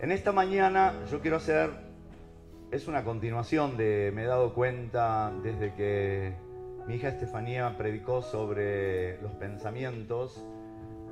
En 0.00 0.12
esta 0.12 0.30
mañana 0.30 0.94
yo 1.10 1.20
quiero 1.20 1.38
hacer, 1.38 1.70
es 2.70 2.86
una 2.86 3.02
continuación 3.02 3.76
de, 3.76 4.12
me 4.14 4.22
he 4.22 4.26
dado 4.26 4.54
cuenta 4.54 5.32
desde 5.42 5.74
que 5.74 6.34
mi 6.86 6.94
hija 6.94 7.08
Estefanía 7.08 7.76
predicó 7.76 8.22
sobre 8.22 9.20
los 9.20 9.32
pensamientos, 9.32 10.46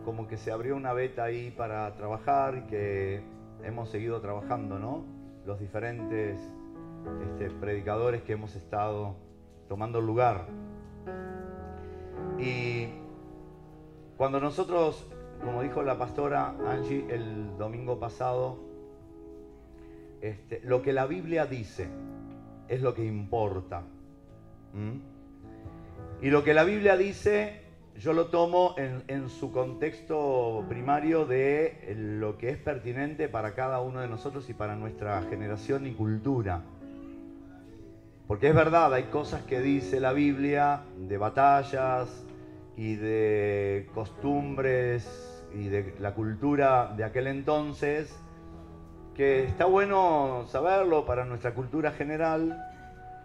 como 0.04 0.28
que 0.28 0.36
se 0.36 0.52
abrió 0.52 0.76
una 0.76 0.92
beta 0.92 1.24
ahí 1.24 1.50
para 1.50 1.96
trabajar 1.96 2.58
y 2.58 2.60
que 2.68 3.22
hemos 3.64 3.90
seguido 3.90 4.20
trabajando, 4.20 4.78
¿no? 4.78 5.04
Los 5.44 5.58
diferentes 5.58 6.38
este, 7.24 7.50
predicadores 7.50 8.22
que 8.22 8.34
hemos 8.34 8.54
estado 8.54 9.16
tomando 9.68 10.00
lugar. 10.00 10.46
Y 12.38 12.90
cuando 14.16 14.38
nosotros, 14.38 15.10
como 15.44 15.62
dijo 15.62 15.82
la 15.82 15.98
pastora 15.98 16.54
Angie 16.68 17.04
el 17.10 17.58
domingo 17.58 17.98
pasado, 17.98 18.65
este, 20.28 20.60
lo 20.64 20.82
que 20.82 20.92
la 20.92 21.06
Biblia 21.06 21.46
dice 21.46 21.88
es 22.68 22.82
lo 22.82 22.94
que 22.94 23.04
importa. 23.04 23.82
Y 26.20 26.30
lo 26.30 26.44
que 26.44 26.52
la 26.52 26.64
Biblia 26.64 26.96
dice, 26.96 27.60
yo 27.98 28.12
lo 28.12 28.26
tomo 28.26 28.74
en, 28.76 29.02
en, 29.08 29.28
su 29.30 29.52
contexto 29.52 30.64
primario 30.68 31.24
de 31.24 31.94
lo 31.96 32.36
que 32.36 32.50
es 32.50 32.58
pertinente 32.58 33.28
para 33.28 33.54
cada 33.54 33.80
uno 33.80 34.00
de 34.00 34.08
nosotros 34.08 34.50
y 34.50 34.54
para 34.54 34.76
nuestra 34.76 35.22
generación 35.22 35.86
y 35.86 35.92
cultura. 35.92 36.62
Porque 38.26 38.48
es 38.48 38.54
verdad, 38.54 38.92
hay 38.92 39.04
cosas 39.04 39.42
que 39.42 39.60
dice 39.60 40.00
la 40.00 40.12
Biblia 40.12 40.82
de 41.08 41.16
batallas 41.16 42.26
y 42.76 42.96
de 42.96 43.88
costumbres 43.94 45.44
y 45.54 45.68
de 45.68 45.94
la 46.00 46.12
cultura 46.14 46.92
de 46.96 47.04
aquel 47.04 47.28
entonces 47.28 48.14
que 49.16 49.44
está 49.44 49.64
bueno 49.64 50.44
saberlo 50.48 51.06
para 51.06 51.24
nuestra 51.24 51.54
cultura 51.54 51.92
general, 51.92 52.62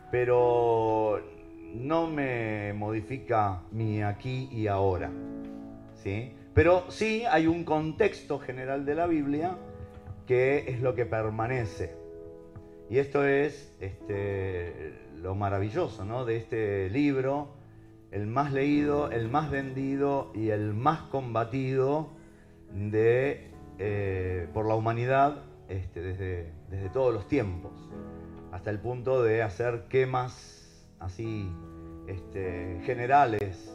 pero 0.09 1.21
no 1.73 2.07
me 2.07 2.71
modifica 2.73 3.63
mi 3.71 4.01
aquí 4.01 4.47
y 4.53 4.67
ahora. 4.67 5.11
¿sí? 5.95 6.31
Pero 6.53 6.89
sí 6.89 7.25
hay 7.29 7.47
un 7.47 7.65
contexto 7.65 8.39
general 8.39 8.85
de 8.85 8.95
la 8.95 9.05
Biblia 9.05 9.57
que 10.27 10.63
es 10.69 10.81
lo 10.81 10.95
que 10.95 11.05
permanece. 11.05 11.93
Y 12.89 12.97
esto 12.97 13.25
es 13.25 13.75
este, 13.81 14.93
lo 15.21 15.35
maravilloso 15.35 16.05
¿no? 16.05 16.23
de 16.23 16.37
este 16.37 16.89
libro, 16.89 17.49
el 18.11 18.27
más 18.27 18.53
leído, 18.53 19.11
el 19.11 19.27
más 19.27 19.51
vendido 19.51 20.31
y 20.33 20.49
el 20.51 20.73
más 20.73 21.01
combatido 21.03 22.11
de, 22.73 23.51
eh, 23.77 24.47
por 24.53 24.65
la 24.65 24.75
humanidad 24.75 25.50
este, 25.71 26.01
desde, 26.01 26.51
desde 26.69 26.89
todos 26.89 27.13
los 27.13 27.27
tiempos, 27.27 27.71
hasta 28.51 28.69
el 28.69 28.79
punto 28.79 29.23
de 29.23 29.41
hacer 29.41 29.85
quemas 29.89 30.85
así 30.99 31.49
este, 32.07 32.81
generales 32.83 33.73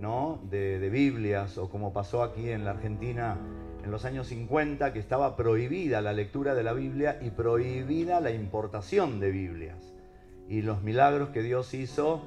¿no? 0.00 0.40
de, 0.50 0.78
de, 0.78 0.88
Biblias, 0.88 1.58
o 1.58 1.68
como 1.68 1.92
pasó 1.92 2.22
aquí 2.22 2.48
en 2.50 2.64
la 2.64 2.70
Argentina 2.70 3.36
en 3.84 3.90
los 3.90 4.06
años 4.06 4.28
50, 4.28 4.94
que 4.94 4.98
estaba 4.98 5.36
prohibida 5.36 6.00
la 6.00 6.14
lectura 6.14 6.54
de 6.54 6.62
la 6.62 6.72
Biblia 6.72 7.18
y 7.20 7.28
prohibida 7.28 8.20
la 8.20 8.30
importación 8.30 9.20
de 9.20 9.30
Biblias. 9.30 9.92
Y 10.48 10.62
los 10.62 10.82
milagros 10.82 11.28
que 11.28 11.42
Dios 11.42 11.74
hizo 11.74 12.22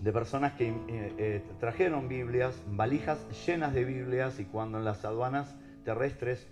de 0.00 0.12
personas 0.12 0.52
que 0.52 0.68
eh, 0.68 0.74
eh, 0.88 1.42
trajeron 1.58 2.08
Biblias, 2.08 2.54
valijas 2.68 3.18
llenas 3.46 3.74
de 3.74 3.84
Biblias, 3.84 4.38
y 4.38 4.44
cuando 4.44 4.78
en 4.78 4.84
las 4.84 5.04
aduanas 5.04 5.54
terrestres 5.84 6.46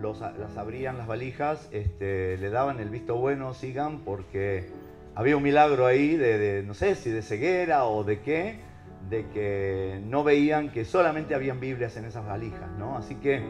las 0.00 0.56
abrían 0.56 0.98
las 0.98 1.06
valijas, 1.06 1.68
este, 1.72 2.36
le 2.38 2.50
daban 2.50 2.80
el 2.80 2.90
visto 2.90 3.16
bueno, 3.16 3.54
sigan, 3.54 4.00
porque 4.00 4.68
había 5.14 5.36
un 5.36 5.42
milagro 5.42 5.86
ahí 5.86 6.16
de, 6.16 6.62
no 6.64 6.74
sé 6.74 6.94
si 6.94 7.10
de 7.10 7.22
ceguera 7.22 7.84
o 7.86 8.04
de 8.04 8.20
qué, 8.20 8.60
de 9.08 9.28
que 9.30 10.00
no 10.04 10.22
veían 10.22 10.70
que 10.70 10.84
solamente 10.84 11.34
habían 11.34 11.60
Biblias 11.60 11.96
en 11.96 12.04
esas 12.04 12.26
valijas, 12.26 12.70
¿no? 12.78 12.96
Así 12.96 13.16
que 13.16 13.42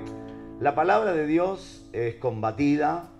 la 0.60 0.75
palabra 0.75 1.12
de 1.12 1.26
Dios 1.26 1.88
es 1.92 2.14
combatida, 2.16 3.10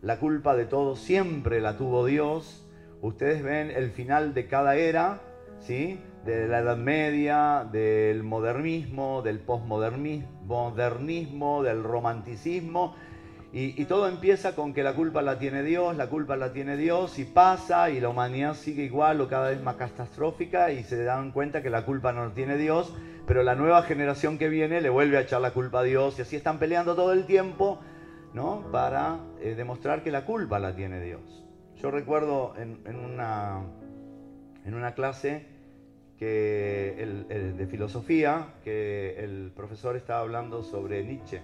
la 0.00 0.18
culpa 0.18 0.56
de 0.56 0.66
todo 0.66 0.96
siempre 0.96 1.60
la 1.60 1.76
tuvo 1.76 2.04
Dios. 2.04 2.66
Ustedes 3.00 3.42
ven 3.42 3.70
el 3.70 3.90
final 3.90 4.34
de 4.34 4.46
cada 4.48 4.74
era, 4.76 5.20
¿sí? 5.60 6.00
De 6.24 6.46
la 6.46 6.60
Edad 6.60 6.76
Media, 6.76 7.66
del 7.70 8.22
modernismo, 8.22 9.22
del 9.22 9.40
postmodernismo, 9.40 11.62
del 11.62 11.82
romanticismo. 11.82 12.94
Y, 13.54 13.84
todo 13.84 14.08
empieza 14.08 14.54
con 14.54 14.72
que 14.72 14.82
la 14.82 14.94
culpa 14.94 15.20
la 15.20 15.38
tiene 15.38 15.62
Dios, 15.62 15.94
la 15.94 16.06
culpa 16.06 16.36
la 16.36 16.54
tiene 16.54 16.78
Dios 16.78 17.18
y 17.18 17.26
pasa 17.26 17.90
y 17.90 18.00
la 18.00 18.08
humanidad 18.08 18.54
sigue 18.54 18.84
igual 18.84 19.20
o 19.20 19.28
cada 19.28 19.50
vez 19.50 19.62
más 19.62 19.76
catastrófica 19.76 20.72
y 20.72 20.84
se 20.84 21.04
dan 21.04 21.32
cuenta 21.32 21.62
que 21.62 21.68
la 21.68 21.84
culpa 21.84 22.12
no 22.12 22.24
la 22.24 22.32
tiene 22.32 22.56
Dios, 22.56 22.94
pero 23.26 23.42
la 23.42 23.54
nueva 23.54 23.82
generación 23.82 24.38
que 24.38 24.48
viene 24.48 24.80
le 24.80 24.88
vuelve 24.88 25.18
a 25.18 25.20
echar 25.20 25.42
la 25.42 25.50
culpa 25.50 25.80
a 25.80 25.82
Dios 25.82 26.18
y 26.18 26.22
así 26.22 26.36
están 26.36 26.58
peleando 26.58 26.94
todo 26.94 27.12
el 27.12 27.26
tiempo 27.26 27.78
¿no? 28.32 28.64
para 28.72 29.18
eh, 29.42 29.54
demostrar 29.54 30.02
que 30.02 30.10
la 30.10 30.24
culpa 30.24 30.58
la 30.58 30.74
tiene 30.74 31.02
Dios. 31.02 31.44
Yo 31.76 31.90
recuerdo 31.90 32.54
en, 32.56 32.78
una, 32.96 33.64
en 34.64 34.72
una 34.72 34.94
clase 34.94 35.51
el, 36.24 37.56
de 37.56 37.66
filosofía, 37.66 38.54
que 38.64 39.16
el 39.18 39.52
profesor 39.54 39.96
estaba 39.96 40.20
hablando 40.20 40.62
sobre 40.62 41.04
Nietzsche, 41.04 41.40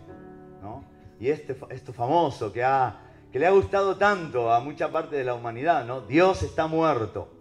¿no? 0.62 0.84
Y 1.21 1.31
este, 1.31 1.56
esto 1.71 1.93
famoso 1.93 2.53
que, 2.53 2.62
ha, 2.62 3.00
que 3.33 3.39
le 3.39 3.47
ha 3.47 3.50
gustado 3.50 3.97
tanto 3.97 4.53
a 4.53 4.61
mucha 4.61 4.91
parte 4.93 5.16
de 5.16 5.25
la 5.25 5.34
humanidad, 5.34 5.84
¿no? 5.84 6.03
Dios 6.03 6.43
está 6.43 6.66
muerto. 6.66 7.34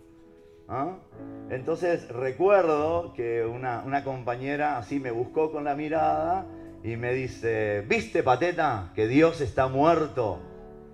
Entonces 1.49 2.09
recuerdo 2.09 3.13
que 3.13 3.45
una, 3.45 3.83
una 3.85 4.03
compañera 4.03 4.77
así 4.77 4.99
me 4.99 5.11
buscó 5.11 5.51
con 5.51 5.63
la 5.63 5.75
mirada 5.75 6.45
y 6.83 6.97
me 6.97 7.13
dice, 7.13 7.85
¿viste, 7.87 8.21
pateta, 8.21 8.91
que 8.93 9.07
Dios 9.07 9.39
está 9.39 9.67
muerto? 9.67 10.39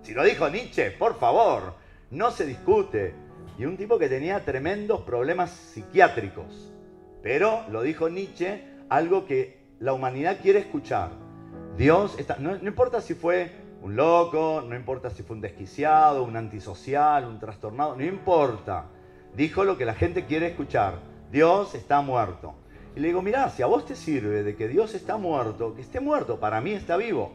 Si 0.03 0.13
lo 0.13 0.23
dijo 0.23 0.49
Nietzsche, 0.49 0.91
por 0.91 1.17
favor, 1.17 1.73
no 2.11 2.31
se 2.31 2.45
discute. 2.45 3.15
Y 3.57 3.65
un 3.65 3.77
tipo 3.77 3.99
que 3.99 4.09
tenía 4.09 4.43
tremendos 4.43 5.01
problemas 5.01 5.51
psiquiátricos. 5.51 6.71
Pero, 7.21 7.63
lo 7.69 7.81
dijo 7.81 8.09
Nietzsche, 8.09 8.63
algo 8.89 9.25
que 9.25 9.63
la 9.79 9.93
humanidad 9.93 10.37
quiere 10.41 10.59
escuchar. 10.59 11.11
Dios 11.77 12.15
está, 12.19 12.37
no, 12.37 12.55
importa 12.55 13.01
si 13.01 13.13
fue 13.13 13.51
un 13.81 13.95
loco, 13.95 14.63
no 14.67 14.75
importa 14.75 15.09
si 15.09 15.23
fue 15.23 15.35
un 15.35 15.41
desquiciado, 15.41 16.23
un 16.23 16.37
antisocial, 16.37 17.25
un 17.25 17.39
trastornado, 17.39 17.95
no 17.95 18.03
importa. 18.03 18.85
Dijo 19.35 19.63
lo 19.63 19.77
que 19.77 19.85
la 19.85 19.93
gente 19.93 20.25
quiere 20.25 20.47
escuchar. 20.47 20.95
Dios 21.31 21.75
está 21.75 22.01
muerto. 22.01 22.53
Y 22.95 22.99
le 22.99 23.07
digo, 23.07 23.21
mirá, 23.21 23.49
si 23.49 23.63
a 23.63 23.65
vos 23.65 23.85
te 23.85 23.95
sirve 23.95 24.43
de 24.43 24.55
que 24.55 24.67
Dios 24.67 24.93
está 24.93 25.17
muerto, 25.17 25.73
que 25.75 25.81
esté 25.81 25.99
muerto, 25.99 26.39
para 26.39 26.61
mí 26.61 26.71
está 26.71 26.95
vivo. 26.97 27.33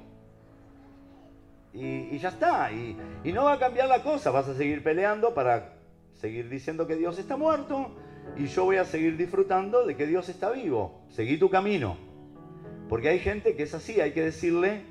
Y, 1.73 2.17
ya 2.19 2.31
está. 2.31 2.71
Y, 2.73 2.97
y, 3.25 3.33
no 3.33 3.45
va 3.45 3.55
a 3.55 3.59
cambiar 3.59 3.89
la 3.89 4.03
cosa. 4.03 4.31
Vas 4.31 4.49
a 4.49 4.55
seguir 4.55 4.83
peleando 4.83 5.34
para 5.34 5.78
seguir 6.19 6.49
diciendo 6.49 6.87
que 6.87 6.97
Dios 6.97 7.19
está 7.19 7.37
muerto 7.37 7.91
y 8.37 8.47
yo 8.47 8.65
voy 8.65 8.77
a 8.77 8.84
seguir 8.84 9.17
disfrutando 9.17 9.87
de 9.87 9.97
que 9.97 10.06
Dios 10.06 10.29
está 10.29 10.51
vivo. 10.51 11.01
Seguí 11.09 11.39
tu 11.39 11.49
camino. 11.49 11.97
Porque 12.89 13.09
hay 13.09 13.19
gente 13.21 13.55
que 13.55 13.62
es 13.62 13.75
así, 13.75 14.01
hay 14.01 14.12
que 14.12 14.23
decirle, 14.23 14.83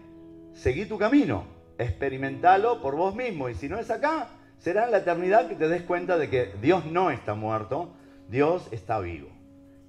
seguí 0.53 0.85
tu 0.85 0.97
camino, 0.97 1.45
experimentalo 1.77 2.81
por 2.81 2.95
vos 2.95 3.15
mismo 3.15 3.49
y 3.49 3.55
si 3.55 3.67
no 3.67 3.77
es 3.77 3.89
acá, 3.89 4.29
será 4.59 4.85
en 4.85 4.91
la 4.91 4.99
eternidad 4.99 5.47
que 5.47 5.55
te 5.55 5.67
des 5.67 5.81
cuenta 5.81 6.17
de 6.17 6.29
que 6.29 6.53
Dios 6.61 6.85
no 6.85 7.11
está 7.11 7.33
muerto, 7.33 7.93
Dios 8.29 8.67
está 8.71 8.99
vivo. 8.99 9.29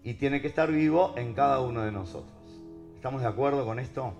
Y 0.03 0.15
tiene 0.15 0.41
que 0.41 0.49
estar 0.49 0.71
vivo 0.71 1.15
en 1.17 1.35
cada 1.35 1.61
uno 1.61 1.83
de 1.83 1.93
nosotros. 1.93 2.33
¿Estamos 2.95 3.21
de 3.21 3.29
acuerdo 3.29 3.65
con 3.65 3.79
esto? 3.79 4.15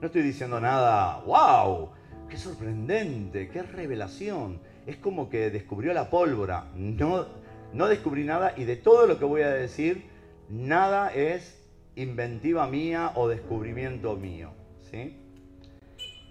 No 0.00 0.06
estoy 0.06 0.22
diciendo 0.22 0.60
nada, 0.60 1.22
wow, 1.26 1.90
qué 2.28 2.36
sorprendente, 2.36 3.48
qué 3.48 3.62
revelación 3.62 4.60
es 4.88 4.96
como 4.96 5.28
que 5.28 5.50
descubrió 5.50 5.92
la 5.92 6.08
pólvora. 6.08 6.70
No, 6.74 7.26
no 7.74 7.88
descubrí 7.88 8.24
nada 8.24 8.54
y 8.56 8.64
de 8.64 8.76
todo 8.76 9.06
lo 9.06 9.18
que 9.18 9.26
voy 9.26 9.42
a 9.42 9.50
decir, 9.50 10.08
nada 10.48 11.12
es 11.12 11.62
inventiva 11.94 12.66
mía 12.66 13.12
o 13.14 13.28
descubrimiento 13.28 14.16
mío. 14.16 14.50
¿sí? 14.90 15.14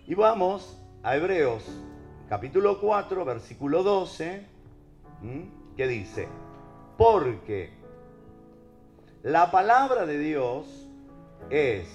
Y 0.08 0.16
vamos 0.16 0.76
a 1.04 1.16
Hebreos 1.16 1.64
capítulo 2.30 2.82
4, 2.82 3.24
versículo 3.26 3.84
12, 3.84 4.42
que 5.78 5.88
dice, 5.88 6.28
porque 6.98 7.70
la 9.22 9.52
palabra 9.52 10.08
de 10.08 10.18
Dios 10.18 10.90
es 11.52 11.88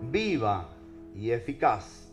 viva 0.00 0.70
y 1.14 1.32
eficaz. 1.32 2.10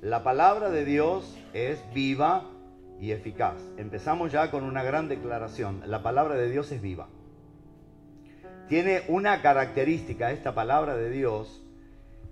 La 0.00 0.24
palabra 0.24 0.70
de 0.70 0.84
Dios 0.84 1.38
es 1.52 1.78
viva 1.94 2.50
y 3.00 3.12
eficaz. 3.12 3.60
Empezamos 3.76 4.32
ya 4.32 4.50
con 4.50 4.64
una 4.64 4.82
gran 4.82 5.08
declaración. 5.08 5.82
La 5.86 6.02
palabra 6.02 6.34
de 6.36 6.50
Dios 6.50 6.70
es 6.72 6.80
viva. 6.80 7.08
Tiene 8.68 9.02
una 9.08 9.42
característica 9.42 10.32
esta 10.32 10.54
palabra 10.54 10.96
de 10.96 11.10
Dios 11.10 11.62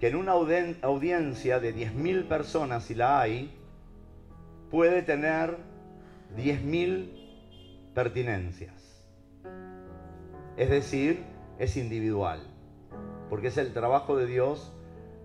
que 0.00 0.08
en 0.08 0.16
una 0.16 0.32
audiencia 0.32 1.60
de 1.60 1.74
10.000 1.74 2.26
personas, 2.26 2.84
si 2.84 2.94
la 2.94 3.20
hay, 3.20 3.56
puede 4.70 5.02
tener 5.02 5.58
10.000 6.36 7.92
pertinencias. 7.94 9.06
Es 10.56 10.70
decir, 10.70 11.22
es 11.58 11.76
individual, 11.76 12.40
porque 13.30 13.48
es 13.48 13.58
el 13.58 13.72
trabajo 13.72 14.16
de 14.16 14.26
Dios 14.26 14.72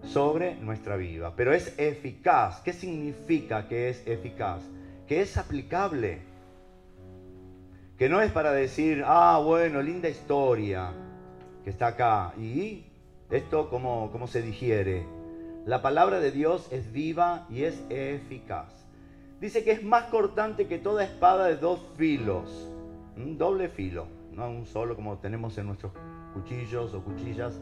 sobre 0.04 0.56
nuestra 0.56 0.96
vida. 0.96 1.34
Pero 1.36 1.54
es 1.54 1.74
eficaz. 1.80 2.62
¿Qué 2.62 2.74
significa 2.74 3.68
que 3.68 3.90
es 3.90 4.06
eficaz? 4.06 4.62
Que 5.08 5.22
es 5.22 5.38
aplicable. 5.38 6.22
Que 7.98 8.10
no 8.10 8.22
es 8.22 8.32
para 8.32 8.52
decir, 8.52 9.04
ah, 9.06 9.42
bueno, 9.44 9.82
linda 9.82 10.10
historia 10.10 10.92
que 11.64 11.70
está 11.70 11.88
acá. 11.88 12.34
¿Y 12.38 12.86
esto 13.32 13.70
cómo, 13.70 14.10
cómo 14.12 14.28
se 14.28 14.42
digiere? 14.42 15.06
La 15.66 15.82
palabra 15.82 16.20
de 16.20 16.32
Dios 16.32 16.68
es 16.72 16.92
viva 16.92 17.48
y 17.50 17.64
es 17.64 17.84
eficaz. 17.90 18.86
Dice 19.40 19.64
que 19.64 19.72
es 19.72 19.84
más 19.84 20.06
cortante 20.06 20.68
que 20.68 20.78
toda 20.78 21.04
espada 21.04 21.48
de 21.48 21.58
dos 21.58 21.80
filos. 21.96 22.72
Un 23.16 23.38
doble 23.38 23.70
filo, 23.70 24.08
no 24.32 24.50
un 24.50 24.66
solo 24.66 24.96
como 24.96 25.18
tenemos 25.18 25.58
en 25.58 25.68
nuestros 25.68 25.92
cuchillos 26.34 26.94
o 26.94 27.04
cuchillas 27.04 27.60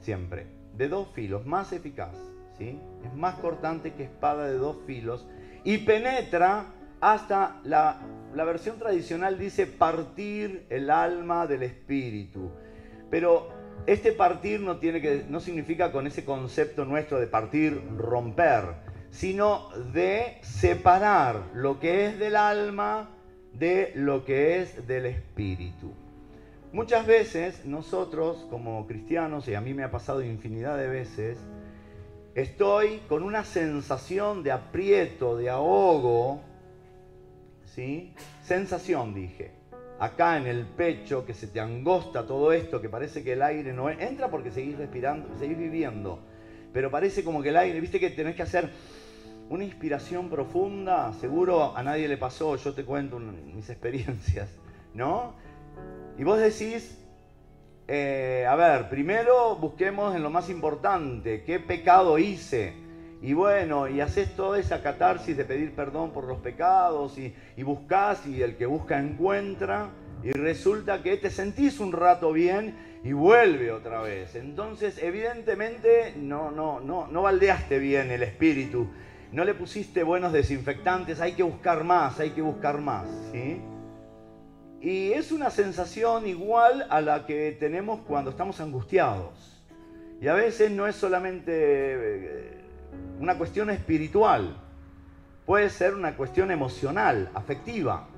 siempre 0.00 0.64
de 0.76 0.88
dos 0.88 1.08
filos, 1.08 1.46
más 1.46 1.72
eficaz, 1.72 2.16
¿sí? 2.58 2.78
Es 3.04 3.14
más 3.14 3.36
cortante 3.36 3.94
que 3.94 4.04
espada 4.04 4.46
de 4.46 4.58
dos 4.58 4.76
filos 4.86 5.26
y 5.64 5.78
penetra 5.78 6.66
hasta 7.00 7.60
la, 7.64 8.00
la 8.34 8.44
versión 8.44 8.78
tradicional 8.78 9.38
dice 9.38 9.66
partir 9.66 10.66
el 10.70 10.90
alma 10.90 11.46
del 11.46 11.62
espíritu. 11.62 12.50
Pero 13.10 13.48
este 13.86 14.12
partir 14.12 14.60
no, 14.60 14.78
tiene 14.78 15.00
que, 15.00 15.24
no 15.28 15.40
significa 15.40 15.92
con 15.92 16.06
ese 16.06 16.24
concepto 16.24 16.84
nuestro 16.84 17.20
de 17.20 17.26
partir, 17.26 17.80
romper, 17.96 18.64
sino 19.10 19.68
de 19.92 20.38
separar 20.42 21.50
lo 21.54 21.78
que 21.80 22.06
es 22.06 22.18
del 22.18 22.36
alma 22.36 23.10
de 23.52 23.92
lo 23.94 24.24
que 24.24 24.60
es 24.60 24.86
del 24.86 25.06
espíritu. 25.06 25.92
Muchas 26.72 27.06
veces 27.06 27.64
nosotros 27.66 28.46
como 28.50 28.86
cristianos, 28.86 29.46
y 29.46 29.54
a 29.54 29.60
mí 29.60 29.74
me 29.74 29.84
ha 29.84 29.90
pasado 29.92 30.24
infinidad 30.24 30.76
de 30.76 30.88
veces, 30.88 31.38
estoy 32.34 33.00
con 33.08 33.22
una 33.22 33.44
sensación 33.44 34.42
de 34.42 34.52
aprieto, 34.52 35.36
de 35.36 35.50
ahogo, 35.50 36.40
¿sí? 37.64 38.12
Sensación, 38.42 39.14
dije. 39.14 39.52
Acá 40.00 40.36
en 40.36 40.46
el 40.46 40.66
pecho, 40.66 41.24
que 41.24 41.34
se 41.34 41.46
te 41.46 41.60
angosta 41.60 42.26
todo 42.26 42.52
esto, 42.52 42.80
que 42.80 42.88
parece 42.88 43.22
que 43.22 43.34
el 43.34 43.42
aire 43.42 43.72
no 43.72 43.88
entra 43.88 44.28
porque 44.30 44.50
seguís 44.50 44.76
respirando, 44.76 45.28
seguís 45.38 45.56
viviendo. 45.56 46.18
Pero 46.72 46.90
parece 46.90 47.22
como 47.22 47.42
que 47.42 47.50
el 47.50 47.56
aire, 47.56 47.80
viste 47.80 48.00
que 48.00 48.10
tenés 48.10 48.34
que 48.34 48.42
hacer 48.42 48.70
una 49.48 49.62
inspiración 49.62 50.28
profunda, 50.28 51.12
seguro 51.20 51.76
a 51.76 51.82
nadie 51.82 52.08
le 52.08 52.16
pasó, 52.16 52.56
yo 52.56 52.74
te 52.74 52.84
cuento 52.84 53.20
mis 53.20 53.70
experiencias, 53.70 54.50
¿no? 54.92 55.34
Y 56.18 56.24
vos 56.24 56.38
decís, 56.38 57.03
eh, 57.86 58.46
a 58.48 58.56
ver, 58.56 58.88
primero 58.88 59.56
busquemos 59.56 60.16
en 60.16 60.22
lo 60.22 60.30
más 60.30 60.48
importante, 60.48 61.44
¿qué 61.44 61.60
pecado 61.60 62.18
hice? 62.18 62.72
Y 63.20 63.34
bueno, 63.34 63.88
y 63.88 64.00
haces 64.00 64.34
toda 64.36 64.58
esa 64.58 64.82
catarsis 64.82 65.36
de 65.36 65.44
pedir 65.44 65.74
perdón 65.74 66.12
por 66.12 66.24
los 66.24 66.38
pecados 66.38 67.18
y, 67.18 67.34
buscas 67.62 68.26
y 68.26 68.42
el 68.42 68.56
que 68.56 68.66
busca 68.66 68.98
encuentra 68.98 69.90
y 70.22 70.32
resulta 70.32 71.02
que 71.02 71.16
te 71.16 71.30
sentís 71.30 71.80
un 71.80 71.92
rato 71.92 72.32
bien 72.32 73.00
y 73.02 73.12
vuelve 73.12 73.70
otra 73.70 74.00
vez. 74.00 74.34
Entonces, 74.34 74.98
evidentemente 75.02 76.14
no, 76.16 76.50
no, 76.50 76.80
no, 76.80 77.06
no 77.06 77.22
baldeaste 77.22 77.78
bien 77.78 78.10
el 78.10 78.22
espíritu, 78.22 78.88
no 79.32 79.44
le 79.44 79.54
pusiste 79.54 80.02
buenos 80.02 80.32
desinfectantes, 80.32 81.20
hay 81.20 81.32
que 81.32 81.42
buscar 81.42 81.84
más, 81.84 82.20
hay 82.20 82.30
que 82.30 82.42
buscar 82.42 82.80
más, 82.80 83.06
¿sí? 83.32 83.60
Y 84.84 85.14
es 85.14 85.32
una 85.32 85.48
sensación 85.48 86.26
igual 86.26 86.86
a 86.90 87.00
la 87.00 87.24
que 87.24 87.52
tenemos 87.52 88.00
cuando 88.00 88.30
estamos 88.30 88.60
angustiados. 88.60 89.58
Y 90.20 90.28
a 90.28 90.34
veces 90.34 90.70
no 90.70 90.86
es 90.86 90.94
solamente 90.94 91.52
eh, 91.54 92.58
una 93.18 93.38
cuestión 93.38 93.70
espiritual, 93.70 94.58
puede 95.46 95.70
ser 95.70 95.94
una 95.94 96.14
cuestión 96.18 96.50
emocional, 96.50 97.30
afectiva. 97.32 98.08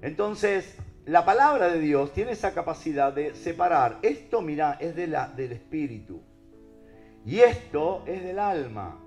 Entonces, 0.00 0.78
la 1.04 1.26
palabra 1.26 1.68
de 1.68 1.78
Dios 1.78 2.14
tiene 2.14 2.30
esa 2.30 2.54
capacidad 2.54 3.12
de 3.12 3.34
separar, 3.34 3.98
esto, 4.00 4.40
mira, 4.40 4.78
es 4.80 4.96
de 4.96 5.08
la, 5.08 5.28
del 5.28 5.52
espíritu 5.52 6.22
y 7.26 7.40
esto 7.40 8.02
es 8.06 8.24
del 8.24 8.38
alma. 8.38 8.98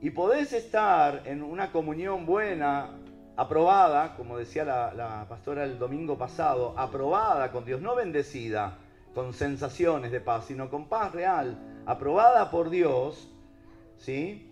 Y 0.00 0.10
podés 0.10 0.52
estar 0.52 1.22
en 1.26 1.44
una 1.44 1.70
comunión 1.70 2.26
buena 2.26 2.90
aprobada, 3.36 4.16
como 4.16 4.36
decía 4.36 4.64
la, 4.64 5.26
pastora 5.28 5.64
el 5.64 5.78
domingo 5.78 6.18
pasado, 6.18 6.74
aprobada 6.76 7.50
con 7.52 7.64
Dios, 7.64 7.80
no 7.80 7.94
bendecida 7.94 8.78
con 9.14 9.32
sensaciones 9.32 10.12
de 10.12 10.20
paz, 10.20 10.46
sino 10.46 10.70
con 10.70 10.88
paz 10.88 11.12
real, 11.12 11.58
aprobada 11.86 12.50
por 12.50 12.70
Dios, 12.70 13.28
¿sí? 13.96 14.46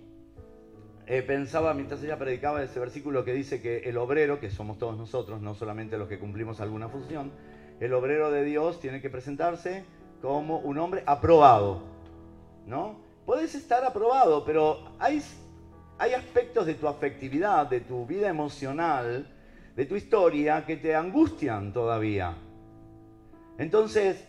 Eh, 1.06 1.22
pensaba 1.22 1.72
mientras 1.74 2.02
ella 2.02 2.18
predicaba 2.18 2.62
ese 2.62 2.78
versículo 2.80 3.24
que 3.24 3.32
dice 3.32 3.62
que 3.62 3.78
el 3.78 3.96
obrero, 3.96 4.40
que 4.40 4.50
somos 4.50 4.78
todos 4.78 4.96
nosotros, 4.96 5.40
no 5.40 5.54
solamente 5.54 5.96
los 5.96 6.08
que 6.08 6.18
cumplimos 6.18 6.60
alguna 6.60 6.88
función, 6.88 7.32
el 7.80 7.92
obrero 7.94 8.30
de 8.30 8.44
Dios 8.44 8.80
tiene 8.80 9.00
que 9.00 9.08
presentarse 9.08 9.84
como 10.20 10.58
un 10.58 10.78
hombre 10.78 11.04
aprobado, 11.06 11.82
¿no? 12.66 12.96
Puedes 13.24 13.54
estar 13.54 13.84
aprobado, 13.84 14.44
pero 14.44 14.78
hay 14.98 15.22
hay 15.98 16.14
aspectos 16.14 16.66
de 16.66 16.74
tu 16.74 16.86
afectividad, 16.88 17.66
de 17.66 17.80
tu 17.80 18.06
vida 18.06 18.28
emocional, 18.28 19.26
de 19.74 19.84
tu 19.84 19.96
historia 19.96 20.64
que 20.64 20.76
te 20.76 20.94
angustian 20.94 21.72
todavía. 21.72 22.36
Entonces, 23.58 24.24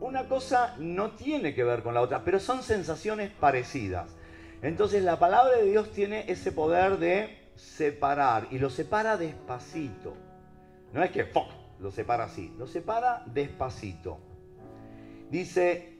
una 0.00 0.28
cosa 0.28 0.74
no 0.78 1.12
tiene 1.12 1.54
que 1.54 1.62
ver 1.62 1.82
con 1.82 1.94
la 1.94 2.00
otra, 2.00 2.24
pero 2.24 2.40
son 2.40 2.62
sensaciones 2.62 3.30
parecidas. 3.30 4.16
Entonces 4.62 5.02
la 5.04 5.18
palabra 5.18 5.56
de 5.58 5.70
Dios 5.70 5.90
tiene 5.92 6.24
ese 6.30 6.52
poder 6.52 6.98
de 6.98 7.50
separar 7.54 8.48
y 8.50 8.58
lo 8.58 8.70
separa 8.70 9.16
despacito. 9.16 10.14
No 10.92 11.02
es 11.02 11.10
que 11.10 11.30
lo 11.78 11.90
separa 11.90 12.24
así, 12.24 12.52
lo 12.58 12.66
separa 12.66 13.22
despacito. 13.26 14.18
Dice, 15.30 15.99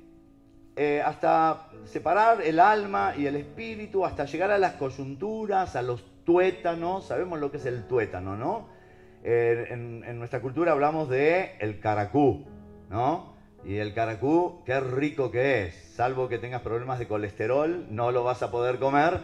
eh, 0.83 1.03
hasta 1.03 1.67
separar 1.85 2.41
el 2.41 2.59
alma 2.59 3.13
y 3.15 3.27
el 3.27 3.37
espíritu, 3.37 4.07
hasta 4.07 4.25
llegar 4.25 4.51
a 4.51 4.57
las 4.57 4.77
coyunturas, 4.77 5.77
a 5.77 5.83
los 5.83 6.03
tuétanos. 6.25 7.05
Sabemos 7.05 7.39
lo 7.39 7.51
que 7.51 7.59
es 7.59 7.67
el 7.67 7.87
tuétano, 7.87 8.35
¿no? 8.35 8.71
Eh, 9.23 9.67
en, 9.69 10.19
nuestra 10.19 10.41
cultura 10.41 10.73
hablamos 10.73 11.11
de 11.11 11.57
el 11.59 11.81
caracú, 11.81 12.47
¿no? 12.89 13.35
Y 13.63 13.77
el 13.77 13.93
caracú, 13.93 14.63
qué 14.65 14.81
rico 14.81 15.31
que 15.31 15.67
es. 15.67 15.75
Salvo 15.75 16.31
que 16.31 16.39
tengas 16.39 16.63
problemas 16.63 16.99
de 16.99 17.07
colesterol, 17.07 17.87
no 17.91 18.11
lo 18.11 18.25
vas 18.25 18.43
a 18.43 18.51
poder 18.51 18.79
comer. 18.79 19.21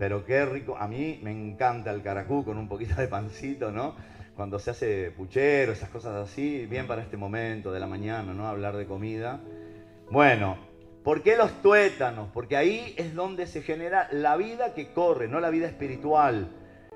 Pero 0.00 0.24
qué 0.24 0.44
rico. 0.46 0.76
A 0.76 0.88
mí 0.88 1.20
me 1.22 1.30
encanta 1.30 1.92
el 1.92 2.02
caracú 2.02 2.44
con 2.44 2.58
un 2.58 2.66
poquito 2.66 2.96
de 2.96 3.06
pancito, 3.06 3.70
¿no? 3.70 3.94
Cuando 4.34 4.58
se 4.58 4.72
hace 4.72 5.12
puchero, 5.12 5.70
esas 5.70 5.90
cosas 5.90 6.16
así, 6.16 6.66
bien 6.66 6.88
para 6.88 7.02
este 7.02 7.16
momento 7.16 7.70
de 7.70 7.78
la 7.78 7.86
mañana, 7.86 8.34
¿no? 8.34 8.48
Hablar 8.48 8.76
de 8.76 8.86
comida. 8.86 9.38
Bueno, 10.10 10.71
¿Por 11.04 11.22
qué 11.22 11.36
los 11.36 11.62
tuétanos? 11.62 12.28
Porque 12.32 12.56
ahí 12.56 12.94
es 12.96 13.14
donde 13.14 13.46
se 13.46 13.62
genera 13.62 14.08
la 14.12 14.36
vida 14.36 14.72
que 14.74 14.92
corre, 14.92 15.26
no 15.26 15.40
la 15.40 15.50
vida 15.50 15.66
espiritual 15.66 16.48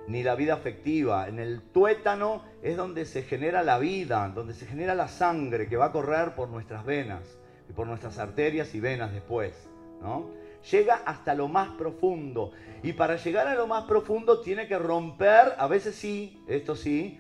ni 0.07 0.23
la 0.23 0.37
vida 0.37 0.55
afectiva. 0.55 1.27
En 1.29 1.41
el 1.41 1.61
tuétano 1.61 2.45
es 2.63 2.77
donde 2.77 3.05
se 3.05 3.23
genera 3.23 3.65
la 3.65 3.79
vida, 3.79 4.31
donde 4.33 4.55
se 4.55 4.67
genera 4.67 4.95
la 4.95 5.09
sangre 5.09 5.69
que 5.69 5.77
va 5.77 5.87
a 5.87 5.93
correr 5.93 6.37
por 6.37 6.49
nuestras 6.49 6.85
venas 6.85 7.39
y 7.69 7.73
por 7.73 7.89
nuestras 7.89 8.19
arterias 8.19 8.73
y 8.77 8.81
venas 8.81 9.13
después. 9.13 9.69
¿no? 10.01 10.31
Llega 10.71 11.03
hasta 11.05 11.35
lo 11.35 11.49
más 11.49 11.71
profundo. 11.71 12.53
Y 12.85 12.93
para 12.93 13.17
llegar 13.17 13.49
a 13.49 13.55
lo 13.55 13.67
más 13.67 13.85
profundo 13.87 14.41
tiene 14.41 14.69
que 14.69 14.79
romper, 14.79 15.55
a 15.59 15.67
veces 15.67 15.97
sí, 15.97 16.45
esto 16.47 16.77
sí, 16.77 17.19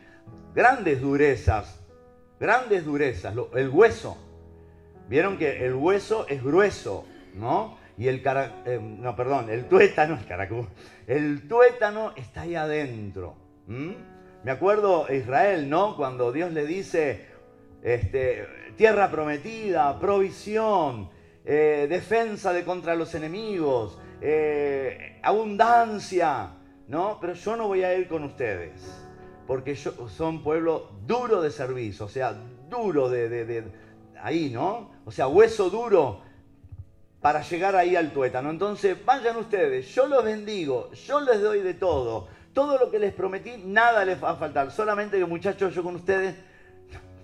grandes 0.54 1.00
durezas, 1.00 1.84
grandes 2.38 2.84
durezas, 2.84 3.34
el 3.54 3.68
hueso 3.70 4.18
Vieron 5.08 5.38
que 5.38 5.64
el 5.64 5.74
hueso 5.74 6.26
es 6.28 6.42
grueso, 6.42 7.06
¿no? 7.34 7.78
Y 7.98 8.08
el 8.08 8.22
cara, 8.22 8.62
eh, 8.66 8.78
no, 8.80 9.16
perdón, 9.16 9.48
el 9.50 9.66
tuétano, 9.66 10.18
el 10.18 10.26
caracú, 10.26 10.66
el 11.06 11.48
tuétano 11.48 12.12
está 12.16 12.42
ahí 12.42 12.54
adentro. 12.54 13.36
Me 13.66 14.50
acuerdo 14.50 15.06
Israel, 15.12 15.68
¿no? 15.68 15.96
Cuando 15.96 16.30
Dios 16.30 16.52
le 16.52 16.66
dice, 16.66 17.26
este, 17.82 18.46
tierra 18.76 19.10
prometida, 19.10 19.98
provisión, 19.98 21.08
eh, 21.44 21.86
defensa 21.88 22.52
de 22.52 22.64
contra 22.64 22.94
los 22.94 23.14
enemigos, 23.14 23.98
eh, 24.20 25.18
abundancia, 25.22 26.50
¿no? 26.88 27.18
Pero 27.20 27.32
yo 27.34 27.56
no 27.56 27.68
voy 27.68 27.82
a 27.82 27.94
ir 27.94 28.08
con 28.08 28.24
ustedes, 28.24 29.04
porque 29.46 29.74
yo, 29.74 30.08
son 30.08 30.42
pueblo 30.42 30.90
duro 31.06 31.40
de 31.40 31.50
servicio, 31.50 32.06
o 32.06 32.08
sea, 32.08 32.36
duro 32.68 33.08
de, 33.08 33.28
de 33.28 33.64
ahí, 34.22 34.50
¿no? 34.50 34.90
O 35.04 35.10
sea, 35.10 35.28
hueso 35.28 35.70
duro. 35.70 36.22
para 37.20 37.42
llegar 37.42 37.74
ahí 37.74 37.96
al 37.96 38.12
tuétano. 38.12 38.50
Entonces, 38.50 38.96
vayan 39.04 39.36
ustedes, 39.36 39.92
yo 39.92 40.06
los 40.06 40.24
bendigo, 40.24 40.92
yo 40.92 41.20
les 41.20 41.40
doy 41.40 41.60
de 41.60 41.74
todo. 41.74 42.28
Todo 42.52 42.78
lo 42.78 42.90
que 42.90 43.00
les 43.00 43.12
prometí, 43.12 43.56
nada 43.64 44.04
les 44.04 44.22
va 44.22 44.30
a 44.30 44.36
faltar. 44.36 44.70
Solamente 44.70 45.18
que 45.18 45.24
muchachos, 45.24 45.74
yo 45.74 45.82
con 45.82 45.96
ustedes 45.96 46.36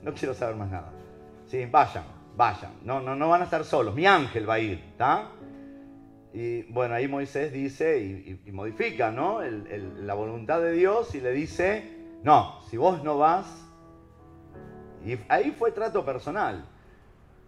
no 0.02 0.12
quiero 0.12 0.34
saber 0.34 0.56
más 0.56 0.70
nada. 0.70 0.90
Sí, 1.46 1.64
vayan, 1.66 2.04
vayan. 2.37 2.72
No, 2.82 3.00
no, 3.00 3.14
no 3.14 3.28
van 3.28 3.42
a 3.42 3.44
estar 3.44 3.64
solos. 3.64 3.94
Mi 3.94 4.06
ángel 4.06 4.49
va 4.49 4.54
a 4.54 4.58
ir, 4.58 4.78
¿está? 4.90 5.30
Y 6.34 6.62
bueno, 6.64 6.94
ahí 6.94 7.06
Moisés 7.08 7.52
dice 7.52 7.99
y, 8.00 8.50
modifica, 8.52 9.11
¿no? 9.11 9.40
la 9.42 10.14
voluntad 10.14 10.61
de 10.61 10.72
Dios 10.72 11.14
y 11.14 11.20
le 11.20 11.30
dice, 11.30 12.18
no, 12.22 12.62
si 12.70 12.78
vos 12.78 13.04
no 13.04 13.18
vas, 13.18 13.46
y 15.04 15.18
ahí 15.28 15.50
fue 15.50 15.72
trato 15.72 16.04
personal. 16.04 16.64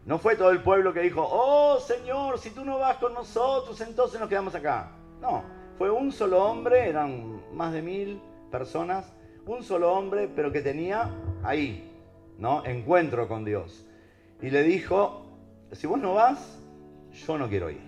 No 0.06 0.18
fue 0.18 0.36
todo 0.36 0.50
el 0.50 0.60
pueblo 0.60 0.92
que 0.92 1.00
dijo, 1.00 1.26
oh 1.26 1.80
Señor, 1.80 2.38
si 2.38 2.50
tú 2.50 2.64
no 2.64 2.78
vas 2.78 2.98
con 2.98 3.14
nosotros, 3.14 3.80
entonces 3.80 4.20
nos 4.20 4.28
quedamos 4.28 4.54
acá. 4.54 4.90
No, 5.20 5.42
fue 5.78 5.90
un 5.90 6.12
solo 6.12 6.44
hombre, 6.44 6.88
eran 6.88 7.42
más 7.54 7.72
de 7.72 7.80
mil 7.80 8.20
personas, 8.50 9.10
un 9.46 9.62
solo 9.62 9.92
hombre, 9.92 10.28
pero 10.28 10.52
que 10.52 10.60
tenía 10.60 11.10
ahí, 11.42 11.90
¿no? 12.38 12.64
Encuentro 12.66 13.26
con 13.28 13.44
Dios. 13.44 13.86
Y 14.42 14.50
le 14.50 14.62
dijo, 14.62 15.24
si 15.72 15.86
vos 15.86 15.98
no 15.98 16.14
vas, 16.14 16.58
yo 17.26 17.38
no 17.38 17.48
quiero 17.48 17.70
ir. 17.70 17.80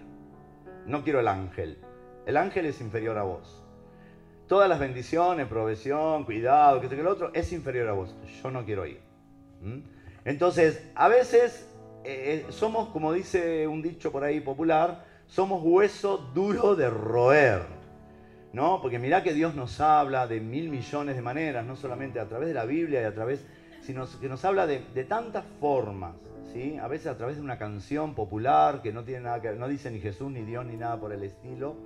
No 0.87 1.05
quiero 1.05 1.21
el 1.21 1.29
ángel. 1.29 1.79
El 2.25 2.39
ángel 2.39 2.67
es 2.67 2.81
inferior 2.81 3.19
a 3.19 3.25
vos. 3.25 3.63
Todas 4.47 4.69
las 4.69 4.79
bendiciones, 4.79 5.47
provisión, 5.49 6.25
cuidado, 6.25 6.81
que 6.81 6.89
sé 6.89 6.95
que 6.95 7.01
el 7.01 7.07
otro, 7.09 7.31
es 7.35 7.53
inferior 7.53 7.89
a 7.89 7.93
vos. 7.93 8.15
Yo 8.43 8.51
no 8.51 8.65
quiero 8.65 8.87
ir. 8.87 9.01
Entonces, 10.25 10.89
a 10.95 11.09
veces 11.09 11.69
eh, 12.07 12.47
somos, 12.51 12.89
como 12.91 13.13
dice 13.13 13.67
un 13.67 13.83
dicho 13.83 14.13
por 14.13 14.25
ahí 14.25 14.41
popular, 14.41 15.05
somos 15.27 15.61
hueso 15.63 16.19
duro 16.35 16.77
de 16.77 16.89
roer. 16.89 17.63
¿No? 18.53 18.81
Porque 18.81 18.99
mirá 18.99 19.23
que 19.23 19.35
Dios 19.35 19.55
nos 19.55 19.81
habla 19.81 20.27
de 20.27 20.41
mil 20.41 20.71
millones 20.71 21.17
de 21.17 21.23
maneras, 21.23 21.67
no 21.67 21.77
solamente 21.77 22.21
a 22.21 22.29
través 22.29 22.49
de 22.49 22.55
la 22.55 22.65
Biblia 22.65 23.03
y 23.03 23.05
a 23.05 23.15
través, 23.15 23.45
sino 23.83 24.07
que 24.19 24.29
nos 24.29 24.45
habla 24.47 24.67
de, 24.67 24.79
tantas 25.05 25.45
formas, 25.61 26.15
¿sí? 26.53 26.79
A 26.79 26.89
veces 26.89 27.09
a 27.09 27.19
través 27.19 27.37
de 27.37 27.43
una 27.43 27.59
canción 27.59 28.15
popular 28.15 28.81
que 28.81 28.93
no 28.93 29.05
tiene 29.05 29.23
nada 29.23 29.43
que 29.43 29.53
no 29.53 29.69
dice 29.69 29.91
ni 29.91 30.01
Jesús 30.01 30.31
ni 30.31 30.43
Dios 30.43 30.65
ni 30.65 30.77
nada 30.77 30.99
por 30.99 31.13
el 31.13 31.23
estilo. 31.23 31.77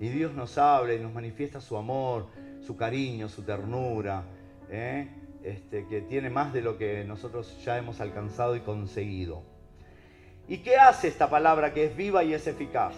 Y 0.00 0.08
Dios 0.08 0.34
nos 0.34 0.58
habla 0.58 0.94
y 0.94 0.98
nos 0.98 1.12
manifiesta 1.12 1.60
su 1.60 1.76
amor, 1.76 2.26
su 2.60 2.76
cariño, 2.76 3.28
su 3.28 3.42
ternura. 3.42 4.24
¿eh? 4.70 5.08
Este, 5.42 5.86
que 5.86 6.02
tiene 6.02 6.28
más 6.28 6.52
de 6.52 6.60
lo 6.60 6.76
que 6.76 7.04
nosotros 7.04 7.62
ya 7.64 7.78
hemos 7.78 8.00
alcanzado 8.00 8.56
y 8.56 8.60
conseguido. 8.60 9.42
¿Y 10.50 10.58
qué 10.58 10.76
hace 10.76 11.06
esta 11.06 11.30
palabra 11.30 11.72
que 11.72 11.84
es 11.84 11.96
viva 11.96 12.24
y 12.24 12.34
es 12.34 12.44
eficaz? 12.48 12.96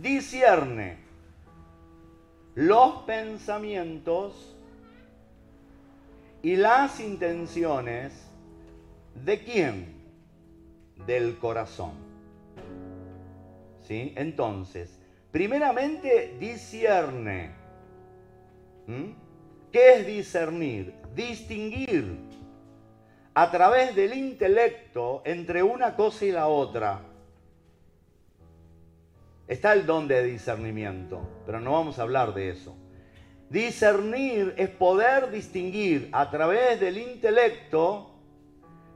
Discierne 0.00 0.96
los 2.54 3.02
pensamientos 3.02 4.56
y 6.42 6.56
las 6.56 6.98
intenciones 6.98 8.14
de 9.22 9.44
quién? 9.44 9.94
Del 11.06 11.36
corazón. 11.36 11.92
¿Sí? 13.82 14.14
Entonces, 14.16 14.98
primeramente 15.30 16.38
discierne. 16.40 17.50
¿Mm? 18.86 19.10
¿Qué 19.70 19.92
es 19.92 20.06
discernir? 20.06 20.94
Distinguir 21.14 22.25
a 23.36 23.50
través 23.50 23.94
del 23.94 24.14
intelecto 24.14 25.20
entre 25.26 25.62
una 25.62 25.94
cosa 25.94 26.24
y 26.24 26.32
la 26.32 26.46
otra. 26.46 27.02
Está 29.46 29.74
el 29.74 29.84
don 29.84 30.08
de 30.08 30.24
discernimiento, 30.24 31.42
pero 31.44 31.60
no 31.60 31.72
vamos 31.72 31.98
a 31.98 32.02
hablar 32.02 32.32
de 32.32 32.48
eso. 32.48 32.74
Discernir 33.50 34.54
es 34.56 34.70
poder 34.70 35.30
distinguir 35.30 36.08
a 36.12 36.30
través 36.30 36.80
del 36.80 36.96
intelecto 36.96 38.10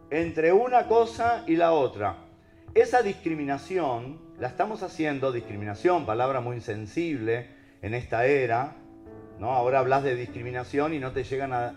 entre 0.09 0.55
una 0.55 0.89
cosa 0.89 1.45
y 1.47 1.57
la 1.57 1.73
otra. 1.73 2.17
Esa 2.73 3.03
discriminación 3.03 4.23
la 4.39 4.49
estamos 4.49 4.83
haciendo, 4.83 5.33
discriminación, 5.33 6.07
palabra 6.07 6.41
muy 6.41 6.63
sensible 6.63 7.51
en 7.83 7.93
esta 7.93 8.25
era, 8.25 8.75
Ahora 9.43 9.79
hablas 9.79 10.03
de 10.03 10.17
discriminación 10.17 10.93
y 10.93 10.99
no 10.99 11.13
te 11.13 11.25
llegan 11.25 11.55
a, 11.55 11.75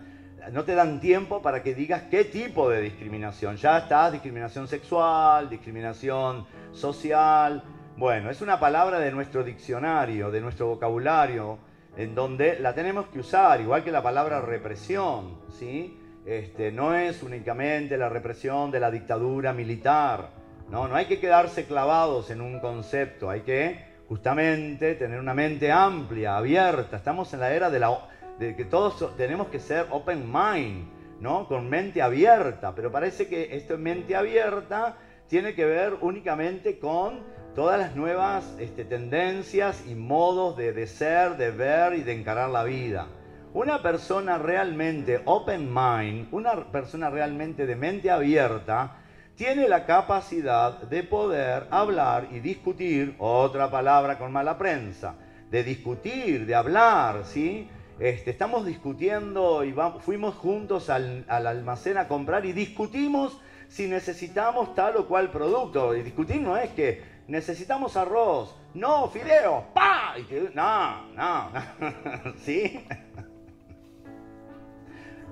no 0.52 0.64
te 0.64 0.74
dan 0.74 1.00
tiempo 1.00 1.40
para 1.42 1.62
que 1.62 1.74
digas 1.74 2.02
qué 2.10 2.24
tipo 2.24 2.68
de 2.68 2.80
discriminación. 2.80 3.56
Ya 3.56 3.78
está 3.78 4.10
discriminación 4.10 4.68
sexual, 4.68 5.48
discriminación 5.48 6.46
social. 6.72 7.62
Bueno, 7.96 8.30
es 8.30 8.40
una 8.42 8.58
palabra 8.58 8.98
de 8.98 9.10
nuestro 9.12 9.44
diccionario, 9.44 10.30
de 10.30 10.40
nuestro 10.40 10.66
vocabulario, 10.66 11.58
en 11.96 12.14
donde 12.14 12.58
la 12.58 12.74
tenemos 12.74 13.06
que 13.06 13.20
usar, 13.20 13.60
igual 13.60 13.84
que 13.84 13.92
la 13.92 14.02
palabra 14.02 14.40
represión, 14.40 15.38
¿sí? 15.48 16.00
Este, 16.26 16.72
no 16.72 16.94
es 16.94 17.22
únicamente 17.22 17.96
la 17.96 18.08
represión 18.08 18.70
de 18.70 18.80
la 18.80 18.90
dictadura 18.90 19.52
militar, 19.52 20.30
¿no? 20.70 20.88
No 20.88 20.96
hay 20.96 21.06
que 21.06 21.20
quedarse 21.20 21.66
clavados 21.66 22.30
en 22.30 22.40
un 22.40 22.58
concepto, 22.60 23.30
hay 23.30 23.42
que 23.42 23.94
justamente 24.08 24.94
tener 24.94 25.20
una 25.20 25.34
mente 25.34 25.70
amplia, 25.70 26.36
abierta. 26.36 26.96
Estamos 26.96 27.32
en 27.34 27.40
la 27.40 27.52
era 27.52 27.70
de, 27.70 27.78
la, 27.78 27.90
de 28.38 28.56
que 28.56 28.64
todos 28.64 29.16
tenemos 29.16 29.48
que 29.48 29.60
ser 29.60 29.86
open 29.90 30.30
mind, 30.30 30.88
¿no? 31.20 31.46
Con 31.48 31.68
mente 31.68 32.02
abierta. 32.02 32.74
Pero 32.74 32.90
parece 32.90 33.28
que 33.28 33.56
esto 33.56 33.74
en 33.74 33.82
mente 33.82 34.16
abierta 34.16 34.96
tiene 35.28 35.54
que 35.54 35.64
ver 35.64 35.96
únicamente 36.00 36.78
con 36.78 37.20
todas 37.54 37.78
las 37.78 37.94
nuevas 37.94 38.56
este, 38.58 38.84
tendencias 38.84 39.84
y 39.86 39.94
modos 39.94 40.56
de, 40.56 40.72
de 40.72 40.86
ser, 40.86 41.36
de 41.36 41.50
ver 41.50 41.94
y 41.94 42.02
de 42.02 42.12
encarar 42.12 42.50
la 42.50 42.64
vida. 42.64 43.06
Una 43.52 43.82
persona 43.82 44.38
realmente 44.38 45.22
open 45.24 45.72
mind, 45.72 46.28
una 46.32 46.72
persona 46.72 47.08
realmente 47.10 47.66
de 47.66 47.76
mente 47.76 48.10
abierta, 48.10 48.96
tiene 49.36 49.68
la 49.68 49.86
capacidad 49.86 50.82
de 50.82 51.02
poder 51.04 51.66
hablar 51.70 52.28
y 52.32 52.40
discutir, 52.40 53.14
otra 53.18 53.70
palabra 53.70 54.18
con 54.18 54.32
mala 54.32 54.58
prensa, 54.58 55.14
de 55.50 55.62
discutir, 55.62 56.46
de 56.46 56.54
hablar, 56.54 57.24
¿sí? 57.24 57.68
Este, 57.98 58.32
estamos 58.32 58.66
discutiendo 58.66 59.62
y 59.62 59.72
fuimos 60.00 60.34
juntos 60.34 60.90
al, 60.90 61.24
almacén 61.28 61.96
a 61.96 62.08
comprar 62.08 62.44
y 62.44 62.52
discutimos 62.52 63.38
si 63.68 63.86
necesitamos 63.86 64.74
tal 64.74 64.96
o 64.96 65.06
cual 65.06 65.30
producto. 65.30 65.94
Y 65.94 66.02
discutir 66.02 66.40
no 66.40 66.56
es 66.56 66.70
que 66.70 67.02
necesitamos 67.28 67.96
arroz, 67.96 68.54
no, 68.74 69.08
fideo, 69.08 69.66
pa, 69.72 70.14
no, 70.54 71.06
no. 71.12 72.34
¿sí? 72.38 72.86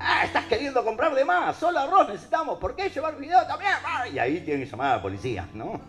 Ah, 0.04 0.24
estás 0.24 0.46
queriendo 0.46 0.84
comprar 0.84 1.14
de 1.14 1.24
más, 1.24 1.56
solo 1.56 1.78
arroz 1.78 2.08
necesitamos, 2.08 2.58
¿por 2.58 2.74
qué 2.74 2.90
llevar 2.90 3.16
video 3.16 3.46
también? 3.46 3.70
Y 4.12 4.18
ahí 4.18 4.40
tienen 4.40 4.64
que 4.64 4.70
llamar 4.70 4.94
a 4.94 4.96
la 4.96 5.02
policía, 5.02 5.48
¿no? 5.54 5.80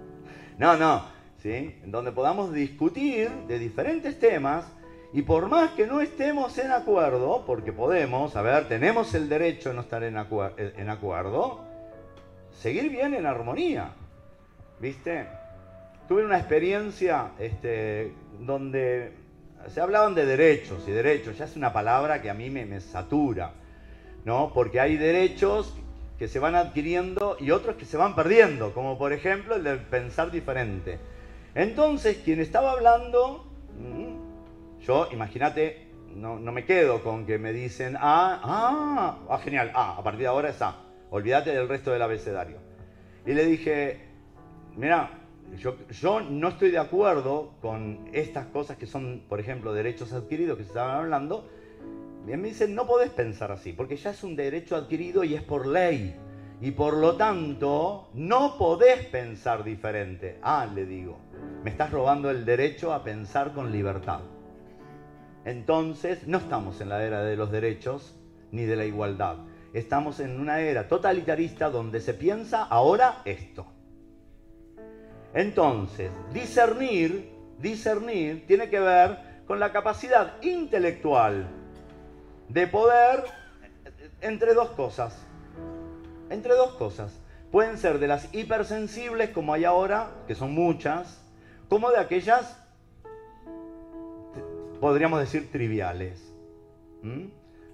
no, 0.58 0.76
no, 0.76 1.04
¿sí? 1.38 1.76
Donde 1.84 2.10
podamos 2.10 2.52
discutir 2.52 3.30
de 3.46 3.60
diferentes 3.60 4.18
temas 4.18 4.64
y 5.12 5.22
por 5.22 5.48
más 5.48 5.72
que 5.72 5.86
no 5.86 6.00
estemos 6.00 6.56
en 6.58 6.72
acuerdo, 6.72 7.44
porque 7.46 7.72
podemos, 7.72 8.34
a 8.36 8.42
ver, 8.42 8.68
tenemos 8.68 9.14
el 9.14 9.28
derecho 9.28 9.68
de 9.68 9.74
no 9.74 9.82
estar 9.82 10.02
en, 10.02 10.16
en 10.16 10.90
acuerdo, 10.90 11.60
seguir 12.50 12.90
bien 12.90 13.12
en 13.14 13.26
armonía, 13.26 13.92
¿viste? 14.80 15.26
Tuve 16.08 16.24
una 16.24 16.38
experiencia 16.38 17.32
este, 17.38 18.12
donde 18.40 19.12
se 19.68 19.80
hablaban 19.80 20.14
de 20.14 20.26
derechos 20.26 20.84
y 20.86 20.90
derechos, 20.90 21.38
ya 21.38 21.44
es 21.44 21.56
una 21.56 21.72
palabra 21.72 22.22
que 22.22 22.30
a 22.30 22.34
mí 22.34 22.50
me, 22.50 22.80
satura, 22.80 23.52
¿no? 24.24 24.52
Porque 24.54 24.80
hay 24.80 24.96
derechos 24.96 25.74
que 26.18 26.28
se 26.28 26.38
van 26.38 26.54
adquiriendo 26.54 27.36
y 27.38 27.50
otros 27.50 27.76
que 27.76 27.84
se 27.84 27.96
van 27.96 28.14
perdiendo, 28.14 28.72
como 28.72 28.98
por 28.98 29.12
ejemplo 29.12 29.56
el 29.56 29.64
de 29.64 29.76
pensar 29.76 30.30
diferente. 30.30 30.98
Entonces, 31.54 32.18
quien 32.24 32.40
estaba 32.40 32.72
hablando, 32.72 33.44
mm, 33.78 34.21
yo, 34.82 35.08
imagínate, 35.12 35.88
no, 36.14 36.38
me 36.38 36.64
quedo 36.64 37.02
con 37.02 37.24
que 37.24 37.38
me 37.38 37.52
dicen, 37.52 37.96
ah, 37.98 38.40
ah, 38.42 39.18
ah, 39.28 39.38
genial, 39.38 39.72
ah, 39.74 39.96
a 39.98 40.02
partir 40.02 40.22
de 40.22 40.26
ahora 40.26 40.50
es 40.50 40.60
A, 40.60 40.76
olvídate 41.10 41.50
del 41.50 41.68
resto 41.68 41.92
del 41.92 42.02
abecedario. 42.02 42.58
Y 43.24 43.32
le 43.32 43.46
dije, 43.46 44.00
mira, 44.76 45.22
yo, 45.58 46.20
no 46.20 46.48
estoy 46.48 46.70
de 46.70 46.78
acuerdo 46.78 47.54
con 47.60 48.08
estas 48.12 48.46
cosas 48.46 48.76
que 48.76 48.86
son, 48.86 49.22
por 49.28 49.38
ejemplo, 49.38 49.72
derechos 49.72 50.12
adquiridos 50.12 50.56
que 50.56 50.64
se 50.64 50.70
estaban 50.70 50.96
hablando. 50.96 51.48
Y 52.26 52.36
me 52.36 52.48
dicen, 52.48 52.74
no 52.74 52.86
podés 52.86 53.10
pensar 53.10 53.52
así, 53.52 53.72
porque 53.72 53.96
ya 53.96 54.10
es 54.10 54.24
un 54.24 54.36
derecho 54.36 54.76
adquirido 54.76 55.24
y 55.24 55.34
es 55.34 55.42
por 55.42 55.66
ley. 55.66 56.16
Y 56.60 56.70
por 56.70 56.96
lo 56.96 57.16
tanto, 57.16 58.08
no 58.14 58.56
podés 58.56 59.04
pensar 59.06 59.64
diferente. 59.64 60.38
Ah, 60.42 60.66
le 60.72 60.86
digo, 60.86 61.18
me 61.64 61.70
estás 61.70 61.90
robando 61.90 62.30
el 62.30 62.44
derecho 62.44 62.92
a 62.92 63.02
pensar 63.02 63.52
con 63.52 63.72
libertad. 63.72 64.20
Entonces, 65.44 66.26
no 66.26 66.38
estamos 66.38 66.80
en 66.80 66.88
la 66.88 67.02
era 67.04 67.22
de 67.22 67.36
los 67.36 67.50
derechos 67.50 68.14
ni 68.52 68.64
de 68.64 68.76
la 68.76 68.84
igualdad. 68.84 69.38
Estamos 69.72 70.20
en 70.20 70.38
una 70.38 70.60
era 70.60 70.86
totalitarista 70.86 71.70
donde 71.70 72.00
se 72.00 72.12
piensa 72.12 72.62
ahora 72.64 73.22
esto 73.24 73.66
Entonces, 75.32 76.12
discernir, 76.32 77.32
discernir 77.58 78.46
tiene 78.46 78.68
que 78.68 78.80
ver 78.80 79.42
con 79.46 79.58
la 79.58 79.72
capacidad 79.72 80.40
intelectual 80.42 81.48
de 82.48 82.66
poder 82.66 83.24
entre 84.20 84.54
dos 84.54 84.70
cosas. 84.70 85.26
Entre 86.30 86.54
dos 86.54 86.74
cosas. 86.74 87.18
Pueden 87.50 87.76
ser 87.76 87.98
de 87.98 88.08
las 88.08 88.32
hipersensibles 88.34 89.30
como 89.30 89.52
hay 89.52 89.64
ahora, 89.64 90.10
que 90.26 90.34
son 90.34 90.54
muchas, 90.54 91.20
como 91.68 91.90
de 91.90 91.98
aquellas, 91.98 92.61
podríamos 94.82 95.20
decir, 95.20 95.48
triviales. 95.52 96.34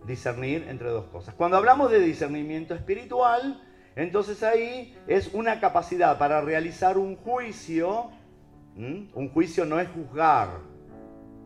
Discernir 0.07 0.67
entre 0.69 0.91
dos 0.91 1.07
cosas. 1.07 1.35
Cuando 1.35 1.57
hablamos 1.57 1.91
de 1.91 2.01
discernimiento 2.01 2.75
espiritual, 2.75 3.63
entonces 3.97 4.43
ahí 4.43 4.95
es 5.07 5.33
una 5.33 5.59
capacidad 5.59 6.19
para 6.19 6.43
realizar 6.43 6.99
un 6.99 7.17
juicio. 7.17 8.11
Un 8.77 9.31
juicio 9.33 9.65
no 9.65 9.81
es 9.81 9.89
juzgar. 9.89 10.51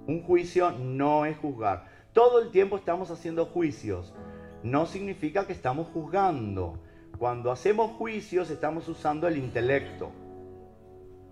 Un 0.08 0.24
juicio 0.24 0.72
no 0.72 1.26
es 1.26 1.38
juzgar. 1.38 1.86
Todo 2.12 2.42
el 2.42 2.50
tiempo 2.50 2.76
estamos 2.76 3.12
haciendo 3.12 3.46
juicios. 3.46 4.12
No 4.64 4.86
significa 4.86 5.46
que 5.46 5.52
estamos 5.52 5.86
juzgando. 5.94 6.80
Cuando 7.18 7.52
hacemos 7.52 7.92
juicios 7.92 8.50
estamos 8.50 8.88
usando 8.88 9.28
el 9.28 9.36
intelecto. 9.36 10.10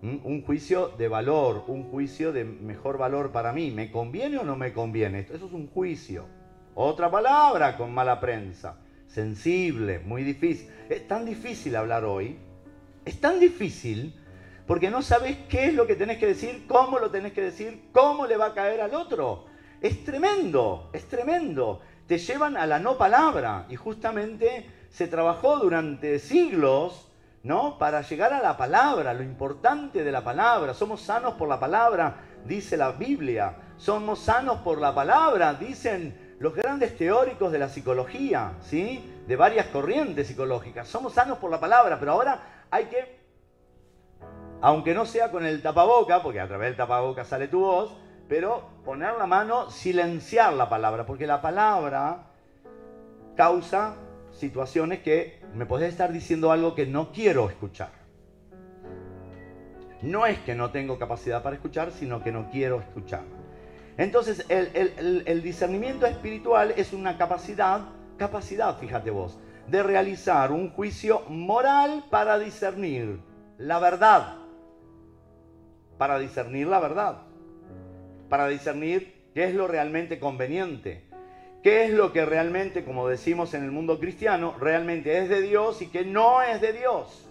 Un 0.01 0.41
juicio 0.41 0.87
de 0.97 1.07
valor, 1.07 1.65
un 1.67 1.83
juicio 1.83 2.31
de 2.31 2.43
mejor 2.43 2.97
valor 2.97 3.31
para 3.31 3.53
mí. 3.53 3.69
¿Me 3.69 3.91
conviene 3.91 4.39
o 4.39 4.43
no 4.43 4.55
me 4.55 4.73
conviene? 4.73 5.19
Eso 5.19 5.45
es 5.45 5.53
un 5.53 5.67
juicio. 5.67 6.25
Otra 6.73 7.11
palabra 7.11 7.77
con 7.77 7.93
mala 7.93 8.19
prensa. 8.19 8.77
Sensible, 9.05 9.99
muy 9.99 10.23
difícil. 10.23 10.69
Es 10.89 11.07
tan 11.07 11.23
difícil 11.25 11.75
hablar 11.75 12.03
hoy. 12.03 12.37
Es 13.05 13.21
tan 13.21 13.39
difícil 13.39 14.15
porque 14.65 14.89
no 14.89 15.01
sabes 15.01 15.37
qué 15.49 15.65
es 15.65 15.73
lo 15.73 15.85
que 15.85 15.95
tenés 15.95 16.17
que 16.17 16.27
decir, 16.27 16.65
cómo 16.67 16.97
lo 16.97 17.11
tenés 17.11 17.33
que 17.33 17.41
decir, 17.41 17.89
cómo 17.91 18.25
le 18.25 18.37
va 18.37 18.47
a 18.47 18.53
caer 18.53 18.81
al 18.81 18.95
otro. 18.95 19.45
Es 19.81 20.03
tremendo, 20.03 20.89
es 20.93 21.07
tremendo. 21.07 21.81
Te 22.07 22.17
llevan 22.17 22.55
a 22.57 22.65
la 22.65 22.79
no 22.79 22.97
palabra 22.97 23.65
y 23.69 23.75
justamente 23.75 24.65
se 24.89 25.07
trabajó 25.07 25.59
durante 25.59 26.19
siglos 26.19 27.10
¿no? 27.43 27.77
Para 27.77 28.01
llegar 28.01 28.33
a 28.33 28.41
la 28.41 28.57
palabra, 28.57 29.13
lo 29.13 29.23
importante 29.23 30.03
de 30.03 30.11
la 30.11 30.23
palabra. 30.23 30.73
Somos 30.73 31.01
sanos 31.01 31.33
por 31.33 31.49
la 31.49 31.59
palabra, 31.59 32.15
dice 32.45 32.77
la 32.77 32.91
Biblia. 32.91 33.55
Somos 33.77 34.19
sanos 34.19 34.59
por 34.59 34.79
la 34.79 34.93
palabra, 34.93 35.55
dicen 35.55 36.35
los 36.39 36.55
grandes 36.55 36.97
teóricos 36.97 37.51
de 37.51 37.59
la 37.59 37.69
psicología, 37.69 38.53
¿sí? 38.61 39.23
De 39.27 39.35
varias 39.35 39.67
corrientes 39.67 40.27
psicológicas. 40.27 40.87
Somos 40.87 41.13
sanos 41.13 41.37
por 41.37 41.51
la 41.51 41.59
palabra, 41.59 41.99
pero 41.99 42.13
ahora 42.13 42.39
hay 42.69 42.85
que, 42.85 43.19
aunque 44.61 44.93
no 44.93 45.05
sea 45.05 45.31
con 45.31 45.45
el 45.45 45.61
tapaboca, 45.61 46.21
porque 46.21 46.39
a 46.39 46.47
través 46.47 46.69
del 46.69 46.77
tapaboca 46.77 47.25
sale 47.25 47.47
tu 47.47 47.61
voz, 47.61 47.95
pero 48.27 48.69
poner 48.85 49.13
la 49.15 49.27
mano, 49.27 49.69
silenciar 49.69 50.53
la 50.53 50.69
palabra, 50.69 51.05
porque 51.05 51.27
la 51.27 51.41
palabra 51.41 52.27
causa 53.35 53.95
situaciones 54.31 54.99
que 54.99 55.40
me 55.53 55.65
podés 55.65 55.89
estar 55.89 56.11
diciendo 56.11 56.51
algo 56.51 56.75
que 56.75 56.85
no 56.85 57.11
quiero 57.11 57.49
escuchar. 57.49 57.91
No 60.01 60.25
es 60.25 60.39
que 60.39 60.55
no 60.55 60.71
tengo 60.71 60.97
capacidad 60.97 61.43
para 61.43 61.55
escuchar, 61.55 61.91
sino 61.91 62.23
que 62.23 62.31
no 62.31 62.49
quiero 62.49 62.79
escuchar. 62.79 63.23
Entonces, 63.97 64.45
el, 64.49 65.41
discernimiento 65.43 66.05
espiritual 66.05 66.73
es 66.75 66.93
una 66.93 67.17
capacidad, 67.17 67.89
capacidad, 68.17 68.77
fíjate 68.77 69.11
vos, 69.11 69.37
de 69.67 69.83
realizar 69.83 70.51
un 70.51 70.71
juicio 70.71 71.21
moral 71.29 72.05
para 72.09 72.39
discernir 72.39 73.19
la 73.57 73.79
verdad. 73.79 74.37
Para 75.97 76.17
discernir 76.17 76.67
la 76.67 76.79
verdad. 76.79 77.23
Para 78.27 78.47
discernir 78.47 79.29
qué 79.35 79.43
es 79.43 79.53
lo 79.53 79.67
realmente 79.67 80.19
conveniente. 80.19 81.10
Qué 81.63 81.85
es 81.85 81.91
lo 81.91 82.11
que 82.11 82.25
realmente, 82.25 82.83
como 82.83 83.07
decimos 83.07 83.53
en 83.53 83.63
el 83.63 83.71
mundo 83.71 83.99
cristiano, 83.99 84.55
realmente 84.59 85.19
es 85.19 85.29
de 85.29 85.41
Dios 85.41 85.81
y 85.81 85.87
que 85.87 86.05
no 86.05 86.41
es 86.41 86.59
de 86.61 86.73
Dios. 86.73 87.29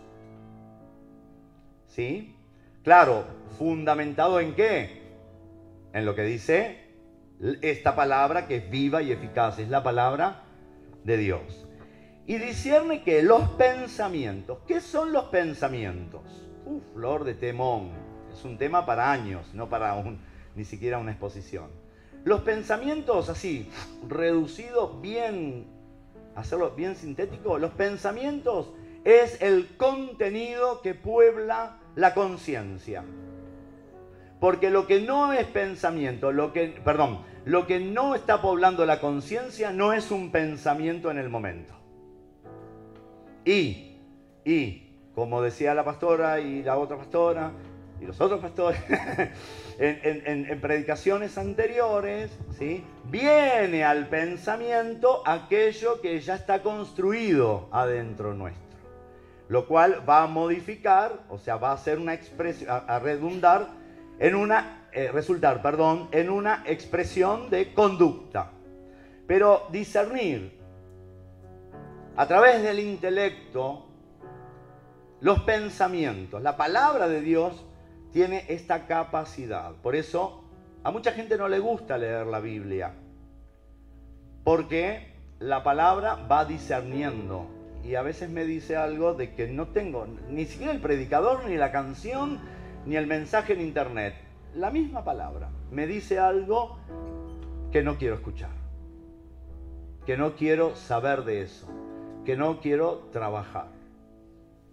¿Sí? 1.88 2.36
Claro, 2.84 3.24
fundamentado 3.58 4.40
en 4.40 4.54
qué? 4.54 5.00
en 5.92 6.04
lo 6.04 6.14
que 6.14 6.22
dice 6.22 6.78
esta 7.62 7.96
palabra 7.96 8.46
que 8.46 8.56
es 8.56 8.70
viva 8.70 9.02
y 9.02 9.12
eficaz, 9.12 9.58
es 9.58 9.68
la 9.68 9.82
palabra 9.82 10.42
de 11.04 11.16
Dios. 11.16 11.66
Y 12.26 12.36
discierne 12.36 13.02
que 13.02 13.22
los 13.22 13.48
pensamientos, 13.50 14.58
¿qué 14.66 14.80
son 14.80 15.12
los 15.12 15.24
pensamientos? 15.26 16.22
Uf, 16.66 16.82
flor 16.92 17.24
de 17.24 17.34
temón, 17.34 17.90
es 18.30 18.44
un 18.44 18.58
tema 18.58 18.84
para 18.84 19.10
años, 19.10 19.54
no 19.54 19.68
para 19.68 19.94
un, 19.94 20.20
ni 20.54 20.64
siquiera 20.64 20.98
una 20.98 21.12
exposición. 21.12 21.70
Los 22.24 22.42
pensamientos 22.42 23.28
así, 23.28 23.70
reducidos 24.08 25.00
bien, 25.00 25.66
hacerlo 26.34 26.70
bien 26.72 26.96
sintético, 26.96 27.58
los 27.58 27.70
pensamientos 27.72 28.70
es 29.04 29.40
el 29.40 29.76
contenido 29.76 30.82
que 30.82 30.94
puebla 30.94 31.78
la 31.94 32.12
conciencia. 32.12 33.04
Porque 34.38 34.70
lo 34.70 34.86
que 34.86 35.00
no 35.00 35.32
es 35.32 35.46
pensamiento, 35.46 36.32
lo 36.32 36.52
que, 36.52 36.80
perdón, 36.84 37.20
lo 37.44 37.66
que 37.66 37.80
no 37.80 38.14
está 38.14 38.42
poblando 38.42 38.84
la 38.84 39.00
conciencia 39.00 39.72
no 39.72 39.92
es 39.92 40.10
un 40.10 40.30
pensamiento 40.30 41.10
en 41.10 41.18
el 41.18 41.28
momento. 41.28 41.74
Y, 43.44 43.96
y, 44.44 44.90
como 45.14 45.42
decía 45.42 45.74
la 45.74 45.84
pastora 45.84 46.40
y 46.40 46.62
la 46.62 46.78
otra 46.78 46.96
pastora 46.96 47.52
y 48.00 48.06
los 48.06 48.20
otros 48.20 48.40
pastores 48.40 48.80
en, 49.78 50.60
predicaciones 50.60 51.36
anteriores, 51.36 52.30
¿sí? 52.58 52.84
viene 53.04 53.84
al 53.84 54.08
pensamiento 54.08 55.22
aquello 55.26 56.00
que 56.00 56.18
ya 56.20 56.34
está 56.34 56.62
construido 56.62 57.68
adentro 57.70 58.34
nuestro. 58.34 58.70
Lo 59.48 59.66
cual 59.66 60.08
va 60.08 60.22
a 60.22 60.26
modificar, 60.26 61.24
o 61.28 61.38
sea, 61.38 61.56
va 61.56 61.70
a 61.70 61.74
hacer 61.74 61.98
una 61.98 62.14
expresión, 62.14 62.70
a 62.70 62.98
redundar 63.00 63.68
en 64.18 64.34
una, 64.34 64.88
eh, 64.92 65.10
resultar, 65.12 65.60
perdón, 65.60 66.08
en 66.12 66.30
una 66.30 66.62
expresión 66.66 67.50
de 67.50 67.74
conducta. 67.74 68.52
Pero 69.26 69.66
discernir 69.70 70.58
a 72.16 72.26
través 72.26 72.62
del 72.62 72.78
intelecto 72.78 73.86
los 75.20 75.40
pensamientos, 75.40 76.40
la 76.42 76.56
palabra 76.56 77.08
de 77.08 77.20
Dios 77.20 77.64
tiene 78.12 78.44
esta 78.48 78.86
capacidad. 78.86 79.72
Por 79.82 79.96
eso 79.96 80.44
a 80.82 80.90
mucha 80.90 81.12
gente 81.12 81.36
no 81.36 81.48
le 81.48 81.58
gusta 81.58 81.98
leer 81.98 82.26
la 82.26 82.40
Biblia, 82.40 82.92
porque 84.44 85.14
la 85.38 85.62
palabra 85.62 86.16
va 86.30 86.44
discerniendo. 86.44 87.46
Y 87.82 87.94
a 87.94 88.02
veces 88.02 88.28
me 88.28 88.44
dice 88.44 88.76
algo 88.76 89.14
de 89.14 89.34
que 89.34 89.48
no 89.48 89.68
tengo 89.68 90.06
ni 90.28 90.44
siquiera 90.44 90.72
el 90.72 90.80
predicador 90.80 91.46
ni 91.46 91.56
la 91.56 91.72
canción 91.72 92.38
ni 92.84 92.96
el 92.96 93.06
mensaje 93.06 93.54
en 93.54 93.62
internet. 93.62 94.14
La 94.54 94.70
misma 94.70 95.02
palabra 95.02 95.48
me 95.70 95.86
dice 95.86 96.18
algo 96.18 96.76
que 97.72 97.82
no 97.82 97.96
quiero 97.96 98.16
escuchar, 98.16 98.50
que 100.04 100.16
no 100.16 100.34
quiero 100.34 100.76
saber 100.76 101.24
de 101.24 101.42
eso, 101.42 101.68
que 102.24 102.36
no 102.36 102.60
quiero 102.60 103.08
trabajar. 103.12 103.68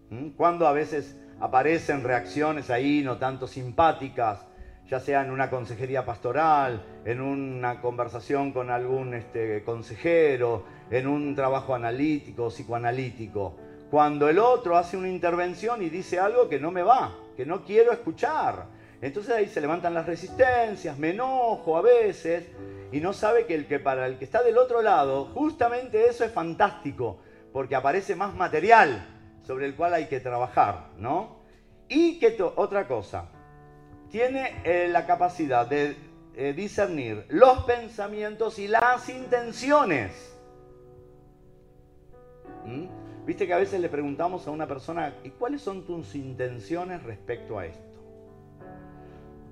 ¿Mm? 0.10 0.30
Cuando 0.30 0.67
a 0.67 0.73
veces 0.73 1.17
aparecen 1.39 2.04
reacciones 2.04 2.69
ahí 2.69 3.02
no 3.04 3.17
tanto 3.17 3.47
simpáticas, 3.47 4.45
ya 4.89 5.00
sea 5.00 5.21
en 5.21 5.32
una 5.32 5.50
consejería 5.50 6.06
pastoral, 6.06 6.82
en 7.06 7.21
una 7.21 7.82
conversación 7.82 8.52
con 8.52 8.69
algún 8.69 9.13
este, 9.13 9.63
consejero, 9.63 10.63
en 10.89 11.08
un 11.08 11.36
trabajo 11.36 11.76
analítico, 11.76 12.50
psicoanalítico, 12.50 13.56
cuando 13.91 14.30
el 14.30 14.39
otro 14.39 14.78
hace 14.78 14.97
una 14.97 15.10
intervención 15.10 15.82
y 15.82 15.89
dice 15.89 16.19
algo 16.19 16.47
que 16.47 16.60
no 16.60 16.71
me 16.71 16.84
va, 16.84 17.15
que 17.36 17.45
no 17.45 17.63
quiero 17.63 17.91
escuchar. 17.91 18.65
Entonces 19.02 19.36
ahí 19.36 19.47
se 19.47 19.62
levantan 19.62 19.93
las 19.93 20.06
resistencias, 20.06 20.97
me 20.97 21.12
enojo 21.12 21.78
a 21.78 21.82
veces 21.82 22.45
y 22.91 23.00
no 23.00 23.13
sabe 23.13 23.45
que 23.45 23.54
el 23.54 23.67
que 23.67 23.80
para 23.80 24.08
el 24.08 24.17
que 24.17 24.26
está 24.26 24.41
del 24.41 24.58
otro 24.58 24.82
lado, 24.82 25.26
justamente 25.26 26.08
eso 26.08 26.23
es 26.23 26.32
fantástico, 26.32 27.19
porque 27.54 27.76
aparece 27.76 28.15
más 28.15 28.34
material 28.34 29.16
sobre 29.47 29.65
el 29.65 29.75
cual 29.75 29.93
hay 29.93 30.07
que 30.07 30.19
trabajar, 30.19 30.89
¿no? 30.99 31.38
Y 31.88 32.19
que 32.19 32.36
otra 32.43 32.86
cosa, 32.86 33.29
tiene 34.12 34.62
eh, 34.65 34.89
la 34.89 35.05
capacidad 35.07 35.65
de 35.65 35.95
eh, 36.36 36.53
discernir 36.53 37.25
los 37.29 37.63
pensamientos 37.63 38.60
y 38.60 38.67
las 38.67 39.07
intenciones. 39.07 40.38
¿Mm? 42.65 42.88
Viste 43.25 43.47
que 43.47 43.53
a 43.53 43.57
veces 43.57 43.79
le 43.79 43.88
preguntamos 43.88 44.45
a 44.47 44.51
una 44.51 44.67
persona, 44.67 45.15
¿y 45.23 45.29
cuáles 45.29 45.62
son 45.62 45.86
tus 45.86 46.13
intenciones 46.15 47.01
respecto 47.03 47.57
a 47.57 47.67
esto? 47.67 47.99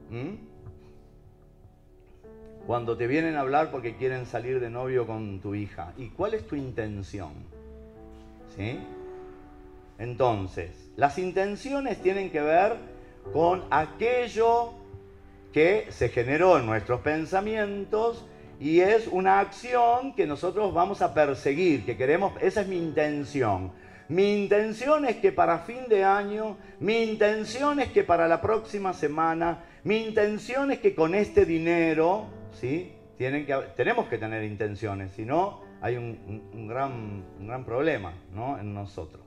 ¿Mm? 0.09 0.35
Cuando 2.67 2.97
te 2.97 3.07
vienen 3.07 3.37
a 3.37 3.41
hablar 3.41 3.71
porque 3.71 3.95
quieren 3.95 4.25
salir 4.25 4.59
de 4.59 4.69
novio 4.69 5.07
con 5.07 5.39
tu 5.39 5.55
hija, 5.55 5.93
¿y 5.95 6.09
cuál 6.09 6.33
es 6.33 6.45
tu 6.47 6.57
intención? 6.57 7.31
¿Sí? 8.57 8.79
Entonces, 9.97 10.91
las 10.95 11.17
intenciones 11.17 12.01
tienen 12.01 12.29
que 12.29 12.41
ver 12.41 12.75
con 13.33 13.63
aquello 13.71 14.73
que 15.53 15.87
se 15.89 16.09
generó 16.09 16.57
en 16.59 16.65
nuestros 16.65 17.01
pensamientos 17.01 18.25
y 18.59 18.81
es 18.81 19.07
una 19.07 19.39
acción 19.39 20.13
que 20.13 20.27
nosotros 20.27 20.73
vamos 20.73 21.01
a 21.01 21.13
perseguir, 21.13 21.85
que 21.85 21.97
queremos, 21.97 22.33
esa 22.41 22.61
es 22.61 22.67
mi 22.67 22.77
intención. 22.77 23.71
Mi 24.07 24.43
intención 24.43 25.05
es 25.05 25.15
que 25.15 25.31
para 25.31 25.59
fin 25.59 25.87
de 25.89 26.03
año, 26.03 26.57
mi 26.79 27.03
intención 27.03 27.79
es 27.79 27.89
que 27.89 28.03
para 28.03 28.27
la 28.27 28.41
próxima 28.41 28.93
semana, 28.93 29.63
mi 29.83 29.97
intención 30.03 30.71
es 30.71 30.79
que 30.79 30.93
con 30.93 31.15
este 31.15 31.45
dinero, 31.45 32.27
¿sí? 32.53 32.91
Tienen 33.17 33.45
que, 33.45 33.55
tenemos 33.75 34.07
que 34.07 34.17
tener 34.17 34.43
intenciones, 34.43 35.13
si 35.13 35.23
no 35.23 35.61
hay 35.81 35.97
un, 35.97 36.67
gran, 36.67 37.23
un 37.39 37.47
gran 37.47 37.63
problema 37.63 38.13
¿no? 38.33 38.57
en 38.59 38.73
nosotros. 38.73 39.24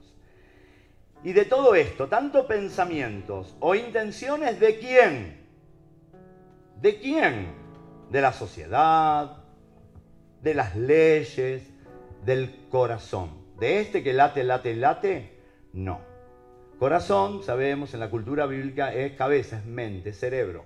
Y 1.23 1.33
de 1.33 1.45
todo 1.45 1.75
esto, 1.75 2.07
tanto 2.07 2.47
pensamientos 2.47 3.55
o 3.59 3.75
intenciones 3.75 4.59
de 4.59 4.79
quién? 4.79 5.37
¿De 6.81 6.97
quién? 6.97 7.51
De 8.09 8.21
la 8.21 8.31
sociedad, 8.31 9.43
de 10.41 10.53
las 10.53 10.77
leyes, 10.77 11.69
del 12.25 12.67
corazón. 12.69 13.31
¿De 13.59 13.81
este 13.81 14.01
que 14.01 14.13
late, 14.13 14.45
late, 14.45 14.73
late? 14.75 15.37
No. 15.73 15.99
Corazón, 16.79 17.43
sabemos, 17.43 17.93
en 17.93 17.99
la 17.99 18.09
cultura 18.09 18.45
bíblica 18.45 18.93
es 18.93 19.17
cabeza, 19.17 19.57
es 19.57 19.65
mente, 19.65 20.13
cerebro. 20.13 20.63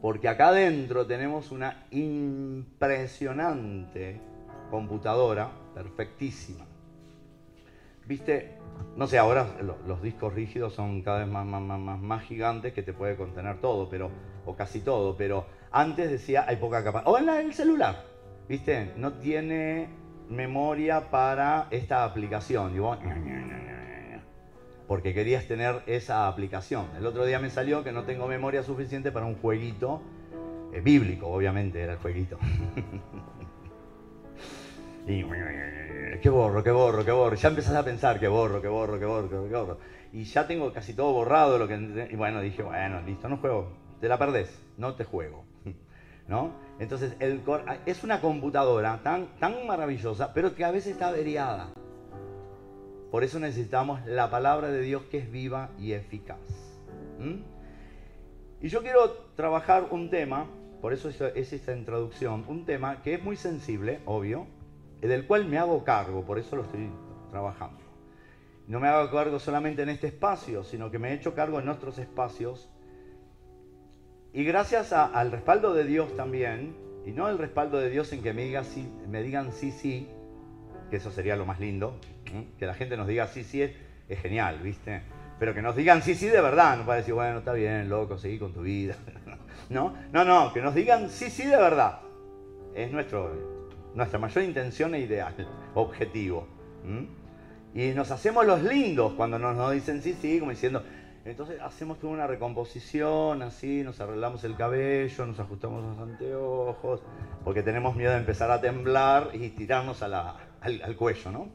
Porque 0.00 0.28
acá 0.28 0.48
adentro 0.48 1.06
tenemos 1.06 1.50
una 1.50 1.86
impresionante 1.90 4.18
computadora, 4.70 5.50
perfectísima. 5.74 6.64
Viste, 8.06 8.58
no 8.96 9.06
sé, 9.06 9.18
ahora 9.18 9.46
los 9.86 10.02
discos 10.02 10.34
rígidos 10.34 10.74
son 10.74 11.02
cada 11.02 11.20
vez 11.20 11.28
más, 11.28 11.46
más, 11.46 11.62
más, 11.62 11.98
más 11.98 12.22
gigantes 12.22 12.72
que 12.72 12.82
te 12.82 12.92
puede 12.92 13.16
contener 13.16 13.60
todo, 13.60 13.88
pero, 13.88 14.10
o 14.44 14.54
casi 14.54 14.80
todo, 14.80 15.16
pero 15.16 15.46
antes 15.70 16.10
decía 16.10 16.44
hay 16.46 16.56
poca 16.56 16.84
capacidad. 16.84 17.12
O 17.12 17.18
en 17.18 17.28
el 17.28 17.54
celular, 17.54 18.04
viste, 18.48 18.92
no 18.96 19.14
tiene 19.14 19.88
memoria 20.28 21.10
para 21.10 21.66
esta 21.70 22.04
aplicación. 22.04 22.72
porque 24.86 25.14
querías 25.14 25.46
tener 25.46 25.82
esa 25.86 26.28
aplicación. 26.28 26.86
El 26.96 27.06
otro 27.06 27.24
día 27.24 27.38
me 27.38 27.48
salió 27.48 27.82
que 27.82 27.92
no 27.92 28.04
tengo 28.04 28.28
memoria 28.28 28.62
suficiente 28.62 29.10
para 29.12 29.24
un 29.24 29.36
jueguito 29.36 30.02
eh, 30.72 30.80
bíblico, 30.80 31.26
obviamente 31.28 31.80
era 31.80 31.94
el 31.94 31.98
jueguito. 31.98 32.38
y 35.06 35.22
qué 36.20 36.30
borro, 36.30 36.62
qué 36.62 36.70
borro, 36.70 37.04
qué 37.04 37.12
borro. 37.12 37.36
Ya 37.36 37.48
empezás 37.48 37.74
a 37.74 37.84
pensar 37.84 38.18
que 38.18 38.28
borro, 38.28 38.62
que 38.62 38.68
borro, 38.68 38.98
que 38.98 39.04
borro, 39.04 39.28
que 39.28 39.54
borro. 39.54 39.78
Y 40.12 40.24
ya 40.24 40.46
tengo 40.46 40.72
casi 40.72 40.94
todo 40.94 41.12
borrado 41.12 41.58
lo 41.58 41.68
que 41.68 41.74
y 42.10 42.16
bueno, 42.16 42.40
dije, 42.40 42.62
bueno, 42.62 43.02
listo, 43.02 43.28
no 43.28 43.36
juego. 43.38 43.72
Te 44.00 44.08
la 44.08 44.18
perdés, 44.18 44.58
no 44.78 44.94
te 44.94 45.04
juego. 45.04 45.44
¿No? 46.28 46.52
Entonces, 46.78 47.16
el, 47.20 47.42
es 47.84 48.02
una 48.02 48.20
computadora 48.20 49.00
tan, 49.02 49.38
tan 49.38 49.66
maravillosa, 49.66 50.32
pero 50.32 50.54
que 50.54 50.64
a 50.64 50.70
veces 50.70 50.92
está 50.92 51.08
averiada. 51.08 51.68
Por 53.10 53.22
eso 53.22 53.38
necesitamos 53.38 54.04
la 54.06 54.30
palabra 54.30 54.68
de 54.68 54.80
Dios 54.80 55.02
que 55.10 55.18
es 55.18 55.30
viva 55.30 55.70
y 55.78 55.92
eficaz. 55.92 56.38
Y 58.60 58.68
yo 58.68 58.82
quiero 58.82 59.12
trabajar 59.36 59.88
un 59.90 60.10
tema, 60.10 60.46
por 60.80 60.92
eso 60.92 61.08
es 61.10 61.52
esta 61.52 61.76
introducción, 61.76 62.44
un 62.48 62.64
tema 62.64 63.02
que 63.02 63.14
es 63.14 63.22
muy 63.22 63.36
sensible, 63.36 64.00
obvio, 64.04 64.46
del 65.08 65.26
cual 65.26 65.46
me 65.46 65.58
hago 65.58 65.84
cargo, 65.84 66.24
por 66.24 66.38
eso 66.38 66.56
lo 66.56 66.62
estoy 66.62 66.90
trabajando. 67.30 67.80
No 68.66 68.80
me 68.80 68.88
hago 68.88 69.10
cargo 69.10 69.38
solamente 69.38 69.82
en 69.82 69.90
este 69.90 70.06
espacio, 70.06 70.64
sino 70.64 70.90
que 70.90 70.98
me 70.98 71.10
he 71.10 71.14
hecho 71.14 71.34
cargo 71.34 71.60
en 71.60 71.68
otros 71.68 71.98
espacios 71.98 72.70
y 74.34 74.42
gracias 74.42 74.92
al 74.92 75.30
respaldo 75.30 75.72
de 75.74 75.84
Dios 75.84 76.16
también, 76.16 76.74
y 77.06 77.12
no 77.12 77.28
el 77.28 77.38
respaldo 77.38 77.78
de 77.78 77.88
Dios 77.88 78.12
en 78.12 78.20
que 78.20 78.32
me, 78.32 78.42
diga, 78.42 78.64
sí, 78.64 78.92
me 79.08 79.22
digan 79.22 79.52
sí, 79.52 79.70
sí, 79.70 80.08
que 80.90 80.96
eso 80.96 81.12
sería 81.12 81.36
lo 81.36 81.46
más 81.46 81.60
lindo, 81.60 82.00
que 82.58 82.66
la 82.66 82.74
gente 82.74 82.96
nos 82.96 83.06
diga 83.06 83.28
sí, 83.28 83.44
sí, 83.44 83.62
es, 83.62 83.72
genial, 84.20 84.58
¿viste? 84.58 85.02
Pero 85.38 85.54
que 85.54 85.62
nos 85.62 85.76
digan 85.76 86.02
sí, 86.02 86.16
sí 86.16 86.26
de 86.26 86.40
verdad, 86.40 86.76
no 86.76 86.84
para 86.84 86.98
decir, 86.98 87.14
bueno, 87.14 87.38
está 87.38 87.52
bien, 87.52 87.88
loco, 87.88 88.18
seguí 88.18 88.40
con 88.40 88.52
tu 88.52 88.62
vida. 88.62 88.96
no, 89.70 89.94
no, 90.12 90.24
no, 90.24 90.52
que 90.52 90.60
nos 90.60 90.74
digan 90.74 91.10
sí, 91.10 91.30
sí 91.30 91.46
de 91.46 91.56
verdad. 91.56 92.00
Es 92.74 92.90
nuestro, 92.90 93.53
nuestra 93.94 94.18
mayor 94.18 94.44
intención 94.44 94.94
e 94.94 95.00
ideal, 95.00 95.34
objetivo. 95.74 96.46
Y 97.74 97.88
nos 97.88 98.10
hacemos 98.10 98.46
los 98.46 98.62
lindos 98.62 99.14
cuando 99.14 99.38
nos, 99.38 99.72
dicen 99.72 100.02
sí, 100.02 100.14
sí, 100.20 100.38
como 100.38 100.50
diciendo, 100.50 100.82
entonces 101.24 101.60
hacemos 101.60 101.98
toda 101.98 102.12
una 102.12 102.26
recomposición, 102.26 103.42
así, 103.42 103.82
nos 103.82 104.00
arreglamos 104.00 104.44
el 104.44 104.56
cabello, 104.56 105.26
nos 105.26 105.40
ajustamos 105.40 105.82
los 105.82 105.98
anteojos, 105.98 107.02
porque 107.42 107.62
tenemos 107.62 107.96
miedo 107.96 108.12
de 108.12 108.18
empezar 108.18 108.50
a 108.50 108.60
temblar 108.60 109.30
y 109.32 109.48
tirarnos 109.50 110.02
al, 110.02 110.14
al 110.14 110.96
cuello, 110.96 111.30
¿no? 111.30 111.48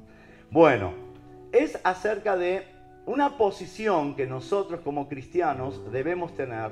Bueno, 0.49 0.93
es 1.52 1.80
acerca 1.84 2.36
de 2.36 2.65
una 3.06 3.38
posición 3.38 4.15
que 4.15 4.25
nosotros 4.25 4.82
como 4.82 5.08
cristianos 5.08 5.91
debemos 5.91 6.36
tener 6.36 6.71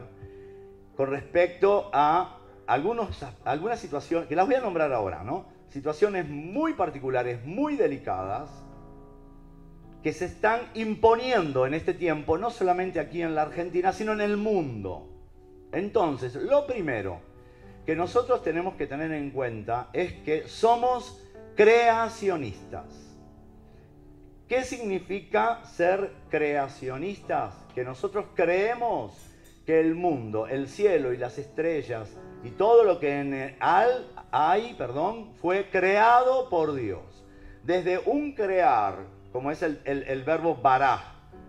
con 0.95 1.11
respecto 1.11 1.89
a 1.93 2.39
algunos, 2.65 3.25
algunas 3.45 3.79
situaciones, 3.79 4.27
que 4.27 4.35
las 4.35 4.45
voy 4.45 4.55
a 4.55 4.61
nombrar 4.61 4.91
ahora, 4.91 5.23
¿no? 5.23 5.45
Situaciones 5.69 6.27
muy 6.27 6.73
particulares, 6.73 7.43
muy 7.45 7.75
delicadas, 7.75 8.49
que 10.01 10.13
se 10.13 10.25
están 10.25 10.61
imponiendo 10.73 11.65
en 11.65 11.73
este 11.73 11.93
tiempo, 11.93 12.37
no 12.37 12.49
solamente 12.49 12.99
aquí 12.99 13.21
en 13.21 13.35
la 13.35 13.43
Argentina, 13.43 13.91
sino 13.91 14.13
en 14.13 14.21
el 14.21 14.37
mundo. 14.37 15.09
Entonces, 15.71 16.35
lo 16.35 16.65
primero 16.65 17.19
que 17.85 17.95
nosotros 17.95 18.43
tenemos 18.43 18.75
que 18.75 18.87
tener 18.87 19.11
en 19.11 19.31
cuenta 19.31 19.89
es 19.93 20.13
que 20.13 20.47
somos 20.47 21.23
creacionistas. 21.55 22.85
¿Qué 24.47 24.63
significa 24.63 25.65
ser 25.65 26.11
creacionistas? 26.29 27.53
Que 27.75 27.83
nosotros 27.83 28.27
creemos 28.33 29.13
que 29.65 29.81
el 29.81 29.95
mundo, 29.95 30.47
el 30.47 30.69
cielo 30.69 31.11
y 31.11 31.17
las 31.17 31.37
estrellas 31.37 32.17
y 32.43 32.51
todo 32.51 32.85
lo 32.85 32.99
que 32.99 33.19
en 33.19 33.33
el 33.33 33.55
hay, 34.31 34.73
perdón, 34.77 35.33
fue 35.41 35.69
creado 35.69 36.49
por 36.49 36.73
Dios. 36.73 37.25
Desde 37.63 37.99
un 37.99 38.33
crear 38.33 39.17
como 39.31 39.51
es 39.51 39.61
el, 39.61 40.23
verbo 40.25 40.55
baraj, 40.55 41.01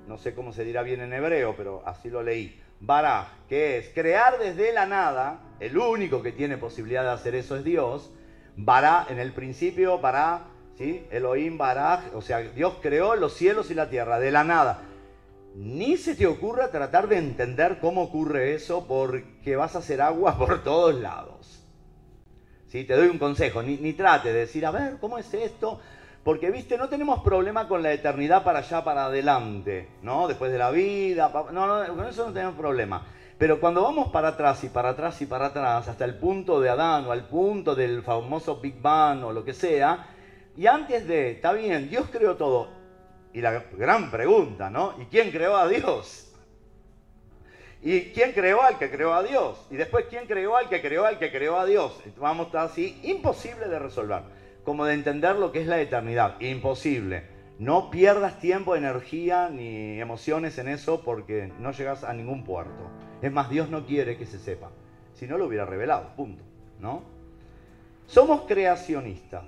no 0.06 0.18
sé 0.18 0.34
cómo 0.34 0.52
se 0.52 0.62
dirá 0.62 0.82
bien 0.82 1.00
en 1.00 1.14
hebreo, 1.14 1.54
pero 1.56 1.82
así 1.86 2.10
lo 2.10 2.22
leí, 2.22 2.60
baraj, 2.80 3.28
que 3.48 3.78
es 3.78 3.88
crear 3.94 4.38
desde 4.38 4.72
la 4.72 4.84
nada, 4.84 5.40
el 5.58 5.78
único 5.78 6.22
que 6.22 6.32
tiene 6.32 6.58
posibilidad 6.58 7.02
de 7.02 7.10
hacer 7.10 7.34
eso 7.34 7.56
es 7.56 7.64
Dios, 7.64 8.10
bará, 8.56 9.06
en 9.08 9.18
el 9.18 9.32
principio, 9.32 10.00
bará, 10.00 10.48
¿sí? 10.76 11.06
Elohim 11.10 11.56
baraj, 11.56 12.14
o 12.14 12.20
sea, 12.20 12.40
Dios 12.40 12.74
creó 12.82 13.16
los 13.16 13.34
cielos 13.34 13.70
y 13.70 13.74
la 13.74 13.88
tierra, 13.88 14.18
de 14.18 14.32
la 14.32 14.44
nada. 14.44 14.82
Ni 15.54 15.96
se 15.96 16.14
te 16.14 16.26
ocurra 16.26 16.70
tratar 16.70 17.08
de 17.08 17.16
entender 17.16 17.78
cómo 17.80 18.02
ocurre 18.02 18.54
eso 18.54 18.86
porque 18.86 19.56
vas 19.56 19.74
a 19.76 19.78
hacer 19.78 20.02
agua 20.02 20.36
por 20.38 20.62
todos 20.62 20.94
lados. 20.94 21.57
¿Sí? 22.68 22.85
Te 22.85 22.94
doy 22.94 23.09
un 23.09 23.18
consejo, 23.18 23.62
ni, 23.62 23.92
trate 23.94 24.33
de 24.33 24.40
decir, 24.40 24.64
a 24.66 24.70
ver, 24.70 24.98
¿cómo 25.00 25.18
es 25.18 25.33
esto? 25.33 25.81
Porque, 26.22 26.50
viste, 26.50 26.76
no 26.76 26.88
tenemos 26.88 27.20
problema 27.20 27.66
con 27.66 27.83
la 27.83 27.92
eternidad 27.92 28.44
para 28.44 28.59
allá, 28.59 28.85
para 28.85 29.07
adelante, 29.07 29.88
¿no? 30.02 30.28
Después 30.28 30.52
de 30.52 30.59
la 30.59 30.70
vida, 30.70 31.33
no, 31.52 31.66
no, 31.66 31.94
con 31.94 32.07
eso 32.07 32.26
no 32.26 32.33
tenemos 32.33 32.54
problema. 32.54 33.07
Pero 33.38 33.61
cuando 33.61 33.83
vamos 33.83 34.09
para 34.09 34.28
atrás 34.28 34.62
y 34.64 34.68
para 34.68 34.90
atrás 34.90 35.22
y 35.22 35.26
para 35.26 35.46
atrás, 35.46 35.88
hasta 35.88 36.04
el 36.04 36.16
punto 36.16 36.61
de 36.61 36.68
Adán 36.68 37.07
o 37.07 37.12
al 37.12 37.24
punto 37.28 37.74
del 37.74 38.02
famoso 38.02 38.61
Big 38.61 38.83
Bang 38.83 39.24
o 39.24 39.33
lo 39.33 39.44
que 39.44 39.54
sea, 39.54 40.07
y 40.57 40.66
antes 40.66 41.07
de, 41.07 41.31
está 41.31 41.52
bien, 41.52 41.88
Dios 41.88 42.09
creó 42.11 42.37
todo. 42.37 42.68
Y 43.33 43.40
la 43.40 43.64
gran 43.78 44.11
pregunta, 44.11 44.68
¿no? 44.68 44.94
¿Y 45.00 45.04
quién 45.04 45.31
creó 45.31 45.57
a 45.57 45.68
Dios? 45.68 46.27
¿Y 47.82 48.12
quién 48.12 48.32
creó 48.32 48.62
al 48.62 48.78
que 48.78 48.90
creó 48.90 49.14
a 49.14 49.22
Dios? 49.22 49.66
Y 49.70 49.76
después, 49.76 50.06
¿quién 50.10 50.26
creó 50.26 50.56
al 50.56 50.68
que 50.68 50.80
creó 50.80 51.04
al 51.04 51.18
que 51.18 51.30
creó 51.30 51.58
a 51.58 51.66
Dios? 51.66 52.00
Vamos 52.16 52.46
a 52.46 52.48
estar 52.48 52.66
así, 52.66 52.98
imposible 53.04 53.68
de 53.68 53.78
resolver 53.78 54.22
como 54.68 54.84
de 54.84 54.92
entender 54.92 55.36
lo 55.36 55.50
que 55.50 55.62
es 55.62 55.66
la 55.66 55.80
eternidad. 55.80 56.38
Imposible. 56.42 57.24
No 57.58 57.90
pierdas 57.90 58.38
tiempo, 58.38 58.76
energía 58.76 59.48
ni 59.48 59.98
emociones 59.98 60.58
en 60.58 60.68
eso 60.68 61.02
porque 61.02 61.50
no 61.58 61.72
llegas 61.72 62.04
a 62.04 62.12
ningún 62.12 62.44
puerto. 62.44 62.90
Es 63.22 63.32
más, 63.32 63.48
Dios 63.48 63.70
no 63.70 63.86
quiere 63.86 64.18
que 64.18 64.26
se 64.26 64.38
sepa. 64.38 64.70
Si 65.14 65.26
no 65.26 65.38
lo 65.38 65.46
hubiera 65.46 65.64
revelado, 65.64 66.14
punto. 66.16 66.44
¿No? 66.80 67.02
Somos 68.06 68.42
creacionistas. 68.42 69.46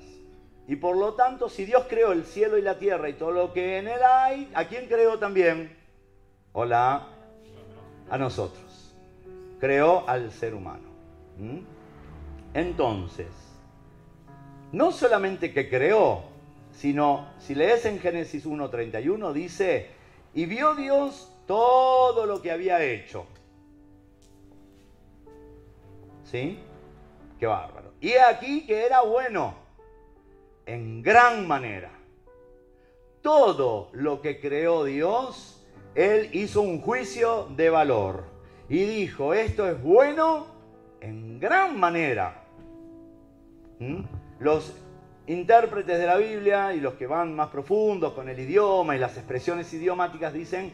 Y 0.66 0.76
por 0.76 0.96
lo 0.96 1.12
tanto, 1.12 1.50
si 1.50 1.66
Dios 1.66 1.84
creó 1.86 2.12
el 2.12 2.24
cielo 2.24 2.56
y 2.56 2.62
la 2.62 2.78
tierra 2.78 3.10
y 3.10 3.12
todo 3.12 3.30
lo 3.30 3.52
que 3.52 3.76
en 3.76 3.88
él 3.88 4.00
hay, 4.02 4.50
¿a 4.54 4.68
quién 4.68 4.86
creó 4.86 5.18
también? 5.18 5.76
Hola, 6.52 7.08
a 8.10 8.18
nosotros. 8.18 8.94
Creó 9.58 10.08
al 10.08 10.32
ser 10.32 10.54
humano. 10.54 10.88
¿Mm? 11.38 11.60
Entonces, 12.54 13.28
no 14.72 14.92
solamente 14.92 15.52
que 15.52 15.68
creó, 15.68 16.22
sino 16.72 17.28
si 17.38 17.54
lees 17.54 17.84
en 17.86 17.98
Génesis 18.00 18.46
1.31 18.46 19.32
dice, 19.32 19.90
y 20.34 20.46
vio 20.46 20.74
Dios 20.74 21.32
todo 21.46 22.26
lo 22.26 22.42
que 22.42 22.50
había 22.50 22.82
hecho. 22.84 23.26
¿Sí? 26.24 26.58
Qué 27.38 27.46
bárbaro. 27.46 27.92
Y 28.00 28.12
aquí 28.12 28.66
que 28.66 28.86
era 28.86 29.02
bueno, 29.02 29.54
en 30.66 31.02
gran 31.02 31.46
manera. 31.46 31.90
Todo 33.22 33.90
lo 33.92 34.22
que 34.22 34.40
creó 34.40 34.84
Dios, 34.84 35.59
Él 35.94 36.30
hizo 36.32 36.62
un 36.62 36.80
juicio 36.80 37.48
de 37.56 37.70
valor. 37.70 38.24
Y 38.68 38.84
dijo, 38.84 39.34
esto 39.34 39.68
es 39.68 39.82
bueno 39.82 40.46
en 41.00 41.40
gran 41.40 41.78
manera. 41.78 42.44
¿Mm? 43.78 44.02
Los 44.38 44.74
intérpretes 45.26 45.98
de 45.98 46.06
la 46.06 46.16
Biblia 46.16 46.72
y 46.74 46.80
los 46.80 46.94
que 46.94 47.06
van 47.06 47.34
más 47.34 47.48
profundos 47.48 48.12
con 48.12 48.28
el 48.28 48.38
idioma 48.38 48.96
y 48.96 48.98
las 48.98 49.16
expresiones 49.16 49.72
idiomáticas 49.72 50.32
dicen 50.32 50.72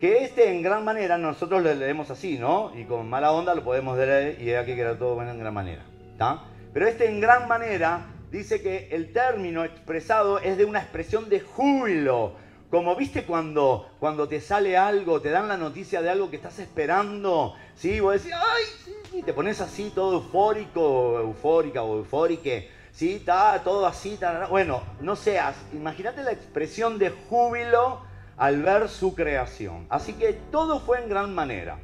que 0.00 0.24
este 0.24 0.50
en 0.50 0.62
gran 0.62 0.84
manera, 0.84 1.16
nosotros 1.18 1.62
lo 1.62 1.74
leemos 1.74 2.10
así, 2.10 2.38
¿no? 2.38 2.72
Y 2.76 2.84
con 2.84 3.08
mala 3.08 3.32
onda 3.32 3.54
lo 3.54 3.64
podemos 3.64 3.96
leer 3.96 4.40
y 4.40 4.52
aquí 4.54 4.74
que 4.74 4.80
era 4.80 4.98
todo 4.98 5.14
bueno 5.14 5.30
en 5.30 5.38
gran 5.38 5.54
manera. 5.54 5.82
¿está? 6.12 6.44
Pero 6.72 6.86
este 6.86 7.08
en 7.08 7.20
gran 7.20 7.48
manera 7.48 8.06
dice 8.30 8.60
que 8.60 8.88
el 8.90 9.12
término 9.12 9.64
expresado 9.64 10.38
es 10.38 10.56
de 10.58 10.64
una 10.64 10.80
expresión 10.80 11.28
de 11.28 11.40
júbilo. 11.40 12.34
Como 12.70 12.96
viste 12.96 13.24
cuando, 13.24 13.90
cuando 14.00 14.26
te 14.26 14.40
sale 14.40 14.76
algo, 14.76 15.20
te 15.20 15.30
dan 15.30 15.46
la 15.48 15.56
noticia 15.56 16.02
de 16.02 16.10
algo 16.10 16.30
que 16.30 16.36
estás 16.36 16.58
esperando, 16.58 17.54
¿sí? 17.76 18.00
Vos 18.00 18.14
decís, 18.14 18.32
¡ay! 18.34 19.22
Te 19.22 19.32
pones 19.32 19.60
así 19.60 19.92
todo 19.94 20.14
eufórico, 20.14 21.20
eufórica 21.20 21.82
o 21.84 21.98
eufórique, 21.98 22.68
¿sí? 22.90 23.14
Está 23.14 23.62
todo 23.62 23.86
así, 23.86 24.18
bueno, 24.50 24.82
no 25.00 25.14
seas, 25.14 25.54
imagínate 25.72 26.24
la 26.24 26.32
expresión 26.32 26.98
de 26.98 27.10
júbilo 27.10 28.00
al 28.36 28.62
ver 28.62 28.88
su 28.88 29.14
creación. 29.14 29.86
Así 29.88 30.14
que 30.14 30.32
todo 30.50 30.80
fue 30.80 31.00
en 31.00 31.08
gran 31.08 31.34
manera. 31.34 31.78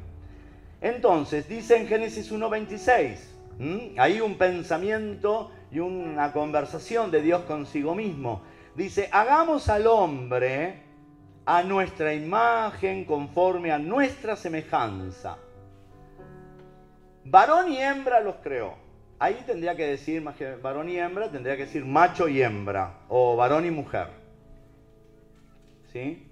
Entonces, 0.81 1.47
dice 1.47 1.77
en 1.77 1.87
Génesis 1.87 2.29
1.26, 2.29 3.97
hay 3.97 4.19
un 4.19 4.37
pensamiento 4.37 5.49
y 5.71 5.79
una 5.79 6.33
conversación 6.33 7.09
de 7.09 7.21
Dios 7.21 7.43
consigo 7.43 7.95
mismo. 7.95 8.41
Dice, 8.75 9.09
hagamos 9.11 9.69
al 9.69 9.87
hombre 9.87 10.81
a 11.45 11.63
nuestra 11.63 12.13
imagen, 12.13 13.05
conforme 13.05 13.71
a 13.71 13.77
nuestra 13.77 14.35
semejanza. 14.35 15.37
Varón 17.25 17.71
y 17.71 17.77
hembra 17.77 18.19
los 18.19 18.35
creó. 18.37 18.75
Ahí 19.19 19.43
tendría 19.45 19.75
que 19.75 19.87
decir, 19.87 20.21
más 20.21 20.35
que 20.35 20.55
varón 20.55 20.89
y 20.89 20.97
hembra, 20.97 21.29
tendría 21.29 21.55
que 21.55 21.65
decir 21.65 21.85
macho 21.85 22.27
y 22.27 22.41
hembra, 22.41 22.99
o 23.07 23.35
varón 23.35 23.65
y 23.65 23.71
mujer. 23.71 24.07
¿Sí? 25.91 26.29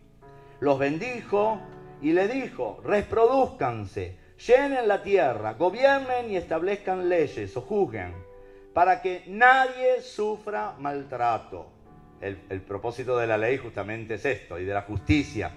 los 0.62 0.78
bendijo 0.78 1.60
y 2.02 2.14
le 2.14 2.28
dijo, 2.28 2.80
reproduzcanse, 2.86 4.16
llenen 4.48 4.88
la 4.88 5.04
tierra, 5.04 5.54
gobiernen 5.54 6.30
y 6.30 6.38
establezcan 6.38 7.10
leyes 7.10 7.58
o 7.58 7.62
juzguen, 7.62 8.14
para 8.74 9.02
que 9.02 9.24
nadie 9.28 10.02
sufra 10.02 10.76
maltrato. 10.78 11.68
El, 12.22 12.62
propósito 12.62 13.18
de 13.18 13.28
la 13.28 13.38
ley 13.38 13.58
justamente 13.58 14.16
es 14.16 14.26
esto, 14.26 14.60
y 14.60 14.66
de 14.66 14.74
la 14.74 14.84
justicia, 14.84 15.52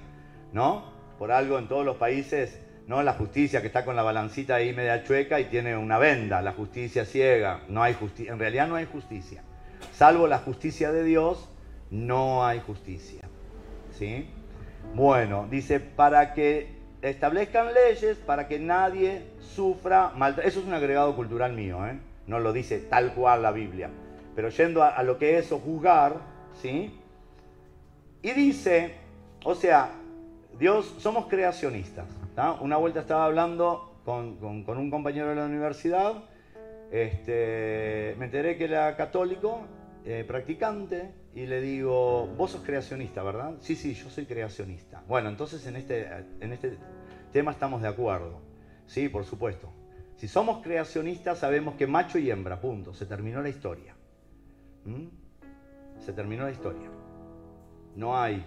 ¿no? 0.53 0.93
Por 1.19 1.31
algo 1.31 1.59
en 1.59 1.69
todos 1.69 1.85
los 1.85 1.97
países, 1.97 2.61
¿no? 2.87 3.03
La 3.03 3.13
justicia 3.13 3.61
que 3.61 3.67
está 3.67 3.85
con 3.85 3.97
la 3.97 4.03
balancita 4.03 4.57
ahí 4.57 4.73
media 4.73 5.05
chueca 5.05 5.41
y 5.41 5.45
tiene 5.45 5.77
una 5.77 5.99
venda, 5.99 6.41
la 6.41 6.53
justicia 6.53 7.05
ciega, 7.05 7.63
no 7.69 7.83
hay 7.83 7.95
justicia, 7.95 8.33
en 8.33 8.39
realidad 8.39 8.67
no 8.67 8.77
hay 8.77 8.87
justicia. 8.87 9.43
Salvo 9.93 10.27
la 10.27 10.39
justicia 10.39 10.91
de 10.91 11.05
Dios, 11.05 11.51
no 11.91 12.47
hay 12.47 12.61
justicia. 12.61 13.29
¿Sí? 13.93 14.27
Bueno, 14.95 15.47
dice, 15.51 15.81
para 15.81 16.35
que 16.35 16.75
establezcan 17.03 17.75
leyes, 17.75 18.17
para 18.17 18.49
que 18.49 18.59
nadie 18.59 19.23
sufra 19.41 20.13
maltrato. 20.17 20.49
Eso 20.49 20.61
es 20.61 20.67
un 20.67 20.75
agregado 20.75 21.15
cultural 21.15 21.53
mío, 21.53 21.87
¿eh? 21.87 21.99
no 22.27 22.39
lo 22.39 22.53
dice 22.53 22.79
tal 22.79 23.13
cual 23.13 23.43
la 23.43 23.53
Biblia. 23.53 23.91
Pero 24.35 24.49
yendo 24.49 24.83
a, 24.83 25.03
lo 25.03 25.19
que 25.19 25.39
es 25.39 25.53
o 25.53 25.59
juzgar, 25.59 26.17
¿sí? 26.61 26.93
Y 28.23 28.31
dice, 28.33 28.95
o 29.45 29.55
sea, 29.55 29.93
Dios, 30.59 30.95
somos 30.99 31.27
creacionistas. 31.27 32.07
Una 32.61 32.77
vuelta 32.77 33.01
estaba 33.01 33.27
hablando 33.27 34.01
con, 34.05 34.39
un 34.43 34.91
compañero 34.91 35.29
de 35.29 35.37
la 35.37 35.47
universidad, 35.47 36.25
este, 36.91 38.15
me 38.19 38.27
enteré 38.27 38.57
que 38.57 38.65
era 38.65 38.97
católico, 38.97 39.63
eh, 40.05 40.25
practicante, 40.27 41.13
y 41.35 41.47
le 41.47 41.61
digo, 41.61 42.27
vos 42.37 42.53
sos 42.53 42.63
creacionista, 42.63 43.23
¿verdad? 43.23 43.55
Sí, 43.61 43.75
sí, 43.77 43.95
yo 43.95 44.11
soy 44.11 44.27
creacionista. 44.27 45.03
Bueno, 45.09 45.29
entonces 45.29 45.67
en 45.67 45.77
este, 45.77 46.09
en 46.41 46.53
este 46.53 46.77
tema 47.33 47.53
estamos 47.53 47.83
de 47.83 47.89
acuerdo. 47.89 48.41
Sí, 48.87 49.09
por 49.09 49.25
supuesto. 49.25 49.73
Si 50.17 50.29
somos 50.29 50.63
creacionistas 50.63 51.39
sabemos 51.39 51.75
que 51.75 51.87
macho 51.87 52.19
y 52.19 52.31
hembra, 52.31 52.61
punto, 52.61 52.95
se 52.95 53.07
terminó 53.07 53.43
la 53.43 53.49
historia. 53.49 53.95
¿Mm? 54.85 55.24
Se 56.05 56.13
terminó 56.13 56.45
la 56.45 56.51
historia. 56.51 56.89
No 57.97 58.17
hay 58.17 58.45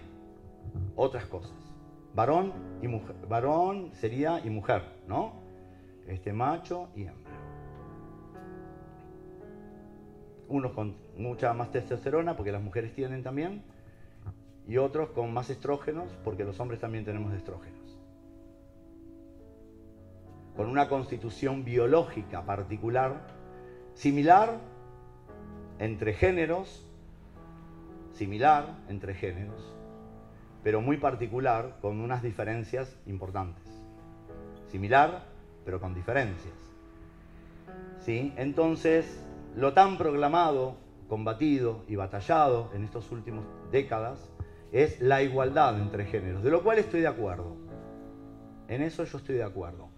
otras 0.96 1.24
cosas. 1.26 1.56
Varón 2.14 2.52
y 2.82 2.88
mujer, 2.88 3.16
varón 3.28 3.90
sería 3.94 4.40
y 4.44 4.50
mujer, 4.50 4.82
¿no? 5.06 5.32
Este 6.06 6.32
macho 6.32 6.88
y 6.94 7.02
hembra. 7.02 7.28
unos 10.48 10.72
con 10.72 10.96
mucha 11.16 11.52
más 11.52 11.70
testosterona, 11.70 12.36
porque 12.36 12.52
las 12.52 12.62
mujeres 12.62 12.94
tienen 12.94 13.22
también, 13.22 13.62
y 14.66 14.76
otros 14.78 15.10
con 15.10 15.32
más 15.32 15.50
estrógenos, 15.50 16.10
porque 16.24 16.44
los 16.44 16.58
hombres 16.60 16.80
también 16.80 17.04
tenemos 17.04 17.32
estrógenos. 17.34 17.78
Con 20.56 20.68
una 20.68 20.88
constitución 20.88 21.64
biológica 21.64 22.44
particular, 22.44 23.20
similar 23.94 24.58
entre 25.78 26.14
géneros, 26.14 26.87
similar 28.18 28.74
entre 28.88 29.14
géneros, 29.14 29.72
pero 30.64 30.80
muy 30.80 30.96
particular, 30.96 31.76
con 31.80 32.00
unas 32.00 32.20
diferencias 32.20 32.96
importantes. 33.06 33.64
Similar, 34.66 35.22
pero 35.64 35.80
con 35.80 35.94
diferencias. 35.94 36.54
¿Sí? 38.00 38.32
Entonces, 38.36 39.24
lo 39.54 39.72
tan 39.72 39.96
proclamado, 39.96 40.76
combatido 41.08 41.84
y 41.86 41.94
batallado 41.94 42.70
en 42.74 42.84
estas 42.84 43.10
últimas 43.12 43.44
décadas 43.70 44.30
es 44.72 45.00
la 45.00 45.22
igualdad 45.22 45.78
entre 45.80 46.04
géneros, 46.04 46.42
de 46.42 46.50
lo 46.50 46.62
cual 46.62 46.78
estoy 46.78 47.00
de 47.00 47.06
acuerdo. 47.06 47.56
En 48.66 48.82
eso 48.82 49.04
yo 49.04 49.18
estoy 49.18 49.36
de 49.36 49.44
acuerdo. 49.44 49.88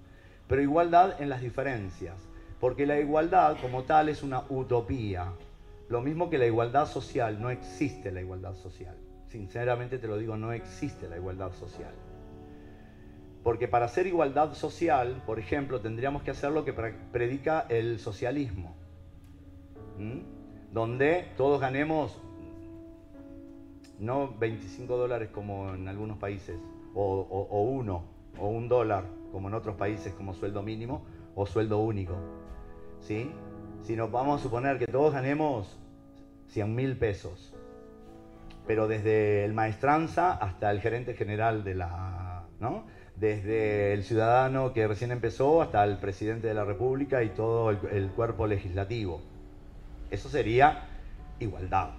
Pero 0.47 0.61
igualdad 0.61 1.21
en 1.23 1.31
las 1.31 1.41
diferencias, 1.41 2.29
porque 2.61 2.85
la 2.85 3.01
igualdad 3.01 3.57
como 3.63 3.85
tal 3.85 4.11
es 4.11 4.23
una 4.23 4.43
utopía. 4.51 5.33
Lo 5.91 6.01
mismo 6.01 6.31
que 6.31 6.39
la 6.39 6.47
igualdad 6.47 6.87
social, 6.87 7.39
no 7.39 7.51
existe 7.51 8.11
la 8.11 8.23
igualdad 8.23 8.55
social. 8.55 8.97
Sinceramente 9.29 9.99
te 9.99 10.09
lo 10.09 10.17
digo, 10.17 10.39
no 10.39 10.53
existe 10.55 11.07
la 11.07 11.19
igualdad 11.19 11.53
social. 11.53 11.93
Porque 13.43 13.69
para 13.69 13.85
hacer 13.85 14.07
igualdad 14.07 14.55
social, 14.55 15.23
por 15.27 15.39
ejemplo, 15.39 15.83
tendríamos 15.83 16.23
que 16.23 16.31
hacer 16.31 16.51
lo 16.51 16.65
que 16.65 16.73
predica 16.73 17.67
el 17.69 17.99
socialismo 17.99 18.81
donde 20.73 21.27
todos 21.37 21.61
ganemos 21.61 22.19
no 23.99 24.33
25 24.39 24.97
dólares 24.97 25.29
como 25.31 25.75
en 25.75 25.89
algunos 25.89 26.17
países, 26.17 26.59
o, 26.95 27.63
uno, 27.63 28.03
o 28.39 28.49
un 28.49 28.69
dólar 28.69 29.05
como 29.31 29.49
en 29.49 29.55
otros 29.55 29.77
países 29.77 30.15
como 30.15 30.33
sueldo 30.33 30.63
mínimo 30.63 31.05
o 31.35 31.45
sueldo 31.47 31.79
único. 31.79 32.15
¿sí? 33.01 33.31
Sino 33.83 34.09
vamos 34.09 34.41
a 34.41 34.43
suponer 34.43 34.79
que 34.79 34.87
todos 34.87 35.13
ganemos 35.15 35.79
100 36.49 36.75
mil 36.75 36.97
pesos, 36.97 37.55
pero 38.67 38.89
desde 38.89 39.45
el 39.45 39.53
maestranza 39.53 40.33
hasta 40.33 40.71
el 40.71 40.81
gerente 40.81 41.15
general 41.15 41.65
de 41.65 41.75
la... 41.75 42.45
¿no? 42.61 42.85
Desde 43.17 43.93
el 43.93 44.05
ciudadano 44.05 44.73
que 44.73 44.87
recién 44.87 45.11
empezó 45.11 45.63
hasta 45.63 45.85
el 45.85 45.99
presidente 45.99 46.47
de 46.47 46.55
la 46.55 46.65
República 46.65 47.23
y 47.23 47.31
todo 47.31 47.71
el 47.71 48.11
cuerpo 48.15 48.47
legislativo. 48.47 49.21
Eso 50.11 50.29
sería 50.29 50.85
igualdad. 51.39 51.91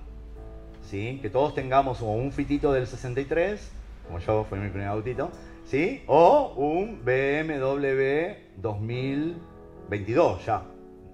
¿sí? 0.84 1.20
Que 1.22 1.30
todos 1.30 1.54
tengamos 1.56 2.02
un 2.02 2.32
fitito 2.32 2.74
del 2.74 2.88
63, 2.88 3.72
como 4.06 4.20
yo 4.20 4.46
fue 4.46 4.60
mi 4.60 4.70
primer 4.70 4.88
autito, 4.88 5.32
¿sí? 5.66 6.04
o 6.08 6.54
un 6.56 7.04
BMW 7.04 8.34
2022 8.58 10.46
ya. 10.46 10.64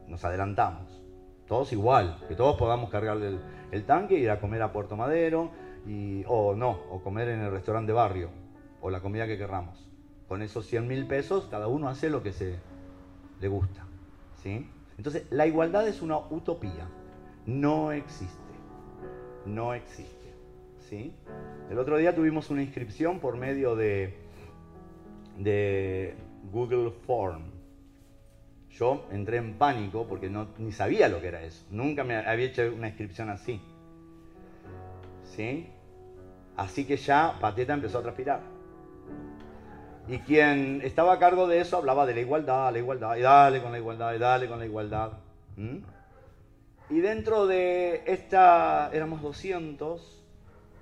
Nos 0.08 0.24
adelantamos. 0.26 1.02
Todos 1.48 1.72
igual, 1.72 2.18
que 2.28 2.36
todos 2.36 2.58
podamos 2.58 2.90
cargar 2.90 3.18
el, 3.18 3.86
tanque 3.86 4.18
y 4.18 4.24
ir 4.24 4.30
a 4.30 4.40
comer 4.40 4.62
a 4.62 4.72
Puerto 4.74 4.98
Madero, 4.98 5.52
y, 5.86 6.24
o 6.28 6.56
no, 6.56 6.72
o 6.90 7.02
comer 7.02 7.30
en 7.30 7.42
el 7.42 7.52
restaurante 7.52 7.92
de 7.92 7.96
barrio, 7.96 8.30
o 8.82 8.90
la 8.90 9.00
comida 9.00 9.28
que 9.28 9.38
querramos. 9.38 9.88
Con 10.28 10.42
esos 10.42 10.66
100 10.66 10.88
mil 10.88 11.08
pesos, 11.08 11.48
cada 11.50 11.68
uno 11.68 11.88
hace 11.88 12.10
lo 12.10 12.22
que 12.22 12.34
se 12.34 12.58
le 13.40 13.48
gusta. 13.48 13.86
¿sí? 14.44 14.70
Entonces, 14.98 15.26
la 15.30 15.48
igualdad 15.48 15.88
es 15.88 16.02
una 16.02 16.18
utopía. 16.18 16.90
No 17.46 17.94
existe. 17.94 18.36
No 19.46 19.74
existe. 19.74 20.34
¿sí? 20.90 21.14
El 21.70 21.80
otro 21.80 21.98
día 21.98 22.14
tuvimos 22.14 22.50
una 22.50 22.62
inscripción 22.62 23.20
por 23.20 23.38
medio 23.38 23.76
de, 23.76 24.18
de 25.38 26.16
Google 26.52 26.92
Form. 27.06 27.57
Yo 28.78 29.06
entré 29.12 29.38
en 29.38 29.58
pánico 29.58 30.06
porque 30.08 30.30
no, 30.30 30.50
ni 30.58 30.72
sabía 30.72 31.10
lo 31.10 31.20
que 31.20 31.28
era 31.28 31.42
eso. 31.42 31.66
Nunca 31.72 32.04
me 32.04 32.16
había 32.16 32.46
hecho 32.46 32.72
una 32.76 32.88
inscripción 32.88 33.30
así. 33.30 33.60
¿Sí? 35.24 35.68
Así 36.56 36.86
que 36.86 36.98
ya 36.98 37.38
Pateta 37.40 37.74
empezó 37.74 38.00
a 38.00 38.02
transpirar. 38.04 38.42
Y 40.08 40.20
quien 40.20 40.82
estaba 40.84 41.14
a 41.14 41.20
cargo 41.20 41.48
de 41.48 41.60
eso 41.60 41.78
hablaba 41.78 42.06
de 42.06 42.14
la 42.14 42.22
igualdad, 42.22 42.72
la 42.72 42.80
igualdad, 42.80 43.16
y 43.18 43.22
dale 43.22 43.62
con 43.62 43.72
la 43.72 43.78
igualdad, 43.78 44.14
y 44.14 44.20
dale 44.20 44.48
con 44.48 44.60
la 44.60 44.66
igualdad. 44.66 45.12
Y 46.90 47.00
dentro 47.00 47.46
de 47.48 48.04
esta, 48.06 48.90
éramos 48.94 49.22
200 49.22 50.24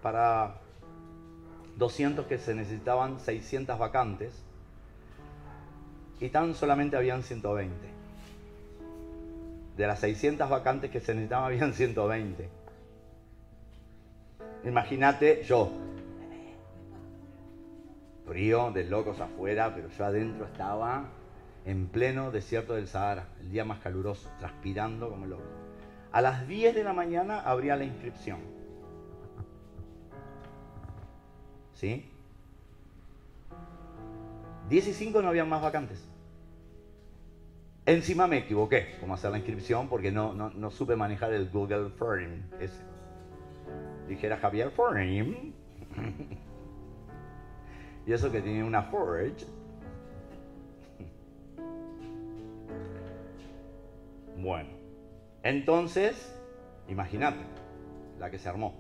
para 0.04 0.58
200 1.78 2.28
que 2.28 2.38
se 2.38 2.54
necesitaban 2.54 3.20
600 3.20 3.80
vacantes 3.80 4.45
y 6.20 6.30
tan 6.30 6.56
solamente 6.56 6.98
habían 6.98 7.24
120. 7.24 7.76
De 9.78 9.88
las 9.88 10.00
600 10.00 10.50
vacantes 10.50 10.90
que 10.90 11.02
se 11.02 11.14
necesitaban 11.14 11.46
habían 11.46 11.74
120. 11.74 12.50
Imagínate 14.66 15.44
yo, 15.44 15.72
frío, 18.26 18.72
de 18.72 18.86
locos 18.86 19.20
afuera, 19.20 19.74
pero 19.76 19.90
yo 19.90 20.06
adentro 20.06 20.46
estaba 20.46 21.10
en 21.66 21.88
pleno 21.88 22.32
desierto 22.32 22.74
del 22.74 22.88
Sahara, 22.88 23.28
el 23.42 23.52
día 23.52 23.66
más 23.66 23.80
caluroso, 23.80 24.30
transpirando 24.40 25.10
como 25.10 25.26
loco. 25.26 25.44
A 26.12 26.22
las 26.22 26.48
10 26.48 26.76
de 26.76 26.84
la 26.84 26.94
mañana 26.94 27.42
abría 27.42 27.76
la 27.76 27.84
inscripción. 27.84 28.40
¿Sí? 31.74 32.10
10 34.70 34.88
y 34.88 34.94
5 34.94 35.22
no 35.22 35.30
habían 35.30 35.50
más 35.50 35.62
vacantes. 35.62 36.08
Encima 37.86 38.26
me 38.26 38.40
equivoqué 38.40 38.96
cómo 39.00 39.14
hacer 39.14 39.30
la 39.30 39.38
inscripción 39.38 39.88
porque 39.88 40.12
no, 40.12 40.34
no, 40.34 40.72
supe 40.72 40.96
manejar 40.96 41.34
el 41.34 41.50
Google 41.50 41.90
Form 41.90 42.42
ese. 42.60 42.82
Dijera 44.08 44.38
Javier 44.38 44.72
Form. 44.72 44.98
y 48.08 48.12
eso 48.12 48.32
que 48.32 48.42
tenía 48.42 48.66
una 48.66 48.82
Forge. 48.84 49.46
bueno, 54.38 54.70
entonces, 55.44 56.36
imagínate 56.88 57.46
la 58.20 58.32
que 58.32 58.40
se 58.40 58.50
armó. 58.50 58.74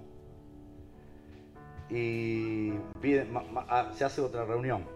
Y 1.91 2.71
pide, 3.01 3.27
ah, 3.69 3.91
se 3.93 4.03
hace 4.03 4.21
otra 4.21 4.45
reunión. 4.45 4.94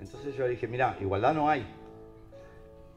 Entonces 0.00 0.36
yo 0.36 0.46
dije, 0.46 0.66
mira, 0.66 0.96
igualdad 1.00 1.34
no 1.34 1.48
hay. 1.48 1.66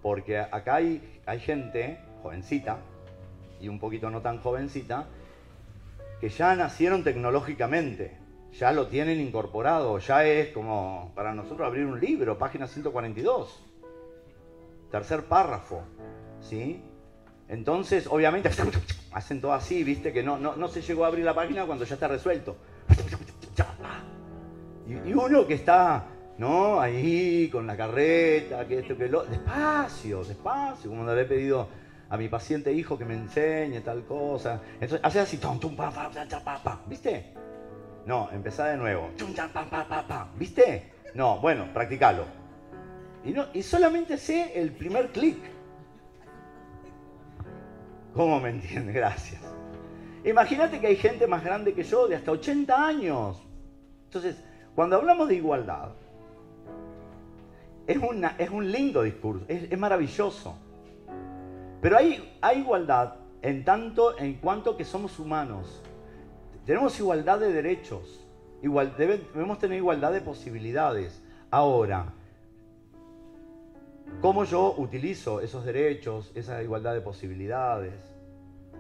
Porque 0.02 0.40
acá 0.40 0.76
hay, 0.76 1.22
hay 1.26 1.40
gente, 1.40 2.00
jovencita, 2.22 2.80
y 3.60 3.68
un 3.68 3.80
poquito 3.80 4.10
no 4.10 4.22
tan 4.22 4.40
jovencita, 4.40 5.08
que 6.20 6.30
ya 6.30 6.56
nacieron 6.56 7.04
tecnológicamente, 7.04 8.18
ya 8.54 8.72
lo 8.72 8.88
tienen 8.88 9.20
incorporado, 9.20 9.98
ya 10.00 10.26
es 10.26 10.50
como 10.50 11.12
para 11.16 11.34
nosotros 11.34 11.68
abrir 11.68 11.86
un 11.86 12.00
libro, 12.00 12.38
página 12.38 12.68
142, 12.68 13.64
tercer 14.92 15.26
párrafo, 15.26 15.84
¿sí? 16.42 16.84
Entonces, 17.48 18.08
obviamente, 18.08 18.50
hacen 19.12 19.42
todo 19.42 19.54
así, 19.54 19.84
viste, 19.84 20.14
que 20.14 20.24
no, 20.24 20.38
no, 20.38 20.68
se 20.68 20.82
llegó 20.82 21.06
a 21.06 21.08
abrir 21.08 21.26
la 21.26 21.34
página 21.34 21.66
cuando 21.66 21.86
ya 21.86 21.96
está 21.96 22.08
resuelto. 22.08 22.56
y 24.88 25.14
uno 25.14 25.48
que 25.48 25.54
está 25.54 26.06
¿no? 26.42 26.82
Ahí 26.82 27.50
con 27.52 27.68
la 27.68 27.78
carreta, 27.78 28.68
que 28.68 28.80
esto, 28.80 28.98
que 28.98 29.08
lo. 29.08 29.24
Despacio, 29.26 30.24
despacio, 30.24 30.90
como 30.90 31.06
le 31.06 31.22
he 31.22 31.26
pedido 31.26 31.70
a 32.10 32.18
mi 32.18 32.30
paciente 32.30 32.74
hijo 32.74 32.98
que 32.98 33.06
me 33.06 33.14
enseñe 33.14 33.80
tal 33.82 34.04
cosa. 34.06 34.60
Entonces, 34.74 35.00
hace 35.04 35.20
así, 35.20 35.38
tum, 35.38 35.60
tum, 35.60 35.76
pa, 35.76 35.92
pa, 35.92 36.10
pa, 36.44 36.64
pa, 36.64 36.82
¿viste? 36.88 37.36
No, 38.08 38.28
empezá 38.32 38.66
de 38.70 38.78
nuevo. 38.78 39.12
¿Viste? 40.36 40.92
No, 41.14 41.40
bueno, 41.40 41.72
practicalo. 41.72 42.26
Y, 43.24 43.34
no, 43.34 43.46
y 43.54 43.62
solamente 43.62 44.18
sé 44.18 44.60
el 44.60 44.72
primer 44.72 45.12
clic. 45.12 45.38
¿Cómo 48.16 48.40
me 48.40 48.50
entiende? 48.50 48.92
Gracias. 48.94 49.42
Imagínate 50.26 50.80
que 50.80 50.88
hay 50.88 50.96
gente 50.96 51.28
más 51.28 51.44
grande 51.44 51.76
que 51.76 51.84
yo, 51.84 52.08
de 52.08 52.16
hasta 52.16 52.32
80 52.32 52.84
años. 52.84 53.44
Entonces, 54.06 54.44
cuando 54.74 54.96
hablamos 54.96 55.28
de 55.28 55.36
igualdad, 55.36 55.92
es, 57.88 57.98
es 58.38 58.50
un 58.50 58.72
lindo 58.72 59.04
discurso, 59.04 59.46
es, 59.48 59.78
maravilloso. 59.78 60.56
Pero 61.82 61.98
hay, 61.98 62.38
hay 62.42 62.60
igualdad 62.60 63.16
en 63.42 63.64
tanto 63.66 64.18
en 64.20 64.36
cuanto 64.36 64.78
que 64.78 64.86
somos 64.86 65.20
humanos. 65.20 65.82
Tenemos 66.66 67.00
igualdad 67.00 67.40
de 67.40 67.52
derechos, 67.52 68.26
igual, 68.62 68.96
debemos 68.98 69.58
tener 69.58 69.78
igualdad 69.78 70.14
de 70.14 70.22
posibilidades. 70.22 71.24
Ahora, 71.50 72.14
¿cómo 74.22 74.44
yo 74.44 74.76
utilizo 74.78 75.42
esos 75.42 75.66
derechos, 75.66 76.32
esa 76.36 76.62
igualdad 76.62 76.94
de 76.94 77.02
posibilidades? 77.02 77.96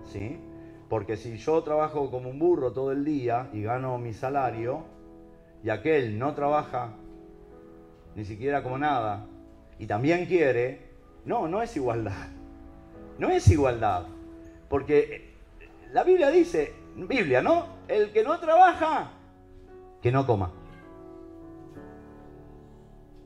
¿Sí? 0.05 0.39
Porque 0.89 1.17
si 1.17 1.37
yo 1.37 1.63
trabajo 1.63 2.11
como 2.11 2.29
un 2.29 2.37
burro 2.37 2.71
todo 2.71 2.91
el 2.91 3.03
día 3.03 3.49
y 3.51 3.63
gano 3.63 3.97
mi 3.97 4.13
salario, 4.13 4.83
y 5.63 5.69
aquel 5.69 6.17
no 6.17 6.33
trabaja 6.33 6.95
ni 8.15 8.25
siquiera 8.25 8.63
como 8.63 8.77
nada, 8.77 9.25
y 9.79 9.87
también 9.87 10.25
quiere, 10.25 10.91
no, 11.25 11.47
no 11.47 11.61
es 11.61 11.75
igualdad. 11.75 12.27
No 13.17 13.29
es 13.29 13.47
igualdad. 13.49 14.05
Porque 14.69 15.35
la 15.91 16.03
Biblia 16.03 16.29
dice, 16.29 16.73
Biblia, 16.95 17.41
¿no? 17.41 17.65
El 17.87 18.11
que 18.11 18.23
no 18.23 18.39
trabaja, 18.39 19.11
que 20.01 20.11
no 20.11 20.25
coma. 20.25 20.51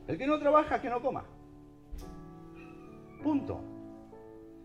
El 0.07 0.17
que 0.17 0.27
no 0.27 0.39
trabaja, 0.39 0.81
que 0.81 0.89
no 0.89 1.01
coma. 1.01 1.25
Punto. 3.23 3.59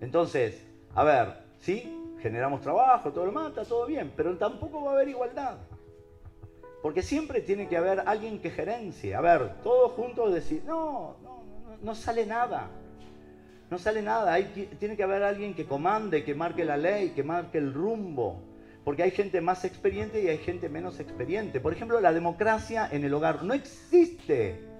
Entonces, 0.01 0.67
a 0.95 1.05
ver, 1.05 1.45
sí, 1.59 2.17
generamos 2.21 2.61
trabajo, 2.61 3.11
todo 3.11 3.27
lo 3.27 3.33
mata, 3.33 3.65
todo 3.65 3.87
bien, 3.87 4.13
pero 4.17 4.37
tampoco 4.37 4.85
va 4.85 4.91
a 4.91 4.95
haber 4.95 5.09
igualdad. 5.09 5.59
Porque 6.83 7.03
siempre 7.03 7.41
tiene 7.41 7.69
que 7.69 7.77
haber 7.77 8.01
alguien 8.07 8.41
que 8.41 8.51
gerencie. 8.51 9.15
A 9.15 9.21
ver, 9.21 9.63
todos 9.63 9.93
juntos 9.93 10.33
decir, 10.33 10.63
no, 10.67 11.17
no, 11.23 11.43
no, 11.83 11.95
sale 11.95 12.25
nada. 12.25 12.71
No 13.71 13.79
sale 13.79 14.03
nada. 14.03 14.33
Hay, 14.33 14.45
tiene 14.79 14.97
que 14.97 15.03
haber 15.03 15.23
alguien 15.23 15.55
que 15.55 15.67
comande, 15.67 16.25
que 16.25 16.35
marque 16.35 16.65
la 16.65 16.77
ley, 16.77 17.11
que 17.11 17.23
marque 17.23 17.59
el 17.59 17.75
rumbo. 17.75 18.43
Porque 18.85 19.03
hay 19.03 19.11
gente 19.11 19.41
más 19.43 19.65
experiente 19.65 20.23
y 20.23 20.29
hay 20.29 20.39
gente 20.39 20.69
menos 20.71 21.01
experiente. 21.01 21.61
Por 21.61 21.73
ejemplo, 21.73 22.01
la 22.01 22.13
democracia 22.13 22.89
en 22.91 23.05
el 23.05 23.13
hogar 23.13 23.45
no 23.45 23.53
existe. 23.53 24.71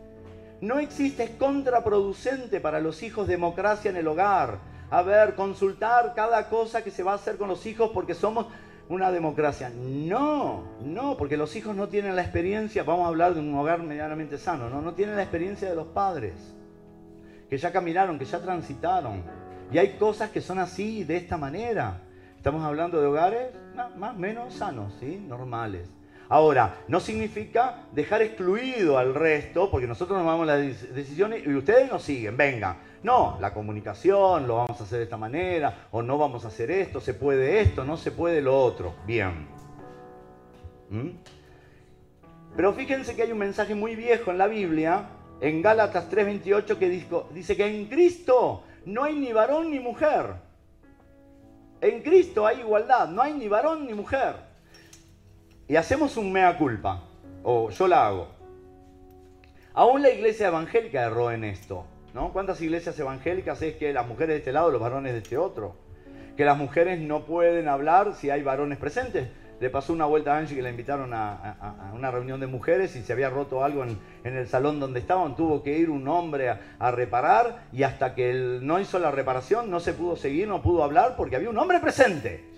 No 0.63 0.79
existe, 0.79 1.25
es 1.25 1.31
contraproducente 1.31 2.61
para 2.61 2.81
los 2.81 3.03
hijos 3.03 3.29
democracia 3.29 3.91
en 3.91 3.97
el 3.97 4.09
hogar. 4.09 4.59
A 4.91 5.03
ver, 5.03 5.35
consultar 5.35 6.15
cada 6.15 6.49
cosa 6.49 6.83
que 6.83 6.91
se 6.91 7.03
va 7.03 7.13
a 7.13 7.17
hacer 7.17 7.37
con 7.37 7.49
los 7.49 7.65
hijos 7.67 7.91
porque 7.95 8.15
somos 8.15 8.47
una 8.91 9.13
democracia. 9.13 9.73
No, 9.75 10.65
no, 10.85 11.17
porque 11.17 11.37
los 11.37 11.55
hijos 11.57 11.75
no 11.77 11.89
tienen 11.89 12.17
la 12.17 12.23
experiencia, 12.23 12.83
vamos 12.83 13.05
a 13.05 13.09
hablar 13.09 13.35
de 13.35 13.41
un 13.41 13.55
hogar 13.55 13.83
medianamente 13.83 14.37
sano, 14.37 14.69
no, 14.69 14.83
no 14.83 14.95
tienen 14.95 15.17
la 15.17 15.23
experiencia 15.23 15.71
de 15.71 15.77
los 15.77 15.87
padres, 15.87 16.35
que 17.49 17.57
ya 17.57 17.73
caminaron, 17.73 18.19
que 18.19 18.25
ya 18.25 18.41
transitaron. 18.41 19.23
Y 19.73 19.79
hay 19.79 19.97
cosas 19.97 20.31
que 20.31 20.41
son 20.41 20.59
así, 20.59 21.05
de 21.05 21.17
esta 21.17 21.37
manera. 21.37 22.01
Estamos 22.37 22.65
hablando 22.65 23.01
de 23.01 23.07
hogares 23.07 23.55
más 23.97 24.15
o 24.15 24.19
menos 24.19 24.55
sanos, 24.55 24.93
¿sí? 24.99 25.25
normales. 25.27 25.89
Ahora, 26.31 26.85
no 26.87 27.01
significa 27.01 27.87
dejar 27.91 28.23
excluido 28.23 28.97
al 28.97 29.17
resto, 29.17 29.69
porque 29.69 29.89
nosotros 29.89 30.17
tomamos 30.17 30.47
las 30.47 30.61
decisiones 30.95 31.45
y 31.45 31.53
ustedes 31.53 31.91
nos 31.91 32.05
siguen, 32.05 32.37
venga. 32.37 32.77
No, 33.03 33.37
la 33.41 33.53
comunicación, 33.53 34.47
lo 34.47 34.59
vamos 34.59 34.81
a 34.81 34.85
hacer 34.85 34.99
de 34.99 35.05
esta 35.05 35.17
manera, 35.17 35.89
o 35.91 36.03
no 36.03 36.19
vamos 36.19 36.45
a 36.45 36.49
hacer 36.49 36.71
esto, 36.71 37.01
se 37.01 37.15
puede 37.15 37.61
esto, 37.61 37.85
no 37.85 37.97
se 37.97 38.13
puede 38.13 38.41
lo 38.41 38.57
otro. 38.57 38.95
Bien. 39.05 39.49
¿Mm? 40.89 41.09
Pero 42.55 42.75
fíjense 42.75 43.17
que 43.17 43.23
hay 43.23 43.33
un 43.33 43.39
mensaje 43.39 43.75
muy 43.75 43.97
viejo 43.97 44.31
en 44.31 44.39
la 44.39 44.47
Biblia, 44.47 45.09
en 45.41 45.61
Gálatas 45.63 46.09
3:28, 46.09 46.79
que 46.79 46.89
dice 47.35 47.57
que 47.57 47.67
en 47.67 47.87
Cristo 47.87 48.63
no 48.87 49.03
hay 49.03 49.17
ni 49.17 49.33
varón 49.33 49.73
ni 49.73 49.81
mujer. 49.81 50.35
En 51.81 52.03
Cristo 52.03 52.47
hay 52.47 52.61
igualdad, 52.61 53.09
no 53.09 53.21
hay 53.21 53.33
ni 53.33 53.49
varón 53.49 53.85
ni 53.85 53.95
mujer. 53.95 54.50
Y 55.71 55.77
hacemos 55.77 56.17
un 56.17 56.33
mea 56.33 56.59
culpa, 56.59 57.05
o 57.45 57.71
yo 57.71 57.87
la 57.87 58.09
hago. 58.09 58.27
Aún 59.73 60.03
la 60.03 60.11
iglesia 60.11 60.49
evangélica 60.49 61.05
erró 61.05 61.31
en 61.31 61.45
esto. 61.45 61.85
¿no? 62.13 62.33
¿Cuántas 62.33 62.61
iglesias 62.61 62.99
evangélicas 62.99 63.63
es 63.63 63.77
que 63.77 63.93
las 63.93 64.05
mujeres 64.05 64.31
de 64.31 64.39
este 64.39 64.53
lado, 64.53 64.73
los 64.73 64.81
varones 64.81 65.13
de 65.13 65.19
este 65.19 65.39
otro? 65.39 65.77
Que 66.37 66.45
las 66.45 66.59
mujeres 66.59 66.99
no 66.99 67.25
pueden 67.25 67.69
hablar 67.69 68.15
si 68.17 68.31
hay 68.31 68.43
varones 68.43 68.79
presentes. 68.79 69.29
le 69.61 69.71
pasó 69.71 69.93
una 69.93 70.07
vuelta 70.07 70.35
a 70.35 70.39
Angie 70.39 70.57
que 70.57 70.63
la 70.63 70.71
invitaron 70.71 71.13
a, 71.15 71.93
una 71.95 72.11
reunión 72.11 72.41
de 72.41 72.49
mujeres 72.49 72.97
y 72.97 73.03
se 73.03 73.13
había 73.13 73.31
roto 73.31 73.63
algo 73.63 73.85
en, 73.85 73.97
el 74.25 74.49
salón 74.49 74.81
donde 74.81 74.99
estaban. 74.99 75.37
Tuvo 75.37 75.63
que 75.63 75.79
ir 75.79 75.89
un 75.89 76.09
hombre 76.09 76.49
a, 76.49 76.91
reparar 76.91 77.67
y 77.71 77.85
hasta 77.85 78.17
que 78.17 78.31
él 78.31 78.67
no 78.67 78.81
hizo 78.81 78.99
la 78.99 79.13
reparación 79.13 79.71
no 79.71 79.79
se 79.79 79.93
pudo 79.93 80.17
seguir, 80.17 80.49
no 80.49 80.63
pudo 80.63 80.83
hablar 80.83 81.15
porque 81.17 81.37
había 81.37 81.49
un 81.49 81.59
hombre 81.59 81.79
presente. 81.79 82.50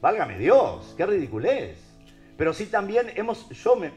Válgame 0.00 0.38
Dios, 0.38 0.94
qué 0.96 1.06
ridiculez 1.06 1.88
pero 2.38 2.54
sí 2.54 2.66
también 2.66 3.10
hemos, 3.16 3.48
yo 3.48 3.74
me, 3.74 3.90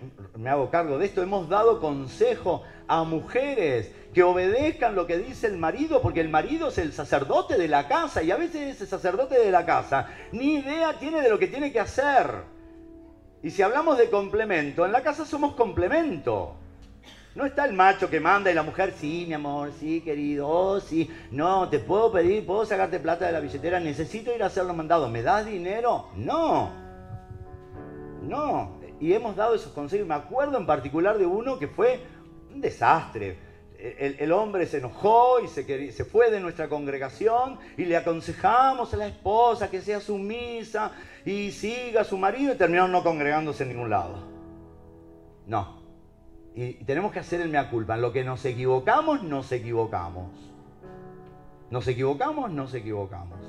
hago 0.49 0.72
cargo 0.72 0.97
de 0.97 1.06
esto, 1.06 1.22
hemos 1.22 1.47
dado 1.47 1.80
consejo 1.80 2.64
a 2.88 3.04
mujeres 3.04 3.93
que 4.16 4.24
obedezcan 4.24 4.95
lo 4.95 5.06
que 5.06 5.20
dice 5.20 5.45
el 5.45 5.60
marido, 5.60 6.02
porque 6.02 6.22
el 6.22 6.30
marido 6.30 6.70
es 6.70 6.80
el 6.80 6.91
sacerdote 6.91 7.56
de 7.60 7.68
la 7.68 7.88
casa 7.88 8.24
y 8.24 8.32
a 8.32 8.38
veces 8.38 8.76
ese 8.76 8.88
sacerdote 8.88 9.38
de 9.38 9.52
la 9.52 9.64
casa 9.64 10.10
ni 10.32 10.56
idea 10.56 10.97
tiene 10.97 11.22
de 11.22 11.30
lo 11.30 11.38
que 11.38 11.49
tiene 11.49 11.72
que 11.72 11.82
hacer. 11.82 12.26
Y 13.43 13.52
si 13.52 13.62
hablamos 13.62 13.99
de 13.99 14.10
complemento, 14.10 14.88
en 14.88 14.91
la 14.91 15.04
casa 15.04 15.24
somos 15.24 15.54
complemento. 15.54 16.56
No 17.36 17.46
está 17.46 17.66
el 17.66 17.74
macho 17.74 18.10
que 18.10 18.20
manda 18.20 18.52
y 18.52 18.54
la 18.54 18.64
mujer, 18.64 18.94
sí, 18.98 19.26
mi 19.28 19.34
amor, 19.34 19.72
sí, 19.80 20.02
querido, 20.02 20.48
oh, 20.50 20.80
sí, 20.80 21.10
no, 21.32 21.70
te 21.70 21.80
puedo 21.80 22.12
pedir, 22.12 22.46
puedo 22.46 22.66
sacarte 22.66 23.00
plata 23.00 23.26
de 23.26 23.32
la 23.32 23.40
billetera, 23.40 23.80
necesito 23.80 24.36
ir 24.36 24.44
a 24.44 24.48
hacer 24.48 24.66
los 24.66 24.76
mandados, 24.76 25.10
¿me 25.10 25.22
das 25.22 25.46
dinero? 25.46 26.10
No, 26.16 26.72
no, 28.22 28.82
y 29.02 29.14
hemos 29.14 29.36
dado 29.36 29.56
esos 29.56 29.74
consejos. 29.74 30.08
Me 30.08 30.14
acuerdo 30.14 30.58
en 30.58 30.66
particular 30.66 31.18
de 31.18 31.26
uno 31.26 31.58
que 31.58 31.68
fue 31.68 32.00
un 32.54 32.62
desastre. 32.62 33.52
El, 33.80 34.32
hombre 34.32 34.68
se 34.68 34.78
enojó 34.78 35.40
y 35.40 35.48
se, 35.48 36.06
fue 36.06 36.30
de 36.30 36.40
nuestra 36.40 36.70
congregación 36.70 37.58
y 37.78 37.86
le 37.86 37.98
aconsejamos 37.98 38.94
a 38.94 38.98
la 38.98 39.08
esposa 39.08 39.72
que 39.72 39.82
sea 39.82 40.00
sumisa 40.00 40.92
y 41.26 41.50
siga 41.50 42.02
a 42.02 42.04
su 42.04 42.16
marido 42.16 42.54
y 42.54 42.58
terminaron 42.58 42.92
no 42.92 43.02
congregándose 43.02 43.64
en 43.64 43.70
ningún 43.70 43.90
lado. 43.90 44.28
No. 45.48 45.81
Y 46.54 46.74
tenemos 46.84 47.12
que 47.12 47.20
hacer 47.20 47.41
el 47.41 47.49
mea 47.49 47.70
culpa. 47.70 47.95
En 47.95 48.02
lo 48.02 48.12
que 48.12 48.24
nos 48.24 48.43
equivocamos, 48.45 49.24
nos 49.24 49.52
equivocamos. 49.52 50.30
Nos 51.70 51.88
equivocamos, 51.88 52.52
nos 52.52 52.74
equivocamos. 52.74 53.39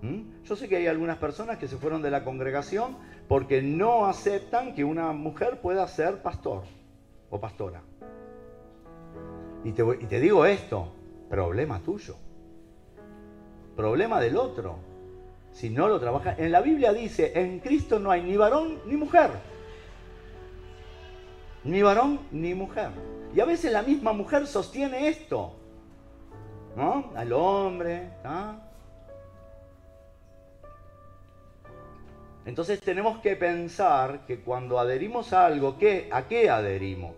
¿Mm? 0.00 0.44
Yo 0.44 0.56
sé 0.56 0.68
que 0.68 0.76
hay 0.76 0.86
algunas 0.86 1.18
personas 1.18 1.58
que 1.58 1.68
se 1.68 1.76
fueron 1.76 2.02
de 2.02 2.10
la 2.10 2.24
congregación 2.24 2.96
porque 3.28 3.60
no 3.60 4.06
aceptan 4.06 4.74
que 4.74 4.84
una 4.84 5.12
mujer 5.12 5.60
pueda 5.60 5.86
ser 5.86 6.22
pastor 6.22 6.62
o 7.30 7.38
pastora. 7.38 7.82
Y 9.64 9.72
te, 9.72 10.20
digo 10.20 10.46
esto, 10.46 10.92
problema 11.28 11.80
tuyo, 11.80 12.14
problema 13.76 14.20
del 14.20 14.36
otro. 14.36 14.76
Si 15.52 15.68
no 15.68 15.88
lo 15.88 15.98
trabaja, 15.98 16.34
en 16.38 16.52
la 16.52 16.60
Biblia 16.60 16.92
dice, 16.92 17.32
en 17.34 17.58
Cristo 17.58 17.98
no 17.98 18.10
hay 18.10 18.22
ni 18.22 18.36
varón 18.36 18.78
ni 18.86 18.96
mujer. 18.96 19.30
Ni 21.64 21.82
varón 21.82 22.20
ni 22.30 22.54
mujer. 22.54 22.90
Y 23.34 23.40
a 23.40 23.44
veces 23.44 23.72
la 23.72 23.82
misma 23.82 24.12
mujer 24.12 24.46
sostiene 24.46 25.08
esto. 25.08 25.54
¿No? 26.76 27.12
Al 27.16 27.32
hombre, 27.32 28.10
¿ah? 28.24 28.68
Entonces 32.48 32.80
tenemos 32.80 33.18
que 33.18 33.36
pensar 33.36 34.24
que 34.24 34.40
cuando 34.40 34.78
adherimos 34.78 35.34
a 35.34 35.44
algo, 35.44 35.76
¿qué, 35.76 36.08
¿a 36.10 36.26
qué 36.26 36.48
adherimos? 36.48 37.14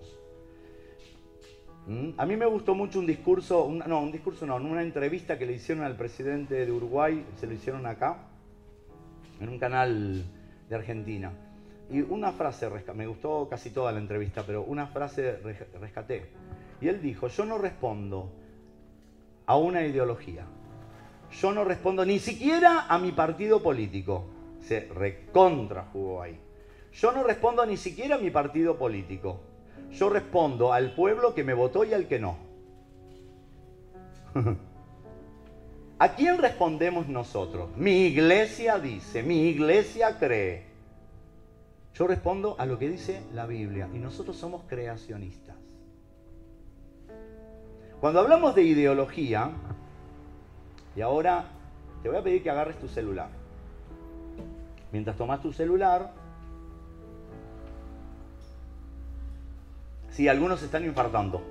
¿Mm? 1.87 2.11
A 2.17 2.27
mí 2.27 2.37
me 2.37 2.47
gustó 2.47 2.75
mucho 2.75 2.99
un 2.99 3.07
discurso, 3.07 3.71
no, 3.87 4.01
un 4.01 4.11
discurso 4.11 4.45
no, 4.45 4.57
una 4.57 4.83
entrevista 4.83 5.39
que 5.39 5.47
le 5.47 5.53
hicieron 5.53 5.85
al 5.85 5.97
presidente 5.97 6.67
de 6.67 6.73
Uruguay, 6.73 7.25
se 7.37 7.47
lo 7.47 7.53
hicieron 7.53 7.87
acá, 7.87 8.19
en 9.41 9.49
un 9.51 9.59
canal 9.61 10.25
de 10.69 10.75
Argentina. 10.75 11.33
Y 11.91 12.01
una 12.03 12.33
frase, 12.33 12.71
me 12.95 13.07
gustó 13.07 13.49
casi 13.49 13.71
toda 13.71 13.93
la 13.93 13.99
entrevista, 13.99 14.45
pero 14.47 14.63
una 14.63 14.87
frase 14.87 15.41
rescaté. 15.81 16.31
Y 16.81 16.89
él 16.89 17.03
dijo, 17.03 17.29
yo 17.29 17.45
no 17.45 17.59
respondo 17.59 18.31
a 19.47 19.57
una 19.57 19.85
ideología. 19.85 20.45
Yo 21.33 21.53
no 21.53 21.65
respondo 21.65 22.05
ni 22.05 22.19
siquiera 22.19 22.87
a 22.89 22.99
mi 22.99 23.13
partido 23.13 23.63
político 23.63 24.25
se 24.61 24.89
recontra 24.95 25.89
jugó 25.93 26.23
ahí. 26.23 26.39
Yo 26.93 27.13
no 27.13 27.23
respondo 27.25 27.65
ni 27.67 27.77
siquiera 27.77 28.17
a 28.17 28.19
mi 28.19 28.31
partido 28.31 28.77
político. 28.79 29.41
Yo 29.93 30.09
respondo 30.09 30.73
al 30.73 30.95
pueblo 30.95 31.35
que 31.35 31.45
me 31.45 31.55
votó 31.55 31.85
y 31.85 31.93
al 31.93 32.07
que 32.07 32.19
no. 32.19 32.37
¿A 35.99 36.15
quién 36.15 36.39
respondemos 36.39 37.09
nosotros? 37.09 37.77
Mi 37.77 38.07
iglesia 38.07 38.79
dice, 38.79 39.23
mi 39.23 39.49
iglesia 39.49 40.19
cree. 40.19 40.70
Yo 41.95 42.07
respondo 42.07 42.57
a 42.59 42.67
lo 42.67 42.79
que 42.79 42.89
dice 42.89 43.23
la 43.33 43.47
Biblia 43.47 43.89
y 43.93 43.99
nosotros 43.99 44.37
somos 44.37 44.63
creacionistas. 44.67 45.57
Cuando 48.01 48.21
hablamos 48.21 48.55
de 48.55 48.63
ideología, 48.63 49.51
y 50.97 51.01
ahora 51.03 51.45
te 52.03 52.09
voy 52.09 52.19
a 52.19 52.23
pedir 52.23 52.43
que 52.43 52.51
agarres 52.51 52.79
tu 52.79 52.89
celular. 52.89 53.29
Mientras 54.93 55.17
tomas 55.17 55.41
tu 55.41 55.53
celular, 55.53 56.13
si 60.11 60.29
algunos 60.29 60.61
se 60.61 60.67
están 60.67 60.85
infartando, 60.85 61.43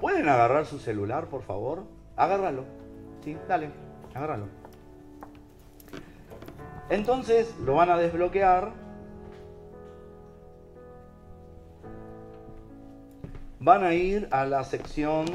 ¿pueden 0.00 0.28
agarrar 0.28 0.64
su 0.66 0.78
celular, 0.78 1.26
por 1.26 1.42
favor? 1.42 1.84
Agárralo. 2.16 2.64
Sí, 3.22 3.36
dale, 3.48 3.70
agárralo. 4.14 4.46
Entonces 6.88 7.54
lo 7.58 7.74
van 7.74 7.90
a 7.90 7.98
desbloquear. 7.98 8.85
Van 13.58 13.84
a 13.84 13.94
ir 13.94 14.28
a 14.30 14.44
la 14.44 14.62
sección 14.64 15.26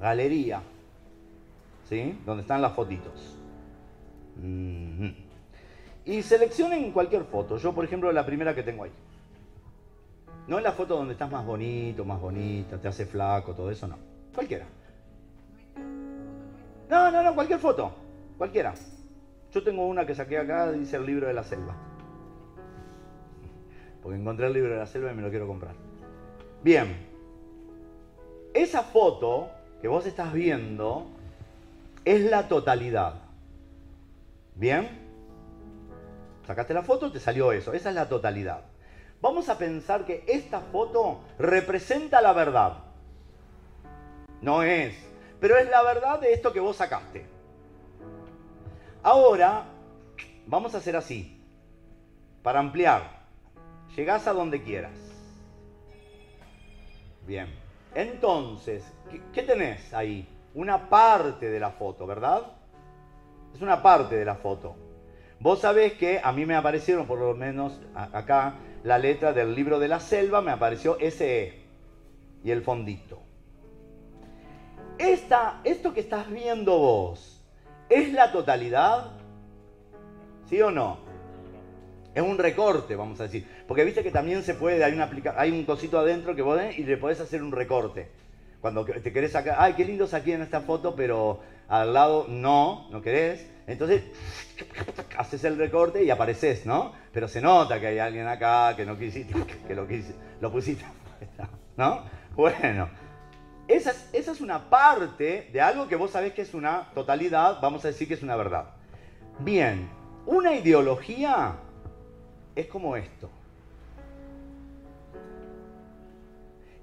galería, 0.00 0.62
¿sí? 1.88 2.18
Donde 2.26 2.42
están 2.42 2.60
las 2.60 2.74
fotitos. 2.74 3.36
Y 6.04 6.22
seleccionen 6.22 6.92
cualquier 6.92 7.24
foto. 7.24 7.56
Yo, 7.56 7.72
por 7.72 7.84
ejemplo, 7.84 8.10
la 8.12 8.26
primera 8.26 8.54
que 8.54 8.62
tengo 8.62 8.84
ahí. 8.84 8.90
No 10.48 10.58
es 10.58 10.64
la 10.64 10.72
foto 10.72 10.96
donde 10.96 11.12
estás 11.12 11.30
más 11.30 11.46
bonito, 11.46 12.04
más 12.04 12.20
bonita, 12.20 12.76
te 12.76 12.88
hace 12.88 13.06
flaco, 13.06 13.54
todo 13.54 13.70
eso, 13.70 13.86
no. 13.86 13.96
Cualquiera. 14.34 14.66
No, 16.90 17.10
no, 17.10 17.22
no, 17.22 17.34
cualquier 17.34 17.60
foto. 17.60 17.92
Cualquiera. 18.36 18.74
Yo 19.52 19.62
tengo 19.62 19.86
una 19.86 20.04
que 20.04 20.14
saqué 20.14 20.38
acá, 20.38 20.72
dice 20.72 20.96
el 20.96 21.06
libro 21.06 21.28
de 21.28 21.34
la 21.34 21.44
selva. 21.44 21.91
Porque 24.02 24.18
encontré 24.18 24.46
el 24.46 24.52
libro 24.52 24.72
de 24.72 24.78
la 24.78 24.86
selva 24.86 25.12
y 25.12 25.14
me 25.14 25.22
lo 25.22 25.30
quiero 25.30 25.46
comprar. 25.46 25.74
Bien. 26.62 27.08
Esa 28.52 28.82
foto 28.82 29.50
que 29.80 29.88
vos 29.88 30.04
estás 30.06 30.32
viendo 30.32 31.06
es 32.04 32.22
la 32.22 32.48
totalidad. 32.48 33.14
¿Bien? 34.54 34.88
Sacaste 36.46 36.74
la 36.74 36.82
foto, 36.82 37.10
te 37.10 37.20
salió 37.20 37.52
eso. 37.52 37.72
Esa 37.72 37.90
es 37.90 37.94
la 37.94 38.08
totalidad. 38.08 38.64
Vamos 39.20 39.48
a 39.48 39.56
pensar 39.56 40.04
que 40.04 40.24
esta 40.26 40.60
foto 40.60 41.20
representa 41.38 42.20
la 42.20 42.32
verdad. 42.32 42.78
No 44.40 44.64
es, 44.64 44.94
pero 45.40 45.56
es 45.56 45.70
la 45.70 45.82
verdad 45.82 46.20
de 46.20 46.32
esto 46.32 46.52
que 46.52 46.58
vos 46.58 46.76
sacaste. 46.76 47.24
Ahora, 49.04 49.64
vamos 50.46 50.74
a 50.74 50.78
hacer 50.78 50.96
así, 50.96 51.40
para 52.42 52.58
ampliar. 52.58 53.21
Llegás 53.96 54.26
a 54.26 54.32
donde 54.32 54.62
quieras. 54.62 54.92
Bien. 57.26 57.46
Entonces, 57.94 58.90
¿qué, 59.32 59.42
tenés 59.42 59.92
ahí? 59.92 60.26
Una 60.54 60.88
parte 60.88 61.50
de 61.50 61.60
la 61.60 61.70
foto, 61.70 62.06
¿verdad? 62.06 62.42
Es 63.54 63.60
una 63.60 63.82
parte 63.82 64.16
de 64.16 64.24
la 64.24 64.36
foto. 64.36 64.76
Vos 65.40 65.60
sabés 65.60 65.94
que 65.94 66.20
a 66.22 66.32
mí 66.32 66.46
me 66.46 66.54
aparecieron, 66.54 67.06
por 67.06 67.18
lo 67.18 67.34
menos 67.34 67.80
acá, 67.94 68.54
la 68.82 68.98
letra 68.98 69.32
del 69.32 69.54
libro 69.54 69.78
de 69.78 69.88
la 69.88 70.00
selva, 70.00 70.40
me 70.40 70.52
apareció 70.52 70.96
SE 70.98 71.62
y 72.44 72.50
el 72.50 72.62
fondito. 72.62 73.20
Esta, 74.98 75.60
esto 75.64 75.92
que 75.92 76.00
estás 76.00 76.30
viendo 76.30 76.78
vos, 76.78 77.44
¿es 77.88 78.12
la 78.12 78.32
totalidad? 78.32 79.12
¿Sí 80.48 80.60
o 80.62 80.70
no? 80.70 81.11
Es 82.14 82.22
un 82.22 82.38
recorte, 82.38 82.94
vamos 82.94 83.20
a 83.20 83.24
decir. 83.24 83.46
Porque 83.66 83.84
viste 83.84 84.02
que 84.02 84.10
también 84.10 84.42
se 84.42 84.54
puede, 84.54 84.84
hay, 84.84 84.92
una 84.92 85.10
hay 85.36 85.50
un 85.50 85.64
cosito 85.64 85.98
adentro 85.98 86.34
que 86.34 86.42
vos 86.42 86.60
y 86.76 86.84
le 86.84 86.96
podés 86.96 87.20
hacer 87.20 87.42
un 87.42 87.52
recorte. 87.52 88.08
Cuando 88.60 88.84
te 88.84 89.12
querés 89.12 89.32
sacar, 89.32 89.56
ay, 89.58 89.74
qué 89.74 89.84
lindo 89.84 90.06
saqué 90.06 90.34
en 90.34 90.42
esta 90.42 90.60
foto, 90.60 90.94
pero 90.94 91.40
al 91.68 91.92
lado 91.94 92.26
no, 92.28 92.88
no 92.90 93.02
querés. 93.02 93.48
Entonces, 93.66 94.04
haces 95.16 95.44
el 95.44 95.56
recorte 95.56 96.04
y 96.04 96.10
apareces, 96.10 96.66
¿no? 96.66 96.92
Pero 97.12 97.28
se 97.28 97.40
nota 97.40 97.80
que 97.80 97.86
hay 97.86 97.98
alguien 97.98 98.26
acá 98.28 98.76
que 98.76 98.84
no 98.84 98.98
quisiste, 98.98 99.34
que 99.66 99.74
lo, 99.74 99.88
quisiste, 99.88 100.14
lo 100.40 100.52
pusiste, 100.52 100.84
¿no? 101.76 102.04
Bueno, 102.36 102.88
esa 103.68 103.90
es, 103.90 104.08
esa 104.12 104.32
es 104.32 104.40
una 104.40 104.68
parte 104.68 105.48
de 105.52 105.60
algo 105.60 105.88
que 105.88 105.96
vos 105.96 106.10
sabés 106.10 106.32
que 106.32 106.42
es 106.42 106.54
una 106.54 106.90
totalidad, 106.94 107.58
vamos 107.60 107.84
a 107.84 107.88
decir 107.88 108.06
que 108.06 108.14
es 108.14 108.22
una 108.22 108.36
verdad. 108.36 108.70
Bien, 109.38 109.88
una 110.26 110.54
ideología 110.54 111.56
es 112.54 112.66
como 112.66 112.96
esto. 112.96 113.28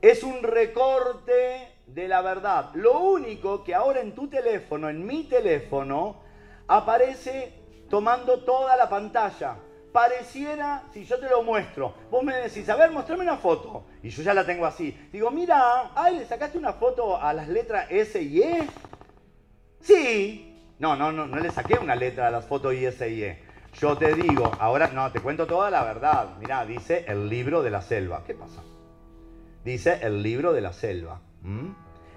Es 0.01 0.23
un 0.23 0.41
recorte 0.43 1.67
de 1.87 2.07
la 2.07 2.21
verdad. 2.21 2.71
Lo 2.73 2.99
único 2.99 3.63
que 3.63 3.75
ahora 3.75 3.99
en 3.99 4.13
tu 4.13 4.27
teléfono, 4.27 4.89
en 4.89 5.05
mi 5.05 5.25
teléfono, 5.25 6.17
aparece 6.67 7.53
tomando 7.89 8.43
toda 8.43 8.77
la 8.77 8.87
pantalla. 8.87 9.57
Pareciera, 9.91 10.83
si 10.93 11.03
yo 11.03 11.19
te 11.19 11.27
lo 11.27 11.41
muestro, 11.41 11.95
vos 12.11 12.23
me 12.23 12.35
decís, 12.35 12.69
a 12.69 12.75
ver, 12.75 12.91
mostrame 12.91 13.23
una 13.23 13.37
foto. 13.37 13.85
Y 14.03 14.09
yo 14.09 14.21
ya 14.21 14.33
la 14.33 14.45
tengo 14.45 14.65
así. 14.65 14.95
Digo, 15.11 15.31
mira, 15.31 15.91
ay, 15.95 16.19
¿le 16.19 16.25
sacaste 16.25 16.57
una 16.57 16.73
foto 16.73 17.17
a 17.19 17.33
las 17.33 17.47
letras 17.47 17.87
S 17.89 18.21
y 18.21 18.41
E? 18.41 18.67
Sí. 19.81 20.45
No, 20.77 20.95
no, 20.95 21.11
no, 21.11 21.25
no 21.25 21.37
le 21.37 21.51
saqué 21.51 21.77
una 21.77 21.95
letra 21.95 22.27
a 22.27 22.31
las 22.31 22.45
fotos 22.45 22.73
S 22.73 23.09
y 23.09 23.23
E. 23.23 23.43
Yo 23.73 23.97
te 23.97 24.13
digo, 24.13 24.51
ahora 24.59 24.87
no, 24.87 25.11
te 25.11 25.19
cuento 25.19 25.47
toda 25.47 25.69
la 25.69 25.83
verdad. 25.83 26.29
Mira, 26.39 26.65
dice 26.65 27.05
el 27.07 27.29
libro 27.29 27.61
de 27.61 27.71
la 27.71 27.81
selva. 27.81 28.23
¿Qué 28.25 28.33
pasa? 28.33 28.61
Dice 29.63 29.99
el 30.01 30.21
libro 30.23 30.53
de 30.53 30.61
la 30.61 30.73
selva. 30.73 31.21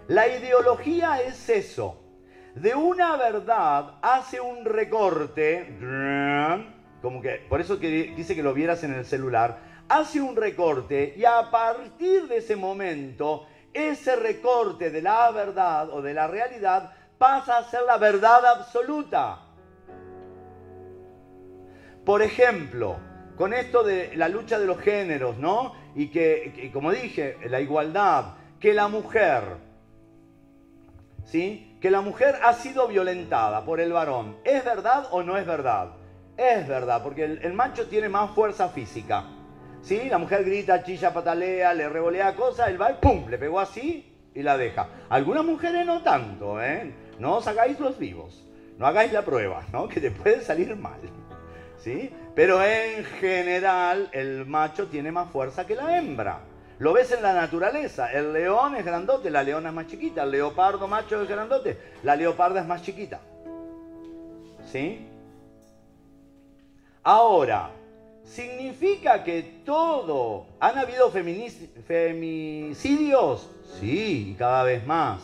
La 0.09 0.29
ideología 0.29 1.23
es 1.23 1.49
eso. 1.49 1.99
De 2.55 2.75
una 2.75 3.17
verdad 3.17 3.99
hace 4.03 4.41
un 4.41 4.65
recorte, 4.65 5.79
como 7.01 7.23
que, 7.23 7.47
por 7.49 7.61
eso 7.61 7.79
que 7.79 8.13
dice 8.15 8.35
que 8.35 8.43
lo 8.43 8.53
vieras 8.53 8.85
en 8.85 8.93
el 8.93 9.07
celular, 9.07 9.59
hace 9.89 10.21
un 10.21 10.37
recorte 10.37 11.15
y 11.17 11.25
a 11.25 11.51
partir 11.51 12.29
de 12.29 12.39
ese 12.39 12.57
momento, 12.57 13.47
ese 13.73 14.17
recorte 14.17 14.91
de 14.91 15.01
la 15.01 15.31
verdad 15.31 15.89
o 15.91 16.03
de 16.03 16.13
la 16.13 16.27
realidad 16.27 16.93
pasa 17.17 17.59
a 17.59 17.65
ser 17.65 17.83
la 17.87 17.97
verdad 17.97 18.45
absoluta. 18.45 19.41
Por 22.05 22.23
ejemplo, 22.23 22.97
con 23.37 23.55
esto 23.55 23.83
de 23.83 24.17
la 24.17 24.29
lucha 24.29 24.59
de 24.59 24.67
los 24.67 24.79
géneros, 24.81 25.39
¿no? 25.39 25.75
Y 25.95 26.09
que, 26.09 26.71
como 26.73 26.91
dije, 26.91 27.37
la 27.49 27.61
igualdad, 27.61 28.35
que 28.59 28.75
la 28.75 28.89
mujer, 28.89 29.43
¿sí? 31.25 31.77
Que 31.81 31.91
la 31.91 32.01
mujer 32.01 32.37
ha 32.43 32.53
sido 32.55 32.89
violentada 32.89 33.65
por 33.65 33.81
el 33.81 33.93
varón. 33.93 34.37
¿Es 34.45 34.65
verdad 34.65 35.09
o 35.11 35.23
no 35.23 35.37
es 35.37 35.47
verdad? 35.47 35.93
Es 36.37 36.67
verdad, 36.67 37.03
porque 37.03 37.25
el, 37.25 37.53
macho 37.53 37.87
tiene 37.89 38.09
más 38.09 38.31
fuerza 38.33 38.69
física. 38.69 39.25
¿Sí? 39.81 40.09
La 40.09 40.19
mujer 40.19 40.45
grita, 40.45 40.83
chilla, 40.83 41.13
patalea, 41.13 41.75
le 41.75 41.89
revolea 41.89 42.35
cosas, 42.35 42.69
el 42.69 42.81
va 42.81 43.01
¡pum! 43.01 43.29
Le 43.29 43.39
pegó 43.39 43.59
así 43.61 44.13
y 44.35 44.43
la 44.43 44.57
deja. 44.57 44.89
Algunas 45.09 45.45
mujeres 45.45 45.85
no 45.85 46.03
tanto, 46.03 46.63
¿eh? 46.63 46.93
No 47.19 47.37
os 47.37 47.47
hagáis 47.49 47.79
los 47.81 47.99
vivos. 47.99 48.45
No 48.79 48.87
hagáis 48.87 49.13
la 49.13 49.23
prueba, 49.23 49.65
¿no? 49.73 49.89
Que 49.89 50.01
te 50.01 50.11
puede 50.11 50.41
salir 50.41 50.75
mal. 50.77 51.01
¿Sí? 51.83 52.11
Pero 52.35 52.63
en 52.63 53.05
general 53.05 54.09
el 54.13 54.47
macho 54.47 54.87
tiene 54.87 55.11
más 55.11 55.31
fuerza 55.31 55.67
que 55.67 55.75
la 55.75 55.99
hembra. 55.99 56.39
Lo 56.79 56.93
ves 56.93 57.11
en 57.13 57.23
la 57.23 57.33
naturaleza. 57.33 58.13
El 58.13 58.33
león 58.33 58.77
es 58.77 58.85
grandote, 58.85 59.31
la 59.31 59.43
leona 59.43 59.71
es 59.71 59.75
más 59.75 59.89
chiquita. 59.89 60.23
El 60.23 60.31
leopardo 60.31 60.87
macho 60.87 61.21
es 61.21 61.29
grandote, 61.29 61.77
la 62.03 62.15
leoparda 62.17 62.61
es 62.61 62.67
más 62.67 62.83
chiquita. 62.83 63.21
¿Sí? 64.71 65.09
Ahora, 67.03 67.71
¿significa 68.25 69.25
que 69.25 69.63
todo... 69.65 70.47
¿Han 70.61 70.79
habido 70.79 71.11
femicidios? 71.87 73.51
Sí, 73.81 74.37
cada 74.39 74.63
vez 74.63 74.87
más. 74.87 75.21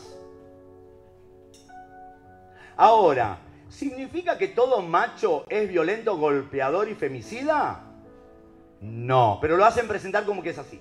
Ahora, 2.76 3.38
¿significa 3.78 4.36
que 4.36 4.48
todo 4.48 4.82
macho 4.82 5.44
es 5.48 5.68
violento, 5.68 6.16
golpeador 6.16 6.88
y 6.88 6.96
femicida? 6.96 7.84
No, 8.80 9.38
pero 9.40 9.56
lo 9.56 9.64
hacen 9.64 9.86
presentar 9.86 10.24
como 10.24 10.42
que 10.42 10.50
es 10.50 10.58
así. 10.58 10.80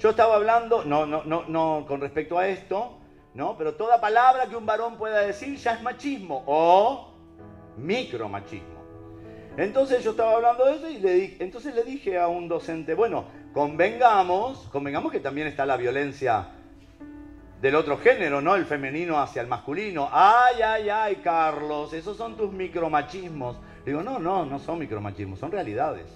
Yo 0.00 0.10
estaba 0.10 0.34
hablando, 0.34 0.84
no, 0.84 1.06
no, 1.06 1.22
no, 1.24 1.44
no 1.46 1.84
con 1.86 2.00
respecto 2.00 2.38
a 2.38 2.48
esto, 2.48 2.98
¿no? 3.34 3.56
Pero 3.56 3.74
toda 3.74 4.00
palabra 4.00 4.46
que 4.46 4.56
un 4.56 4.66
varón 4.66 4.96
pueda 4.96 5.20
decir 5.20 5.56
ya 5.56 5.74
es 5.74 5.82
machismo 5.82 6.42
o 6.46 7.12
micromachismo. 7.76 8.80
Entonces 9.58 10.02
yo 10.02 10.12
estaba 10.12 10.32
hablando 10.32 10.64
de 10.64 10.74
eso 10.74 10.88
y 10.88 10.98
le 10.98 11.36
entonces 11.38 11.72
le 11.74 11.84
dije 11.84 12.18
a 12.18 12.26
un 12.26 12.48
docente, 12.48 12.94
bueno, 12.94 13.26
convengamos, 13.52 14.68
convengamos 14.72 15.12
que 15.12 15.20
también 15.20 15.46
está 15.46 15.66
la 15.66 15.76
violencia 15.76 16.48
del 17.60 17.74
otro 17.74 17.98
género, 17.98 18.40
¿no? 18.40 18.54
El 18.54 18.64
femenino 18.64 19.20
hacia 19.20 19.42
el 19.42 19.48
masculino. 19.48 20.08
Ay, 20.10 20.62
ay, 20.62 20.88
ay, 20.88 21.16
Carlos, 21.16 21.92
esos 21.92 22.16
son 22.16 22.36
tus 22.36 22.52
micromachismos. 22.52 23.58
Digo, 23.84 24.02
no, 24.02 24.18
no, 24.18 24.46
no 24.46 24.58
son 24.58 24.78
micromachismos, 24.78 25.38
son 25.38 25.52
realidades. 25.52 26.06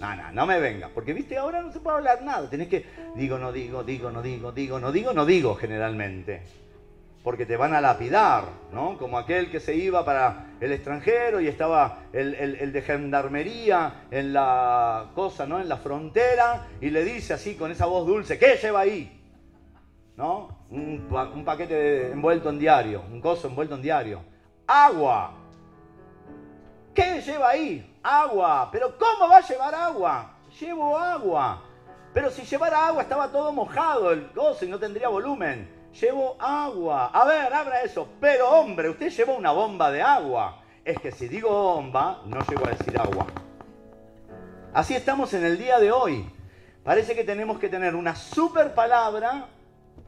No, 0.00 0.16
no, 0.16 0.32
no 0.32 0.46
me 0.46 0.58
venga, 0.58 0.90
porque 0.92 1.12
viste, 1.12 1.36
ahora 1.36 1.62
no 1.62 1.70
se 1.70 1.80
puede 1.80 1.98
hablar 1.98 2.22
nada. 2.22 2.48
Tenés 2.48 2.68
que, 2.68 2.84
digo, 3.14 3.38
no 3.38 3.52
digo, 3.52 3.84
digo, 3.84 4.10
no 4.10 4.22
digo, 4.22 4.52
digo, 4.52 4.80
no 4.80 4.90
digo, 4.90 5.12
no 5.12 5.26
digo 5.26 5.54
generalmente. 5.54 6.42
Porque 7.22 7.46
te 7.46 7.56
van 7.56 7.74
a 7.74 7.80
lapidar, 7.80 8.44
¿no? 8.72 8.98
Como 8.98 9.18
aquel 9.18 9.50
que 9.50 9.60
se 9.60 9.74
iba 9.76 10.04
para 10.04 10.48
el 10.60 10.72
extranjero 10.72 11.40
y 11.40 11.48
estaba 11.48 12.04
el, 12.12 12.34
el 12.34 12.72
de 12.72 12.82
gendarmería 12.82 14.06
en 14.10 14.34
la 14.34 15.10
cosa, 15.14 15.46
¿no? 15.46 15.58
En 15.58 15.68
la 15.68 15.78
frontera 15.78 16.66
y 16.82 16.90
le 16.90 17.02
dice 17.02 17.32
así 17.32 17.54
con 17.54 17.70
esa 17.70 17.86
voz 17.86 18.06
dulce, 18.06 18.38
¿qué 18.38 18.58
lleva 18.60 18.80
ahí? 18.80 19.23
¿No? 20.16 20.48
Un, 20.70 21.42
paquete 21.44 22.12
envuelto 22.12 22.50
en 22.50 22.58
diario, 22.58 23.02
un 23.10 23.20
coso 23.20 23.48
envuelto 23.48 23.74
en 23.74 23.82
diario. 23.82 24.22
Agua. 24.66 25.34
¿Qué 26.94 27.20
lleva 27.20 27.50
ahí? 27.50 27.98
Agua. 28.02 28.68
Pero 28.70 28.96
¿cómo 28.96 29.28
va 29.28 29.38
a 29.38 29.46
llevar 29.46 29.74
agua? 29.74 30.34
Llevo 30.60 30.96
agua. 30.96 31.62
Pero 32.12 32.30
si 32.30 32.42
llevara 32.42 32.86
agua 32.86 33.02
estaba 33.02 33.28
todo 33.28 33.52
mojado 33.52 34.12
el 34.12 34.30
coso 34.30 34.64
y 34.64 34.68
no 34.68 34.78
tendría 34.78 35.08
volumen. 35.08 35.68
Llevo 36.00 36.36
agua. 36.38 37.06
A 37.06 37.24
ver, 37.24 37.52
abra 37.52 37.82
eso. 37.82 38.08
Pero 38.20 38.48
hombre, 38.48 38.88
usted 38.88 39.10
llevó 39.10 39.34
una 39.34 39.50
bomba 39.50 39.90
de 39.90 40.00
agua. 40.00 40.62
Es 40.84 40.98
que 41.00 41.10
si 41.10 41.28
digo 41.28 41.50
bomba, 41.50 42.22
no 42.26 42.38
llego 42.46 42.66
a 42.66 42.70
decir 42.70 42.98
agua. 42.98 43.26
Así 44.72 44.94
estamos 44.94 45.34
en 45.34 45.44
el 45.44 45.58
día 45.58 45.78
de 45.78 45.90
hoy. 45.90 46.30
Parece 46.84 47.14
que 47.14 47.24
tenemos 47.24 47.58
que 47.58 47.68
tener 47.68 47.96
una 47.96 48.14
super 48.14 48.74
palabra 48.74 49.48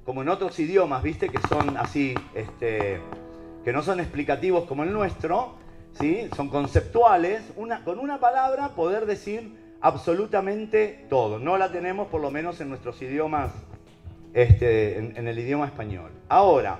como 0.07 0.23
en 0.23 0.29
otros 0.29 0.57
idiomas, 0.61 1.03
viste, 1.03 1.29
que 1.29 1.41
son 1.49 1.77
así, 1.77 2.15
este, 2.33 3.01
que 3.65 3.73
no 3.73 3.83
son 3.83 3.99
explicativos 3.99 4.65
como 4.65 4.85
el 4.85 4.93
nuestro, 4.93 5.57
¿sí? 5.99 6.29
son 6.37 6.49
conceptuales, 6.49 7.43
con 7.85 7.99
una 7.99 8.21
palabra 8.21 8.69
poder 8.77 9.05
decir 9.05 9.77
absolutamente 9.81 11.07
todo. 11.11 11.41
No 11.41 11.59
la 11.59 11.73
tenemos 11.73 12.07
por 12.07 12.21
lo 12.21 12.31
menos 12.31 12.61
en 12.61 12.69
nuestros 12.69 13.03
idiomas, 13.03 13.51
este, 14.33 14.99
en, 14.99 15.27
el 15.27 15.39
idioma 15.41 15.67
español. 15.67 16.13
Ahora, 16.29 16.79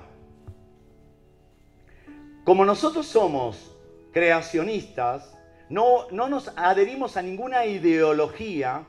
como 2.45 2.63
nosotros 2.63 3.05
somos 3.07 3.75
creacionistas, 4.13 5.37
no 5.69 6.07
nos 6.11 6.53
adherimos 6.55 7.17
a 7.17 7.21
ninguna 7.21 7.65
ideología, 7.65 8.85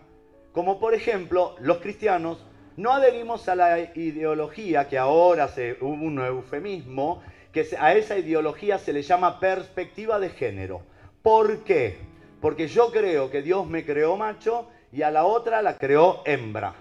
como 0.53 0.79
por 0.79 0.95
ejemplo 0.95 1.57
los 1.59 1.79
cristianos 1.79 2.45
no 2.79 2.93
adherimos 2.93 3.49
a 3.49 3.57
la 3.57 3.81
ideología, 3.81 4.89
que 4.89 4.99
ahora 4.99 5.49
se, 5.49 5.77
hubo 5.81 6.05
un 6.05 6.21
eufemismo, 6.21 7.21
que 7.53 7.67
a 7.77 7.95
esa 7.95 8.17
ideología 8.17 8.79
se 8.79 8.93
le 8.93 9.03
llama 9.03 9.41
perspectiva 9.41 10.21
de 10.21 10.31
género. 10.31 10.83
¿Por 11.21 11.65
qué? 11.65 11.99
Porque 12.41 12.69
yo 12.69 12.93
creo 12.93 13.33
que 13.33 13.43
Dios 13.43 13.67
me 13.67 13.85
creó 13.85 14.17
macho 14.17 14.69
y 14.93 15.03
a 15.03 15.11
la 15.11 15.25
otra 15.25 15.61
la 15.61 15.77
creó 15.77 16.23
hembra. 16.25 16.73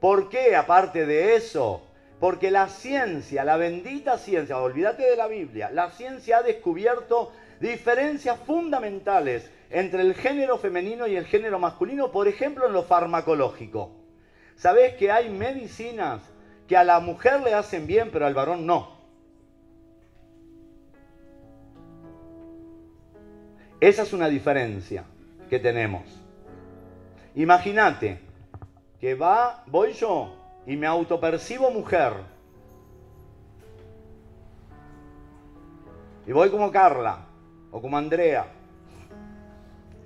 ¿Por 0.00 0.28
qué? 0.28 0.54
Aparte 0.54 1.06
de 1.06 1.34
eso, 1.34 1.80
porque 2.20 2.50
la 2.50 2.68
ciencia, 2.68 3.42
la 3.42 3.56
bendita 3.56 4.18
ciencia, 4.18 4.58
olvídate 4.58 5.02
de 5.02 5.16
la 5.16 5.28
Biblia, 5.28 5.70
la 5.70 5.90
ciencia 5.92 6.38
ha 6.38 6.42
descubierto 6.42 7.32
diferencias 7.58 8.38
fundamentales 8.40 9.50
entre 9.74 10.02
el 10.02 10.14
género 10.14 10.56
femenino 10.56 11.08
y 11.08 11.16
el 11.16 11.26
género 11.26 11.58
masculino, 11.58 12.12
por 12.12 12.28
ejemplo, 12.28 12.64
en 12.68 12.72
lo 12.72 12.84
farmacológico. 12.84 13.90
¿Sabés 14.54 14.94
que 14.94 15.10
hay 15.10 15.28
medicinas 15.30 16.22
que 16.68 16.76
a 16.76 16.84
la 16.84 17.00
mujer 17.00 17.42
le 17.42 17.54
hacen 17.54 17.84
bien, 17.84 18.10
pero 18.12 18.24
al 18.24 18.34
varón 18.34 18.66
no? 18.66 18.94
Esa 23.80 24.02
es 24.02 24.12
una 24.12 24.28
diferencia 24.28 25.06
que 25.50 25.58
tenemos. 25.58 26.04
Imagínate 27.34 28.20
que 29.00 29.16
va, 29.16 29.64
voy 29.66 29.92
yo 29.92 30.36
y 30.66 30.76
me 30.76 30.86
autopercibo 30.86 31.72
mujer. 31.72 32.12
Y 36.28 36.30
voy 36.30 36.48
como 36.50 36.70
Carla 36.70 37.26
o 37.72 37.82
como 37.82 37.98
Andrea 37.98 38.46